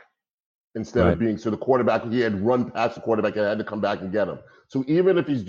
instead 0.75 1.05
right. 1.05 1.13
of 1.13 1.19
being 1.19 1.37
so 1.37 1.49
the 1.49 1.57
quarterback 1.57 2.05
he 2.09 2.19
had 2.19 2.39
run 2.41 2.69
past 2.69 2.95
the 2.95 3.01
quarterback 3.01 3.35
and 3.35 3.45
had 3.45 3.57
to 3.57 3.63
come 3.63 3.81
back 3.81 4.01
and 4.01 4.11
get 4.11 4.27
him. 4.27 4.39
So 4.67 4.83
even 4.87 5.17
if 5.17 5.25
he's 5.27 5.43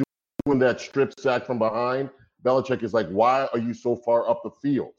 doing 0.47 0.59
that 0.61 0.81
strip 0.81 1.19
sack 1.19 1.45
from 1.45 1.59
behind, 1.59 2.11
Belichick 2.45 2.83
is 2.83 2.95
like, 2.95 3.09
why 3.09 3.49
are 3.53 3.59
you 3.59 3.75
so 3.75 3.97
far 3.97 4.29
up 4.29 4.43
the 4.43 4.51
field 4.63 4.95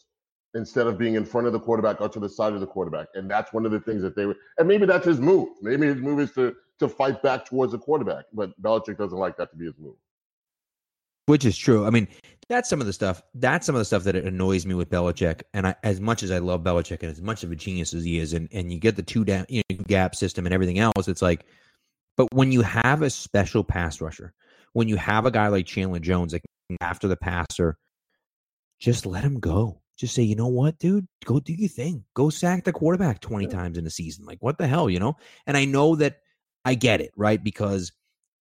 instead 0.54 0.86
of 0.86 0.98
being 0.98 1.16
in 1.16 1.26
front 1.26 1.48
of 1.48 1.54
the 1.54 1.60
quarterback 1.60 2.02
or 2.02 2.10
to 2.10 2.20
the 2.20 2.30
side 2.30 2.54
of 2.54 2.60
the 2.60 2.68
quarterback? 2.68 3.08
And 3.16 3.32
that's 3.32 3.52
one 3.54 3.66
of 3.66 3.72
the 3.72 3.80
things 3.80 4.02
that 4.04 4.16
they 4.16 4.26
were. 4.26 4.36
And 4.58 4.68
maybe 4.68 4.86
that's 4.86 5.06
his 5.06 5.20
move. 5.20 5.50
Maybe 5.62 5.88
his 5.88 6.02
move 6.02 6.20
is 6.20 6.32
to 6.34 6.56
to 6.80 6.90
fight 6.90 7.22
back 7.22 7.46
towards 7.46 7.72
the 7.74 7.78
quarterback, 7.78 8.26
but 8.34 8.60
Belichick 8.60 8.98
doesn't 8.98 9.18
like 9.18 9.38
that 9.38 9.52
to 9.52 9.56
be 9.56 9.66
his 9.66 9.78
move. 9.78 9.94
Which 11.26 11.46
is 11.46 11.58
true. 11.58 11.86
I 11.86 11.90
mean, 11.90 12.08
that's 12.50 12.70
some 12.70 12.82
of 12.82 12.88
the 12.88 12.94
stuff. 12.94 13.22
That's 13.36 13.66
some 13.66 13.76
of 13.76 13.80
the 13.80 13.86
stuff 13.86 14.04
that 14.04 14.16
annoys 14.16 14.66
me 14.66 14.74
with 14.74 14.90
Belichick. 14.90 15.44
And 15.54 15.68
I, 15.68 15.76
as 15.84 16.02
much 16.02 16.24
as 16.24 16.32
I 16.32 16.40
love 16.40 16.64
Belichick 16.64 17.02
and 17.02 17.12
as 17.12 17.22
much 17.22 17.44
of 17.44 17.52
a 17.52 17.56
genius 17.56 17.94
as 17.94 18.04
he 18.04 18.20
is, 18.20 18.34
and, 18.34 18.50
and 18.52 18.74
you 18.74 18.80
get 18.80 18.96
the 18.96 19.04
two 19.04 19.24
down, 19.24 19.46
you 19.48 19.62
know, 19.70 19.78
gap 19.88 20.16
system 20.16 20.46
and 20.46 20.54
everything 20.54 20.80
else, 20.80 21.08
it's 21.08 21.22
like, 21.22 21.46
but 22.18 22.28
when 22.34 22.52
you 22.52 22.62
have 22.62 23.02
a 23.02 23.10
special 23.10 23.64
pass 23.64 24.02
rusher, 24.02 24.34
when 24.74 24.88
you 24.88 24.98
have 24.98 25.26
a 25.26 25.32
guy 25.32 25.48
like 25.48 25.66
Chandler 25.66 26.00
Jones, 26.00 26.34
like 26.34 26.44
after 26.82 27.08
the 27.08 27.16
passer, 27.16 27.78
just 28.80 29.06
let 29.06 29.24
him 29.24 29.40
go. 29.40 29.82
Just 29.98 30.16
say, 30.16 30.24
you 30.24 30.36
know 30.36 30.48
what, 30.48 30.80
dude, 30.80 31.08
go 31.26 31.40
do 31.40 31.54
your 31.54 31.70
thing. 31.70 32.04
Go 32.16 32.30
sack 32.30 32.64
the 32.64 32.74
quarterback 32.74 33.20
20 33.20 33.48
times 33.48 33.78
in 33.78 33.86
a 33.86 33.90
season. 33.90 34.26
Like, 34.26 34.40
what 34.42 34.58
the 34.58 34.68
hell, 34.68 34.90
you 34.90 35.00
know? 35.00 35.16
And 35.46 35.56
I 35.56 35.66
know 35.66 35.96
that 35.98 36.18
I 36.66 36.74
get 36.76 37.02
it, 37.02 37.12
right? 37.16 37.42
Because 37.42 37.92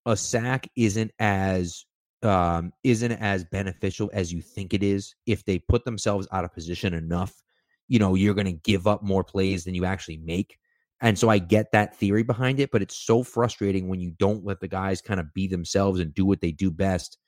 a 0.07 0.17
sack 0.17 0.69
isn't 0.75 1.13
as 1.19 1.85
um, 2.23 2.73
isn't 2.85 3.13
as 3.13 3.45
beneficial 3.45 4.11
as 4.13 4.33
you 4.33 4.43
think 4.43 4.75
it 4.75 4.83
is. 4.83 5.15
If 5.27 5.45
they 5.45 5.59
put 5.59 5.85
themselves 5.85 6.29
out 6.33 6.45
of 6.45 6.53
position 6.53 6.95
enough, 6.95 7.43
you 7.89 7.99
know, 7.99 8.15
you're 8.15 8.35
going 8.35 8.47
to 8.47 8.53
give 8.53 8.87
up 8.87 9.03
more 9.03 9.25
plays 9.25 9.65
than 9.65 9.75
you 9.75 9.85
actually 9.85 10.19
make. 10.19 10.59
And 11.03 11.19
so 11.19 11.29
I 11.29 11.39
get 11.39 11.73
that 11.73 11.97
theory 11.97 12.23
behind 12.23 12.61
it, 12.61 12.71
but 12.71 12.83
it's 12.83 12.97
so 12.97 13.23
frustrating 13.23 13.89
when 13.89 14.01
you 14.01 14.13
don't 14.19 14.45
let 14.45 14.61
the 14.61 14.69
guys 14.69 15.01
kind 15.01 15.19
of 15.19 15.33
be 15.33 15.47
themselves 15.47 15.99
and 15.99 16.15
do 16.15 16.27
what 16.27 16.41
they 16.41 16.53
do 16.53 16.71
best. 16.71 17.19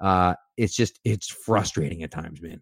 Uh, 0.00 0.34
it's 0.56 0.74
just, 0.74 1.00
it's 1.04 1.28
frustrating 1.28 2.02
at 2.02 2.10
times, 2.10 2.42
man. 2.42 2.60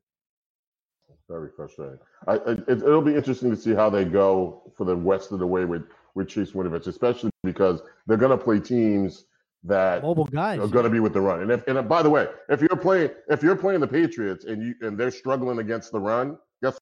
Very 1.28 1.50
frustrating. 1.54 1.98
I, 2.26 2.34
it, 2.68 2.82
will 2.82 3.02
be 3.02 3.14
interesting 3.14 3.50
to 3.50 3.56
see 3.56 3.74
how 3.74 3.90
they 3.90 4.04
go 4.04 4.72
for 4.76 4.84
the 4.84 4.96
rest 4.96 5.32
of 5.32 5.38
the 5.38 5.46
way 5.46 5.64
with, 5.64 5.82
with 6.14 6.28
Chase 6.28 6.52
Winovich, 6.52 6.86
especially 6.86 7.30
because 7.42 7.82
they're 8.06 8.16
going 8.16 8.36
to 8.36 8.42
play 8.42 8.60
teams 8.60 9.26
that 9.64 10.02
mobile 10.02 10.24
guys 10.24 10.58
are 10.58 10.66
going 10.68 10.84
to 10.84 10.90
be 10.90 11.00
with 11.00 11.12
the 11.12 11.20
run. 11.20 11.42
And 11.42 11.50
if 11.50 11.66
and 11.66 11.78
uh, 11.78 11.82
by 11.82 12.02
the 12.02 12.10
way, 12.10 12.28
if 12.48 12.60
you're 12.60 12.76
playing 12.76 13.10
if 13.28 13.42
you're 13.42 13.56
playing 13.56 13.80
the 13.80 13.88
Patriots 13.88 14.44
and 14.44 14.62
you 14.62 14.74
and 14.80 14.98
they're 14.98 15.10
struggling 15.10 15.58
against 15.58 15.92
the 15.92 16.00
run, 16.00 16.38
guess 16.62 16.78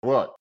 what? 0.00 0.34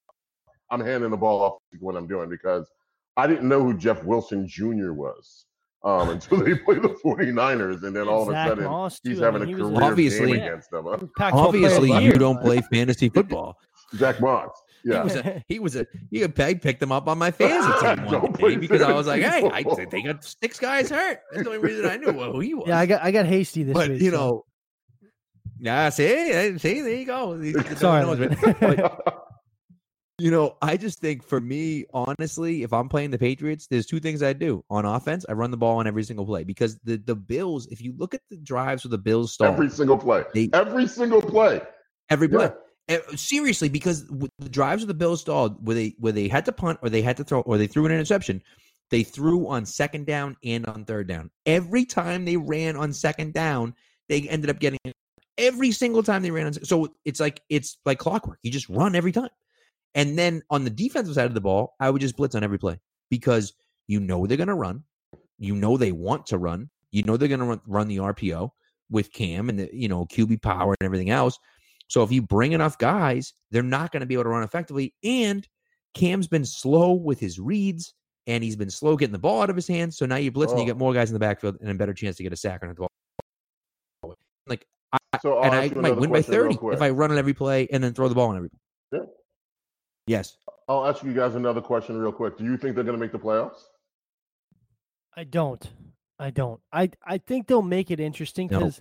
I'm 0.69 0.81
handing 0.81 1.11
the 1.11 1.17
ball 1.17 1.41
off 1.41 1.57
to 1.71 1.77
what 1.79 1.95
I'm 1.95 2.07
doing 2.07 2.29
because 2.29 2.69
I 3.15 3.27
didn't 3.27 3.47
know 3.47 3.63
who 3.63 3.77
Jeff 3.77 4.03
Wilson 4.03 4.47
Jr. 4.47 4.93
was 4.93 5.45
um, 5.83 6.09
until 6.09 6.43
they 6.43 6.55
play 6.65 6.75
the 6.75 6.89
49ers, 6.89 7.83
and 7.83 7.95
then 7.95 8.07
all 8.07 8.23
of 8.23 8.29
a 8.29 8.33
sudden 8.33 8.65
Moss 8.65 8.99
he's 9.03 9.19
having 9.19 9.41
I 9.41 9.45
mean, 9.45 9.55
a 9.55 9.57
career 9.57 9.83
obviously, 9.83 10.33
game 10.33 10.41
against 10.41 10.71
them. 10.71 10.87
Obviously, 11.19 12.03
you 12.03 12.13
don't 12.13 12.41
play 12.41 12.61
fantasy 12.61 13.09
football. 13.09 13.57
Zach 13.95 14.19
Moss. 14.19 14.51
Yeah. 14.83 14.99
He 14.99 15.03
was 15.03 15.15
a 15.15 15.43
he 15.49 15.59
was 15.59 15.75
a 15.75 15.87
he 16.11 16.27
picked 16.27 16.81
him 16.81 16.91
up 16.91 17.07
on 17.07 17.17
my 17.17 17.31
fantasy 17.39 17.85
team 17.85 18.05
one 18.05 18.31
day 18.33 18.55
because 18.57 18.81
I 18.81 18.93
was 18.93 19.07
like, 19.07 19.21
hey, 19.21 19.49
I, 19.51 19.63
they 19.89 20.01
got 20.01 20.23
six 20.23 20.59
guys 20.59 20.89
hurt. 20.89 21.19
That's 21.31 21.43
the 21.43 21.49
only 21.49 21.59
reason 21.59 21.85
I 21.85 21.97
knew 21.97 22.11
who 22.11 22.39
he 22.39 22.53
was. 22.53 22.67
Yeah, 22.67 22.79
I 22.79 22.85
got 22.85 23.03
I 23.03 23.11
got 23.11 23.25
hasty 23.25 23.63
this 23.63 23.73
but, 23.73 23.89
week. 23.89 24.01
you 24.01 24.11
know, 24.11 24.45
Yeah, 25.59 25.89
see, 25.89 26.05
eh, 26.05 26.57
see, 26.57 26.81
there 26.81 26.93
you 26.95 27.05
go. 27.05 27.41
Sorry. 27.75 28.05
But, 28.59 29.23
you 30.19 30.31
know, 30.31 30.57
I 30.63 30.77
just 30.77 30.99
think 30.99 31.21
for 31.23 31.39
me, 31.39 31.85
honestly, 31.93 32.63
if 32.63 32.73
I'm 32.73 32.89
playing 32.89 33.11
the 33.11 33.19
Patriots, 33.19 33.67
there's 33.67 33.85
two 33.85 33.99
things 33.99 34.23
I 34.23 34.33
do. 34.33 34.63
On 34.71 34.83
offense, 34.83 35.27
I 35.29 35.33
run 35.33 35.51
the 35.51 35.57
ball 35.57 35.77
on 35.77 35.85
every 35.85 36.03
single 36.03 36.25
play 36.25 36.43
because 36.43 36.79
the 36.83 36.97
the 36.97 37.13
Bills, 37.15 37.67
if 37.67 37.81
you 37.81 37.93
look 37.97 38.15
at 38.15 38.21
the 38.31 38.37
drives 38.37 38.83
where 38.83 38.89
the 38.89 38.97
Bills 38.97 39.33
start, 39.33 39.53
every 39.53 39.69
single 39.69 39.97
play, 39.97 40.23
They- 40.33 40.49
every 40.53 40.87
single 40.87 41.21
play. 41.21 41.61
every 42.09 42.27
play. 42.29 42.45
Yeah. 42.45 42.51
Eh, 42.89 42.99
Seriously, 43.15 43.69
because 43.69 44.07
the 44.07 44.49
drives 44.49 44.81
of 44.81 44.87
the 44.87 44.93
Bills 44.93 45.21
stalled 45.21 45.65
where 45.65 45.75
they 45.75 45.95
where 45.99 46.13
they 46.13 46.27
had 46.27 46.45
to 46.45 46.51
punt 46.51 46.79
or 46.81 46.89
they 46.89 47.01
had 47.01 47.17
to 47.17 47.23
throw 47.23 47.41
or 47.41 47.57
they 47.57 47.67
threw 47.67 47.85
an 47.85 47.91
interception, 47.91 48.41
they 48.91 49.03
threw 49.03 49.47
on 49.47 49.65
second 49.65 50.05
down 50.05 50.37
and 50.43 50.65
on 50.67 50.85
third 50.85 51.07
down. 51.07 51.29
Every 51.45 51.85
time 51.85 52.25
they 52.25 52.37
ran 52.37 52.77
on 52.77 52.93
second 52.93 53.33
down, 53.33 53.75
they 54.07 54.21
ended 54.21 54.49
up 54.49 54.59
getting 54.59 54.79
every 55.37 55.71
single 55.71 56.03
time 56.03 56.23
they 56.23 56.31
ran 56.31 56.47
on. 56.47 56.53
So 56.53 56.87
it's 57.05 57.19
like 57.19 57.41
it's 57.49 57.77
like 57.85 57.99
clockwork. 57.99 58.39
You 58.43 58.51
just 58.51 58.69
run 58.69 58.95
every 58.95 59.11
time. 59.11 59.29
And 59.95 60.17
then 60.17 60.41
on 60.49 60.63
the 60.63 60.69
defensive 60.69 61.15
side 61.15 61.25
of 61.25 61.33
the 61.33 61.41
ball, 61.41 61.75
I 61.79 61.89
would 61.89 62.01
just 62.01 62.15
blitz 62.17 62.35
on 62.35 62.43
every 62.43 62.59
play 62.59 62.79
because 63.09 63.53
you 63.87 63.99
know 63.99 64.25
they're 64.25 64.37
going 64.37 64.47
to 64.47 64.53
run. 64.53 64.83
You 65.39 65.55
know 65.55 65.77
they 65.77 65.91
want 65.91 66.27
to 66.27 66.37
run. 66.37 66.69
You 66.91 67.03
know 67.03 67.17
they're 67.17 67.27
going 67.27 67.39
to 67.39 67.45
run, 67.45 67.61
run 67.65 67.87
the 67.87 67.97
RPO 67.97 68.51
with 68.89 69.11
Cam 69.11 69.49
and 69.49 69.59
the 69.59 69.69
you 69.73 69.87
know 69.87 70.05
QB 70.05 70.41
power 70.41 70.75
and 70.79 70.85
everything 70.85 71.09
else. 71.09 71.37
So 71.87 72.03
if 72.03 72.11
you 72.11 72.21
bring 72.21 72.51
enough 72.51 72.77
guys, 72.77 73.33
they're 73.51 73.63
not 73.63 73.91
going 73.91 74.01
to 74.01 74.05
be 74.05 74.13
able 74.15 74.23
to 74.25 74.29
run 74.29 74.43
effectively. 74.43 74.93
And 75.03 75.47
Cam's 75.93 76.27
been 76.27 76.45
slow 76.45 76.93
with 76.93 77.19
his 77.19 77.39
reads, 77.39 77.93
and 78.27 78.43
he's 78.43 78.55
been 78.57 78.69
slow 78.69 78.97
getting 78.97 79.13
the 79.13 79.19
ball 79.19 79.41
out 79.41 79.49
of 79.49 79.55
his 79.55 79.67
hands. 79.67 79.97
So 79.97 80.05
now 80.05 80.17
you 80.17 80.31
blitz 80.31 80.51
and 80.51 80.59
you 80.59 80.65
Oh. 80.65 80.67
get 80.67 80.77
more 80.77 80.93
guys 80.93 81.09
in 81.09 81.13
the 81.13 81.19
backfield 81.19 81.57
and 81.61 81.69
a 81.69 81.73
better 81.75 81.93
chance 81.93 82.17
to 82.17 82.23
get 82.23 82.33
a 82.33 82.35
sack 82.37 82.61
or 82.63 82.67
the 82.67 82.73
ball. 82.73 84.15
Like, 84.47 84.65
I, 84.91 84.97
So 85.21 85.41
and 85.41 85.55
I 85.55 85.69
might 85.69 85.95
win 85.97 86.11
by 86.11 86.21
thirty 86.21 86.57
if 86.61 86.81
I 86.81 86.89
run 86.89 87.11
on 87.11 87.17
every 87.17 87.33
play 87.33 87.67
and 87.71 87.83
then 87.83 87.93
throw 87.93 88.09
the 88.09 88.15
ball 88.15 88.29
on 88.29 88.37
every 88.37 88.49
play. 88.49 88.59
Yeah. 88.99 89.05
Yes. 90.07 90.37
I'll 90.69 90.85
ask 90.85 91.03
you 91.03 91.13
guys 91.13 91.35
another 91.35 91.61
question 91.61 91.97
real 91.97 92.11
quick. 92.11 92.37
Do 92.37 92.43
you 92.43 92.57
think 92.57 92.75
they're 92.75 92.83
going 92.83 92.97
to 92.97 93.01
make 93.01 93.13
the 93.13 93.19
playoffs? 93.19 93.59
I 95.15 95.23
don't. 95.23 95.65
I 96.19 96.29
don't. 96.31 96.59
I 96.71 96.91
I 97.05 97.17
think 97.19 97.47
they'll 97.47 97.61
make 97.61 97.91
it 97.91 97.99
interesting 97.99 98.47
No. 98.51 98.71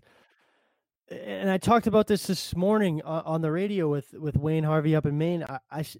Because, 1.09 1.25
and 1.27 1.51
I 1.51 1.59
talked 1.59 1.87
about 1.87 2.07
this 2.07 2.27
this 2.27 2.55
morning 2.57 3.03
uh, 3.05 3.23
on 3.25 3.42
the 3.42 3.51
radio 3.53 3.88
with 3.88 4.12
with 4.14 4.37
Wayne 4.37 4.64
Harvey 4.64 4.95
up 4.97 5.07
in 5.07 5.16
Maine. 5.19 5.45
I, 5.49 5.59
I 5.71 5.81
s- 5.81 5.97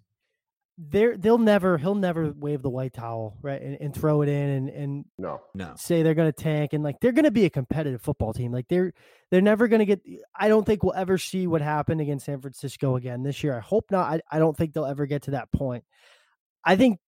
they're 0.79 1.17
they'll 1.17 1.39
never 1.39 1.79
he'll 1.79 1.95
never 1.95 2.33
wave 2.37 2.61
the 2.61 2.69
white 2.69 2.93
towel 2.93 3.39
right 3.41 3.63
and, 3.63 3.79
and 3.81 3.95
throw 3.95 4.21
it 4.21 4.29
in 4.29 4.49
and 4.51 4.69
and 4.69 5.05
No. 5.17 5.41
No. 5.55 5.73
say 5.79 6.03
they're 6.03 6.13
going 6.15 6.31
to 6.31 6.43
tank 6.43 6.75
and 6.75 6.85
like 6.85 7.01
they're 7.01 7.13
going 7.13 7.25
to 7.25 7.31
be 7.31 7.47
a 7.47 7.51
competitive 7.51 8.03
football 8.03 8.35
team. 8.35 8.53
Like 8.53 8.67
they're 8.69 8.93
they're 9.31 9.41
never 9.41 9.69
going 9.69 9.79
to 9.79 9.87
get. 9.87 10.03
I 10.39 10.49
don't 10.49 10.67
think 10.67 10.83
we'll 10.83 10.93
ever 10.95 11.17
see 11.17 11.47
what 11.47 11.63
happened 11.63 12.01
against 12.03 12.27
San 12.27 12.41
Francisco 12.43 12.97
again 12.97 13.23
this 13.23 13.43
year. 13.43 13.57
I 13.57 13.61
hope 13.61 13.91
not. 13.91 14.13
I, 14.13 14.37
I 14.37 14.39
don't 14.39 14.55
think 14.57 14.75
they'll 14.75 14.85
ever 14.85 15.07
get 15.07 15.23
to 15.23 15.31
that 15.33 15.51
point. 15.51 15.83
I 16.63 16.77
think 16.77 16.99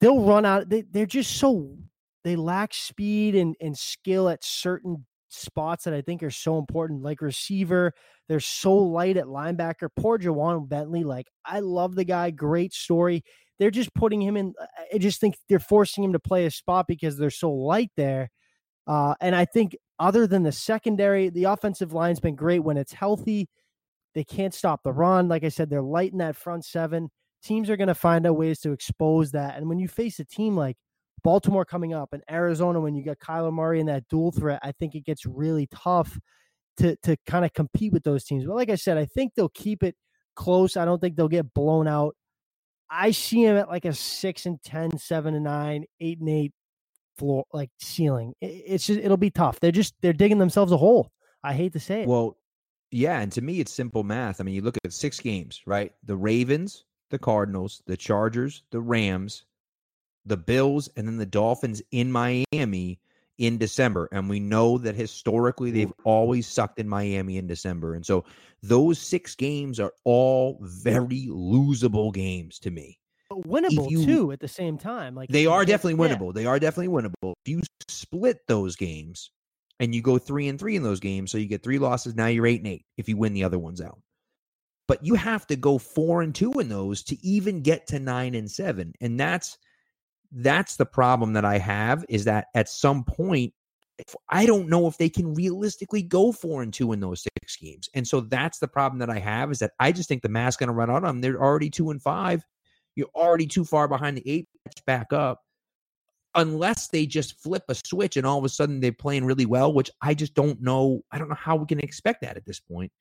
they'll 0.00 0.24
run 0.24 0.44
out. 0.44 0.68
They 0.68 0.82
they're 0.82 1.06
just 1.06 1.36
so 1.36 1.76
they 2.24 2.34
lack 2.34 2.74
speed 2.74 3.36
and 3.36 3.54
and 3.60 3.78
skill 3.78 4.28
at 4.28 4.42
certain 4.42 5.06
spots 5.30 5.84
that 5.84 5.94
I 5.94 6.02
think 6.02 6.22
are 6.22 6.30
so 6.30 6.58
important, 6.58 7.02
like 7.02 7.22
receiver. 7.22 7.92
They're 8.28 8.40
so 8.40 8.76
light 8.76 9.16
at 9.16 9.26
linebacker. 9.26 9.88
Poor 9.96 10.18
Ja'Whaun 10.18 10.68
Bentley. 10.68 11.04
Like 11.04 11.26
I 11.44 11.60
love 11.60 11.94
the 11.94 12.04
guy. 12.04 12.30
Great 12.30 12.72
story. 12.72 13.22
They're 13.58 13.70
just 13.70 13.94
putting 13.94 14.22
him 14.22 14.36
in. 14.36 14.54
I 14.92 14.98
just 14.98 15.20
think 15.20 15.36
they're 15.48 15.58
forcing 15.58 16.04
him 16.04 16.12
to 16.12 16.18
play 16.18 16.46
a 16.46 16.50
spot 16.50 16.86
because 16.88 17.16
they're 17.16 17.30
so 17.30 17.50
light 17.50 17.90
there. 17.96 18.30
Uh, 18.86 19.14
and 19.20 19.36
I 19.36 19.44
think 19.44 19.76
other 19.98 20.26
than 20.26 20.42
the 20.42 20.52
secondary, 20.52 21.28
the 21.28 21.44
offensive 21.44 21.92
line's 21.92 22.20
been 22.20 22.34
great 22.34 22.60
when 22.60 22.76
it's 22.76 22.92
healthy. 22.92 23.48
They 24.14 24.24
can't 24.24 24.54
stop 24.54 24.82
the 24.82 24.92
run. 24.92 25.28
Like 25.28 25.44
I 25.44 25.48
said, 25.48 25.70
they're 25.70 25.82
light 25.82 26.12
in 26.12 26.18
that 26.18 26.36
front 26.36 26.64
seven. 26.64 27.10
Teams 27.42 27.70
are 27.70 27.76
going 27.76 27.88
to 27.88 27.94
find 27.94 28.26
out 28.26 28.36
ways 28.36 28.60
to 28.60 28.72
expose 28.72 29.30
that. 29.32 29.56
And 29.56 29.68
when 29.68 29.78
you 29.78 29.88
face 29.88 30.18
a 30.18 30.24
team 30.24 30.56
like 30.56 30.76
Baltimore 31.22 31.64
coming 31.64 31.94
up 31.94 32.12
and 32.12 32.22
Arizona, 32.30 32.80
when 32.80 32.94
you 32.94 33.04
got 33.04 33.18
Kyler 33.18 33.52
Murray 33.52 33.80
and 33.80 33.88
that 33.88 34.08
dual 34.08 34.32
threat, 34.32 34.60
I 34.62 34.72
think 34.72 34.94
it 34.94 35.04
gets 35.04 35.26
really 35.26 35.66
tough 35.68 36.18
to 36.78 36.96
to 37.02 37.16
kind 37.26 37.44
of 37.44 37.52
compete 37.52 37.92
with 37.92 38.04
those 38.04 38.24
teams. 38.24 38.46
But 38.46 38.56
like 38.56 38.70
I 38.70 38.74
said, 38.74 38.98
I 38.98 39.06
think 39.06 39.34
they'll 39.34 39.48
keep 39.50 39.82
it 39.82 39.96
close. 40.34 40.76
I 40.76 40.84
don't 40.84 41.00
think 41.00 41.16
they'll 41.16 41.28
get 41.28 41.52
blown 41.54 41.86
out. 41.86 42.16
I 42.90 43.12
see 43.12 43.44
them 43.44 43.56
at 43.56 43.68
like 43.68 43.84
a 43.84 43.92
six 43.92 44.46
and 44.46 44.60
10, 44.64 44.98
seven 44.98 45.34
and 45.34 45.44
nine, 45.44 45.84
eight 46.00 46.18
and 46.18 46.28
eight 46.28 46.52
floor, 47.16 47.44
like 47.52 47.70
ceiling. 47.78 48.34
It's 48.40 48.86
just, 48.86 48.98
it'll 48.98 49.16
be 49.16 49.30
tough. 49.30 49.60
They're 49.60 49.70
just, 49.70 49.94
they're 50.00 50.12
digging 50.12 50.38
themselves 50.38 50.72
a 50.72 50.76
hole. 50.76 51.12
I 51.44 51.52
hate 51.52 51.72
to 51.74 51.80
say 51.80 52.02
it. 52.02 52.08
Well, 52.08 52.36
yeah, 52.90 53.20
and 53.20 53.30
to 53.32 53.42
me, 53.42 53.60
it's 53.60 53.72
simple 53.72 54.02
math. 54.02 54.40
I 54.40 54.44
mean, 54.44 54.54
you 54.56 54.62
look 54.62 54.76
at 54.84 54.92
six 54.92 55.20
games, 55.20 55.60
right? 55.66 55.92
The 56.04 56.16
Ravens, 56.16 56.84
the 57.10 57.18
Cardinals, 57.18 57.82
the 57.86 57.96
Chargers, 57.96 58.64
the 58.72 58.80
Rams, 58.80 59.44
the 60.26 60.36
Bills, 60.36 60.88
and 60.96 61.06
then 61.06 61.16
the 61.16 61.26
Dolphins 61.26 61.82
in 61.90 62.12
Miami 62.12 63.00
in 63.38 63.56
December. 63.56 64.08
And 64.12 64.28
we 64.28 64.38
know 64.38 64.76
that 64.78 64.94
historically 64.94 65.70
they've 65.70 65.92
always 66.04 66.46
sucked 66.46 66.78
in 66.78 66.88
Miami 66.88 67.38
in 67.38 67.46
December. 67.46 67.94
And 67.94 68.04
so 68.04 68.24
those 68.62 68.98
six 68.98 69.34
games 69.34 69.80
are 69.80 69.92
all 70.04 70.58
very 70.60 71.26
losable 71.30 72.12
games 72.12 72.58
to 72.60 72.70
me. 72.70 72.98
But 73.30 73.42
winnable 73.48 73.90
you- 73.90 74.04
too 74.04 74.32
at 74.32 74.40
the 74.40 74.48
same 74.48 74.76
time. 74.76 75.14
Like 75.14 75.30
They 75.30 75.46
are 75.46 75.64
definitely 75.64 76.04
yeah. 76.04 76.14
winnable. 76.14 76.34
They 76.34 76.44
are 76.44 76.58
definitely 76.58 76.92
winnable. 76.92 77.32
If 77.46 77.48
you 77.50 77.62
split 77.88 78.40
those 78.46 78.76
games 78.76 79.30
and 79.78 79.94
you 79.94 80.02
go 80.02 80.18
three 80.18 80.48
and 80.48 80.58
three 80.58 80.76
in 80.76 80.82
those 80.82 81.00
games, 81.00 81.30
so 81.30 81.38
you 81.38 81.46
get 81.46 81.62
three 81.62 81.78
losses, 81.78 82.14
now 82.14 82.26
you're 82.26 82.46
eight 82.46 82.60
and 82.60 82.68
eight 82.68 82.84
if 82.98 83.08
you 83.08 83.16
win 83.16 83.32
the 83.32 83.44
other 83.44 83.58
ones 83.58 83.80
out. 83.80 84.00
But 84.86 85.06
you 85.06 85.14
have 85.14 85.46
to 85.46 85.56
go 85.56 85.78
four 85.78 86.20
and 86.20 86.34
two 86.34 86.52
in 86.60 86.68
those 86.68 87.04
to 87.04 87.24
even 87.24 87.62
get 87.62 87.86
to 87.86 88.00
nine 88.00 88.34
and 88.34 88.50
seven. 88.50 88.92
And 89.00 89.18
that's 89.18 89.56
that's 90.32 90.76
the 90.76 90.86
problem 90.86 91.32
that 91.34 91.44
I 91.44 91.58
have 91.58 92.04
is 92.08 92.24
that 92.24 92.46
at 92.54 92.68
some 92.68 93.04
point 93.04 93.52
I 94.28 94.46
don't 94.46 94.68
know 94.68 94.86
if 94.86 94.98
they 94.98 95.08
can 95.08 95.34
realistically 95.34 96.02
go 96.02 96.32
four 96.32 96.62
and 96.62 96.72
two 96.72 96.92
in 96.92 97.00
those 97.00 97.22
six 97.22 97.56
games. 97.56 97.88
And 97.94 98.06
so 98.06 98.20
that's 98.20 98.58
the 98.58 98.68
problem 98.68 99.00
that 99.00 99.10
I 99.10 99.18
have 99.18 99.50
is 99.50 99.58
that 99.58 99.72
I 99.78 99.92
just 99.92 100.08
think 100.08 100.22
the 100.22 100.28
math's 100.28 100.56
going 100.56 100.68
to 100.68 100.74
run 100.74 100.90
out 100.90 100.96
on 100.96 101.02
them. 101.02 101.20
They're 101.20 101.42
already 101.42 101.70
two 101.70 101.90
and 101.90 102.00
five. 102.00 102.42
You're 102.96 103.10
already 103.14 103.46
too 103.46 103.64
far 103.64 103.88
behind 103.88 104.16
the 104.16 104.28
eight 104.28 104.48
back 104.86 105.12
up. 105.12 105.40
Unless 106.34 106.88
they 106.88 107.06
just 107.06 107.42
flip 107.42 107.64
a 107.68 107.74
switch 107.74 108.16
and 108.16 108.24
all 108.24 108.38
of 108.38 108.44
a 108.44 108.48
sudden 108.48 108.80
they're 108.80 108.92
playing 108.92 109.24
really 109.24 109.46
well, 109.46 109.72
which 109.72 109.90
I 110.00 110.14
just 110.14 110.34
don't 110.34 110.62
know. 110.62 111.02
I 111.10 111.18
don't 111.18 111.28
know 111.28 111.34
how 111.34 111.56
we 111.56 111.66
can 111.66 111.80
expect 111.80 112.22
that 112.22 112.36
at 112.36 112.46
this 112.46 112.60
point. 112.60 112.92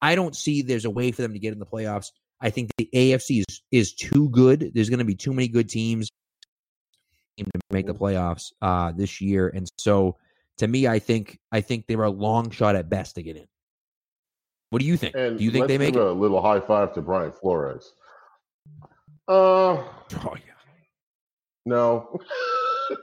I 0.00 0.16
don't 0.16 0.34
see 0.34 0.62
there's 0.62 0.84
a 0.84 0.90
way 0.90 1.12
for 1.12 1.22
them 1.22 1.32
to 1.32 1.38
get 1.38 1.52
in 1.52 1.60
the 1.60 1.66
playoffs. 1.66 2.10
I 2.40 2.50
think 2.50 2.72
the 2.76 2.90
AFC 2.92 3.44
is 3.48 3.62
is 3.70 3.94
too 3.94 4.28
good. 4.30 4.72
There's 4.74 4.90
going 4.90 4.98
to 4.98 5.04
be 5.04 5.14
too 5.14 5.32
many 5.32 5.46
good 5.46 5.68
teams 5.68 6.10
to 7.38 7.44
make 7.70 7.86
the 7.86 7.94
playoffs 7.94 8.52
uh, 8.60 8.92
this 8.92 9.20
year, 9.20 9.48
and 9.48 9.68
so 9.78 10.16
to 10.58 10.68
me, 10.68 10.86
I 10.86 10.98
think 10.98 11.38
I 11.50 11.60
think 11.60 11.86
they 11.86 11.96
were 11.96 12.04
a 12.04 12.10
long 12.10 12.50
shot 12.50 12.76
at 12.76 12.88
best 12.88 13.14
to 13.16 13.22
get 13.22 13.36
in. 13.36 13.46
What 14.70 14.80
do 14.80 14.86
you 14.86 14.96
think? 14.96 15.14
And 15.16 15.38
do 15.38 15.44
you 15.44 15.50
think 15.50 15.66
they 15.68 15.78
make 15.78 15.96
a 15.96 16.00
little 16.02 16.40
high 16.40 16.60
five 16.60 16.94
to 16.94 17.02
Brian 17.02 17.32
Flores? 17.32 17.92
Uh, 19.28 19.32
Oh 19.34 20.34
yeah. 20.34 20.52
no. 21.66 22.18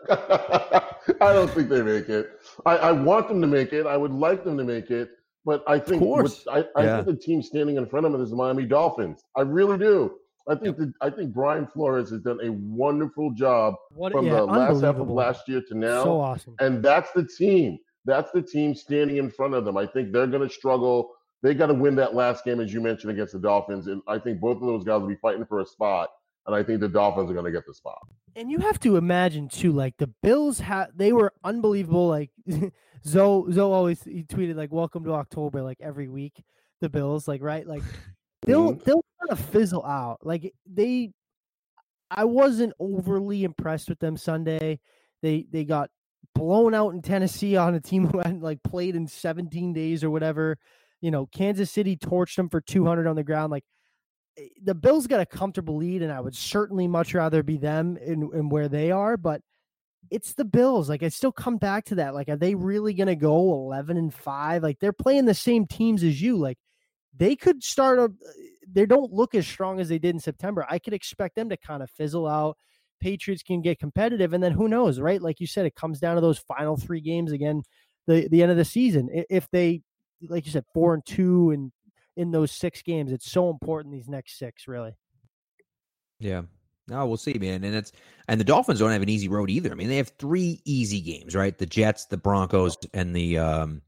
I 0.09 1.33
don't 1.33 1.49
think 1.51 1.69
they 1.69 1.81
make 1.81 2.09
it. 2.09 2.29
I, 2.65 2.77
I 2.77 2.91
want 2.91 3.27
them 3.27 3.41
to 3.41 3.47
make 3.47 3.73
it. 3.73 3.85
I 3.87 3.97
would 3.97 4.11
like 4.11 4.43
them 4.43 4.57
to 4.57 4.63
make 4.63 4.91
it, 4.91 5.09
but 5.45 5.63
I 5.67 5.79
think 5.79 6.01
what- 6.03 6.43
I, 6.51 6.65
I 6.75 6.83
Yeah. 6.83 6.95
think 7.03 7.07
the 7.07 7.23
team 7.23 7.41
standing 7.41 7.77
in 7.77 7.85
front 7.87 8.05
of 8.05 8.11
them 8.11 8.21
is 8.21 8.29
the 8.29 8.35
Miami 8.35 8.65
Dolphins. 8.65 9.23
I 9.35 9.41
really 9.41 9.77
do. 9.77 10.15
I 10.49 10.55
think 10.55 10.77
that 10.77 10.93
I 10.99 11.09
think 11.09 11.33
Brian 11.33 11.67
Flores 11.67 12.09
has 12.09 12.21
done 12.21 12.39
a 12.43 12.51
wonderful 12.51 13.31
job 13.31 13.75
What, 13.91 14.11
from 14.11 14.25
yeah, 14.25 14.37
the 14.37 14.45
last 14.45 14.81
half 14.81 14.95
of 14.95 15.09
last 15.09 15.47
year 15.47 15.61
to 15.69 15.77
now. 15.77 16.03
So 16.03 16.19
awesome. 16.19 16.55
And 16.59 16.83
that's 16.83 17.11
the 17.11 17.23
team. 17.25 17.77
That's 18.05 18.31
the 18.31 18.41
team 18.41 18.73
standing 18.73 19.17
in 19.17 19.29
front 19.29 19.53
of 19.53 19.65
them. 19.65 19.77
I 19.77 19.85
think 19.85 20.11
they're 20.11 20.27
going 20.27 20.47
to 20.47 20.53
struggle. 20.53 21.11
They 21.43 21.53
got 21.53 21.67
to 21.67 21.73
win 21.73 21.95
that 21.97 22.15
last 22.15 22.43
game, 22.43 22.59
as 22.59 22.73
you 22.73 22.81
mentioned, 22.81 23.11
against 23.11 23.33
the 23.33 23.39
Dolphins. 23.39 23.87
And 23.87 24.01
I 24.07 24.17
think 24.17 24.39
both 24.41 24.57
of 24.57 24.63
those 24.67 24.83
guys 24.83 24.99
will 25.01 25.07
be 25.07 25.15
fighting 25.21 25.45
for 25.45 25.59
a 25.59 25.65
spot. 25.65 26.09
And 26.47 26.55
I 26.55 26.63
think 26.63 26.79
the 26.79 26.89
Dolphins 26.89 27.29
are 27.29 27.33
going 27.33 27.45
to 27.45 27.51
get 27.51 27.65
the 27.67 27.73
spot. 27.73 27.99
And 28.35 28.49
you 28.49 28.57
have 28.59 28.79
to 28.81 28.95
imagine 28.97 29.49
too, 29.49 29.71
like 29.71 29.97
the 29.97 30.07
Bills 30.07 30.59
had 30.59 30.87
they 30.95 31.13
were 31.13 31.33
unbelievable. 31.43 32.07
Like 32.07 32.31
Zoe, 33.05 33.51
Zoe 33.51 33.71
always 33.71 34.03
he 34.03 34.23
tweeted 34.23 34.55
like 34.55 34.71
"Welcome 34.71 35.03
to 35.05 35.13
October" 35.13 35.61
like 35.61 35.77
every 35.81 36.07
week. 36.07 36.43
The 36.81 36.89
Bills, 36.89 37.27
like 37.27 37.41
right, 37.41 37.67
like 37.67 37.83
they'll 38.43 38.73
Mhm. 38.73 38.83
they'll 38.83 39.05
kind 39.19 39.31
of 39.31 39.39
fizzle 39.39 39.85
out. 39.85 40.19
Like 40.23 40.53
they, 40.65 41.11
I 42.09 42.25
wasn't 42.25 42.73
overly 42.79 43.43
impressed 43.43 43.89
with 43.89 43.99
them 43.99 44.17
Sunday. 44.17 44.79
They 45.21 45.45
they 45.51 45.65
got 45.65 45.89
blown 46.35 46.73
out 46.73 46.93
in 46.93 47.01
Tennessee 47.01 47.55
on 47.57 47.75
a 47.75 47.79
team 47.79 48.07
who 48.07 48.19
hadn't 48.19 48.41
like 48.41 48.63
played 48.63 48.95
in 48.95 49.07
17 49.07 49.73
days 49.73 50.03
or 50.03 50.09
whatever. 50.09 50.57
You 51.01 51.11
know, 51.11 51.27
Kansas 51.27 51.71
City 51.71 51.95
torched 51.95 52.35
them 52.35 52.49
for 52.49 52.61
200 52.61 53.07
on 53.07 53.15
the 53.15 53.23
ground. 53.23 53.51
Like 53.51 53.63
eh, 54.37 54.47
the 54.63 54.75
Bills 54.75 55.07
got 55.07 55.21
a 55.21 55.25
comfortable 55.25 55.77
lead, 55.77 56.01
and 56.01 56.11
I 56.11 56.19
would 56.19 56.35
certainly 56.35 56.87
much 56.87 57.13
rather 57.13 57.43
be 57.43 57.57
them 57.57 57.97
in, 57.97 58.29
in 58.33 58.49
where 58.49 58.67
they 58.67 58.91
are. 58.91 59.15
But 59.17 59.41
it's 60.11 60.33
the 60.33 60.45
Bills. 60.45 60.89
Like 60.89 61.03
I 61.03 61.09
still 61.09 61.31
come 61.31 61.57
back 61.57 61.85
to 61.85 61.95
that. 61.95 62.13
Like, 62.13 62.29
are 62.29 62.35
they 62.35 62.55
really 62.55 62.93
gonna 62.93 63.15
go 63.15 63.53
eleven 63.53 63.97
and 63.97 64.13
five? 64.13 64.63
Like 64.63 64.79
they're 64.79 64.93
playing 64.93 65.25
the 65.25 65.33
same 65.33 65.65
teams 65.65 66.03
as 66.03 66.21
you. 66.21 66.37
Like 66.37 66.57
they 67.15 67.35
could 67.35 67.63
start 67.63 67.99
a. 67.99 68.11
They 68.71 68.85
don't 68.85 69.11
look 69.11 69.35
as 69.35 69.47
strong 69.47 69.79
as 69.79 69.89
they 69.89 69.99
did 69.99 70.15
in 70.15 70.19
September. 70.19 70.65
I 70.69 70.79
could 70.79 70.93
expect 70.93 71.35
them 71.35 71.49
to 71.49 71.57
kind 71.57 71.83
of 71.83 71.89
fizzle 71.89 72.27
out. 72.27 72.57
Patriots 72.99 73.43
can 73.43 73.61
get 73.61 73.79
competitive, 73.79 74.33
and 74.33 74.43
then 74.43 74.51
who 74.51 74.67
knows, 74.67 74.99
right? 74.99 75.21
Like 75.21 75.39
you 75.39 75.47
said, 75.47 75.65
it 75.65 75.75
comes 75.75 75.99
down 75.99 76.15
to 76.15 76.21
those 76.21 76.37
final 76.39 76.75
three 76.75 77.01
games 77.01 77.31
again, 77.31 77.63
the 78.07 78.27
the 78.27 78.41
end 78.41 78.51
of 78.51 78.57
the 78.57 78.65
season. 78.65 79.09
If 79.29 79.49
they, 79.51 79.81
like 80.27 80.45
you 80.45 80.51
said, 80.51 80.65
four 80.73 80.93
and 80.93 81.05
two, 81.05 81.51
and 81.51 81.71
in 82.17 82.31
those 82.31 82.51
six 82.51 82.81
games, 82.81 83.11
it's 83.11 83.31
so 83.31 83.49
important 83.49 83.93
these 83.93 84.09
next 84.09 84.37
six, 84.37 84.67
really. 84.67 84.97
Yeah, 86.19 86.41
no, 86.89 87.05
we'll 87.05 87.17
see, 87.17 87.33
man. 87.33 87.63
And 87.63 87.75
it's 87.75 87.91
and 88.27 88.39
the 88.39 88.45
Dolphins 88.45 88.79
don't 88.79 88.91
have 88.91 89.01
an 89.01 89.09
easy 89.09 89.27
road 89.27 89.49
either. 89.49 89.71
I 89.71 89.75
mean, 89.75 89.87
they 89.87 89.97
have 89.97 90.11
three 90.19 90.61
easy 90.65 90.99
games, 90.99 91.35
right? 91.35 91.57
The 91.57 91.65
Jets, 91.65 92.05
the 92.05 92.17
Broncos, 92.17 92.77
and 92.93 93.15
the 93.15 93.37
um 93.37 93.81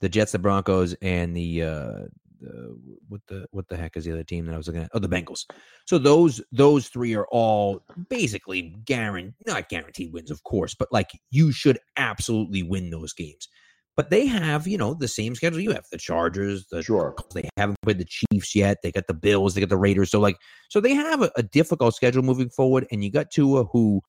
the 0.00 0.08
Jets, 0.08 0.32
the 0.32 0.38
Broncos, 0.38 0.94
and 1.02 1.36
the 1.36 1.62
uh 1.62 1.92
the 2.40 2.76
what 3.08 3.20
the 3.28 3.46
what 3.50 3.68
the 3.68 3.76
heck 3.76 3.96
is 3.96 4.04
the 4.04 4.12
other 4.12 4.24
team 4.24 4.46
that 4.46 4.54
I 4.54 4.56
was 4.56 4.66
looking 4.66 4.82
at? 4.82 4.90
Oh, 4.94 4.98
the 4.98 5.08
Bengals. 5.08 5.44
So 5.86 5.98
those 5.98 6.40
those 6.52 6.88
three 6.88 7.14
are 7.14 7.26
all 7.30 7.82
basically 8.08 8.76
guaranteed 8.84 9.34
not 9.46 9.68
guaranteed 9.68 10.12
wins, 10.12 10.30
of 10.30 10.42
course, 10.44 10.74
but 10.74 10.88
like 10.92 11.10
you 11.30 11.52
should 11.52 11.78
absolutely 11.96 12.62
win 12.62 12.90
those 12.90 13.12
games. 13.12 13.48
But 13.96 14.10
they 14.10 14.26
have, 14.26 14.66
you 14.66 14.78
know, 14.78 14.94
the 14.94 15.08
same 15.08 15.34
schedule 15.34 15.60
you 15.60 15.72
have. 15.72 15.84
The 15.92 15.98
Chargers, 15.98 16.66
the 16.70 16.82
Sure. 16.82 17.14
they 17.34 17.48
haven't 17.56 17.76
played 17.82 17.98
the 17.98 18.06
Chiefs 18.08 18.54
yet. 18.54 18.78
They 18.82 18.92
got 18.92 19.06
the 19.08 19.14
Bills, 19.14 19.54
they 19.54 19.60
got 19.60 19.68
the 19.68 19.76
Raiders. 19.76 20.10
So 20.10 20.20
like, 20.20 20.36
so 20.70 20.80
they 20.80 20.94
have 20.94 21.22
a, 21.22 21.30
a 21.36 21.42
difficult 21.42 21.94
schedule 21.94 22.22
moving 22.22 22.48
forward. 22.48 22.86
And 22.90 23.04
you 23.04 23.10
got 23.10 23.30
Tua, 23.30 23.64
who, 23.64 24.00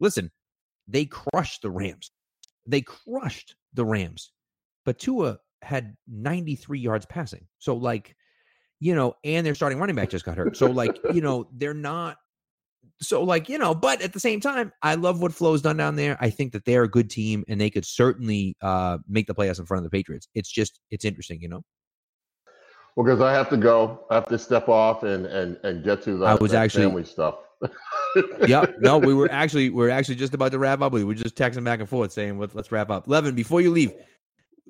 listen, 0.00 0.30
they 0.86 1.06
crushed 1.06 1.62
the 1.62 1.70
Rams. 1.70 2.10
They 2.66 2.82
crushed 2.82 3.54
the 3.72 3.86
Rams, 3.86 4.32
but 4.84 4.98
Tua 4.98 5.38
had 5.62 5.96
93 6.08 6.78
yards 6.78 7.06
passing. 7.06 7.46
So 7.58 7.74
like, 7.76 8.14
you 8.80 8.94
know, 8.94 9.14
and 9.24 9.44
their 9.44 9.54
starting 9.54 9.78
running 9.78 9.96
back 9.96 10.10
just 10.10 10.24
got 10.24 10.36
hurt. 10.36 10.56
So 10.56 10.66
like, 10.66 10.98
you 11.12 11.20
know, 11.20 11.48
they're 11.52 11.74
not. 11.74 12.16
So 13.00 13.22
like, 13.22 13.48
you 13.48 13.58
know, 13.58 13.74
but 13.74 14.02
at 14.02 14.12
the 14.12 14.20
same 14.20 14.40
time, 14.40 14.72
I 14.82 14.94
love 14.96 15.20
what 15.20 15.32
Flo's 15.32 15.62
done 15.62 15.76
down 15.76 15.94
there. 15.96 16.16
I 16.20 16.30
think 16.30 16.52
that 16.52 16.64
they're 16.64 16.82
a 16.82 16.88
good 16.88 17.10
team, 17.10 17.44
and 17.48 17.60
they 17.60 17.70
could 17.70 17.84
certainly 17.84 18.56
uh 18.60 18.98
make 19.08 19.26
the 19.26 19.34
playoffs 19.34 19.58
in 19.60 19.66
front 19.66 19.84
of 19.84 19.90
the 19.90 19.96
Patriots. 19.96 20.28
It's 20.34 20.50
just, 20.50 20.80
it's 20.90 21.04
interesting, 21.04 21.40
you 21.40 21.48
know. 21.48 21.62
Well, 22.96 23.04
because 23.04 23.20
I 23.20 23.32
have 23.32 23.48
to 23.50 23.56
go, 23.56 24.04
I 24.10 24.16
have 24.16 24.26
to 24.26 24.38
step 24.38 24.68
off 24.68 25.04
and 25.04 25.26
and 25.26 25.56
and 25.62 25.84
get 25.84 26.02
to 26.02 26.16
the 26.16 26.24
I 26.26 26.34
was 26.34 26.54
actually- 26.54 26.84
family 26.86 27.04
stuff. 27.04 27.36
yep. 28.46 28.76
No, 28.80 28.98
we 28.98 29.14
were 29.14 29.28
actually 29.32 29.70
we 29.70 29.86
are 29.86 29.90
actually 29.90 30.14
just 30.16 30.34
about 30.34 30.50
to 30.52 30.58
wrap 30.58 30.80
up. 30.80 30.92
We 30.92 31.04
were 31.04 31.14
just 31.14 31.36
texting 31.36 31.64
back 31.64 31.78
and 31.80 31.88
forth 31.88 32.12
saying 32.12 32.38
let's 32.38 32.54
let's 32.56 32.72
wrap 32.72 32.90
up. 32.90 33.06
Levan, 33.06 33.34
before 33.36 33.60
you 33.60 33.70
leave, 33.70 33.92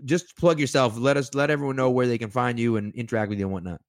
just 0.05 0.37
plug 0.37 0.61
yourself. 0.61 0.97
Let 0.97 1.17
us 1.17 1.35
let 1.35 1.51
everyone 1.51 1.77
know 1.77 1.91
where 1.91 2.07
they 2.07 2.19
can 2.19 2.31
find 2.31 2.59
you 2.59 2.77
and 2.77 2.95
interact 2.95 3.31
with 3.31 3.39
you 3.39 3.47
and 3.47 3.53
whatnot. 3.53 3.81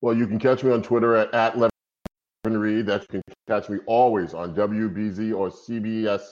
Well, 0.00 0.16
you 0.16 0.26
can 0.26 0.38
catch 0.38 0.62
me 0.62 0.72
on 0.72 0.82
Twitter 0.82 1.16
at, 1.16 1.32
at 1.34 1.54
Levan 1.54 1.70
Reid. 2.44 2.86
That 2.86 3.02
you 3.02 3.08
can 3.08 3.22
catch 3.48 3.68
me 3.68 3.78
always 3.86 4.34
on 4.34 4.54
WBZ 4.54 5.36
or 5.36 5.50
CBS 5.50 6.22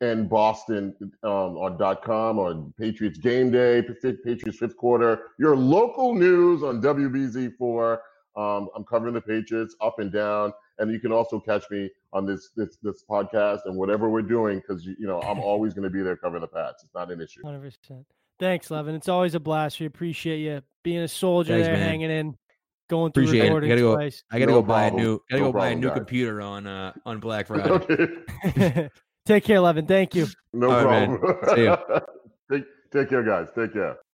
in 0.00 0.28
Boston 0.28 0.94
um, 1.22 1.56
on 1.56 1.96
.com 2.02 2.38
on 2.38 2.72
Patriots 2.78 3.18
Game 3.18 3.50
Day, 3.50 3.82
Patriots 3.82 4.58
fifth 4.58 4.76
quarter. 4.76 5.24
Your 5.38 5.56
local 5.56 6.14
news 6.14 6.62
on 6.62 6.80
WBZ4. 6.80 7.98
Um, 8.36 8.68
I'm 8.74 8.84
covering 8.84 9.14
the 9.14 9.20
Patriots 9.20 9.74
up 9.80 9.98
and 9.98 10.12
down, 10.12 10.52
and 10.80 10.90
you 10.90 10.98
can 10.98 11.12
also 11.12 11.38
catch 11.38 11.64
me 11.70 11.88
on 12.12 12.26
this 12.26 12.50
this 12.56 12.76
this 12.82 13.04
podcast 13.08 13.60
and 13.66 13.76
whatever 13.76 14.10
we're 14.10 14.22
doing 14.22 14.58
because 14.58 14.84
you, 14.84 14.96
you 14.98 15.06
know 15.06 15.20
I'm 15.22 15.38
always 15.50 15.72
going 15.74 15.84
to 15.84 15.90
be 15.90 16.02
there 16.02 16.16
covering 16.16 16.40
the 16.40 16.48
Pats. 16.48 16.82
It's 16.82 16.94
not 16.94 17.10
an 17.12 17.20
issue. 17.20 17.42
Hundred 17.44 17.60
percent. 17.62 18.04
Thanks, 18.40 18.68
Levan. 18.68 18.94
It's 18.96 19.08
always 19.08 19.34
a 19.36 19.40
blast. 19.40 19.78
We 19.78 19.86
appreciate 19.86 20.38
you 20.38 20.62
being 20.82 21.00
a 21.02 21.08
soldier 21.08 21.52
Thanks, 21.52 21.66
there, 21.68 21.76
man. 21.76 21.86
hanging 21.88 22.10
in, 22.10 22.36
going 22.88 23.12
through 23.12 23.24
Appreciate 23.24 23.42
it. 23.42 23.48
recording 23.48 23.68
Gotta 23.68 23.80
go. 23.82 23.94
twice. 23.96 24.24
I 24.32 24.38
gotta 24.38 24.50
No 24.52 24.62
go 24.62 24.66
buy 24.66 24.84
a 24.84 24.88
problem. 24.90 25.04
new 25.06 25.20
gotta 25.30 25.42
No 25.42 25.52
go 25.52 25.58
buy 25.58 25.68
a 25.68 25.74
new 25.76 25.88
guys. 25.88 25.96
computer 25.98 26.40
on 26.40 26.66
uh 26.66 26.92
on 27.06 27.20
Black 27.20 27.46
Friday. 27.48 27.68
okay, 27.70 28.88
Take 29.26 29.44
care, 29.44 29.58
Levan. 29.58 29.86
Thank 29.86 30.14
you. 30.14 30.26
no 30.54 30.70
All 30.70 30.84
right, 30.86 31.08
man. 31.10 31.18
problem. 31.18 31.54
See 31.56 31.64
ya. 31.64 31.76
take, 32.50 32.64
take 32.92 33.08
care, 33.10 33.22
guys. 33.22 33.48
Take 33.54 33.74
care. 33.74 33.96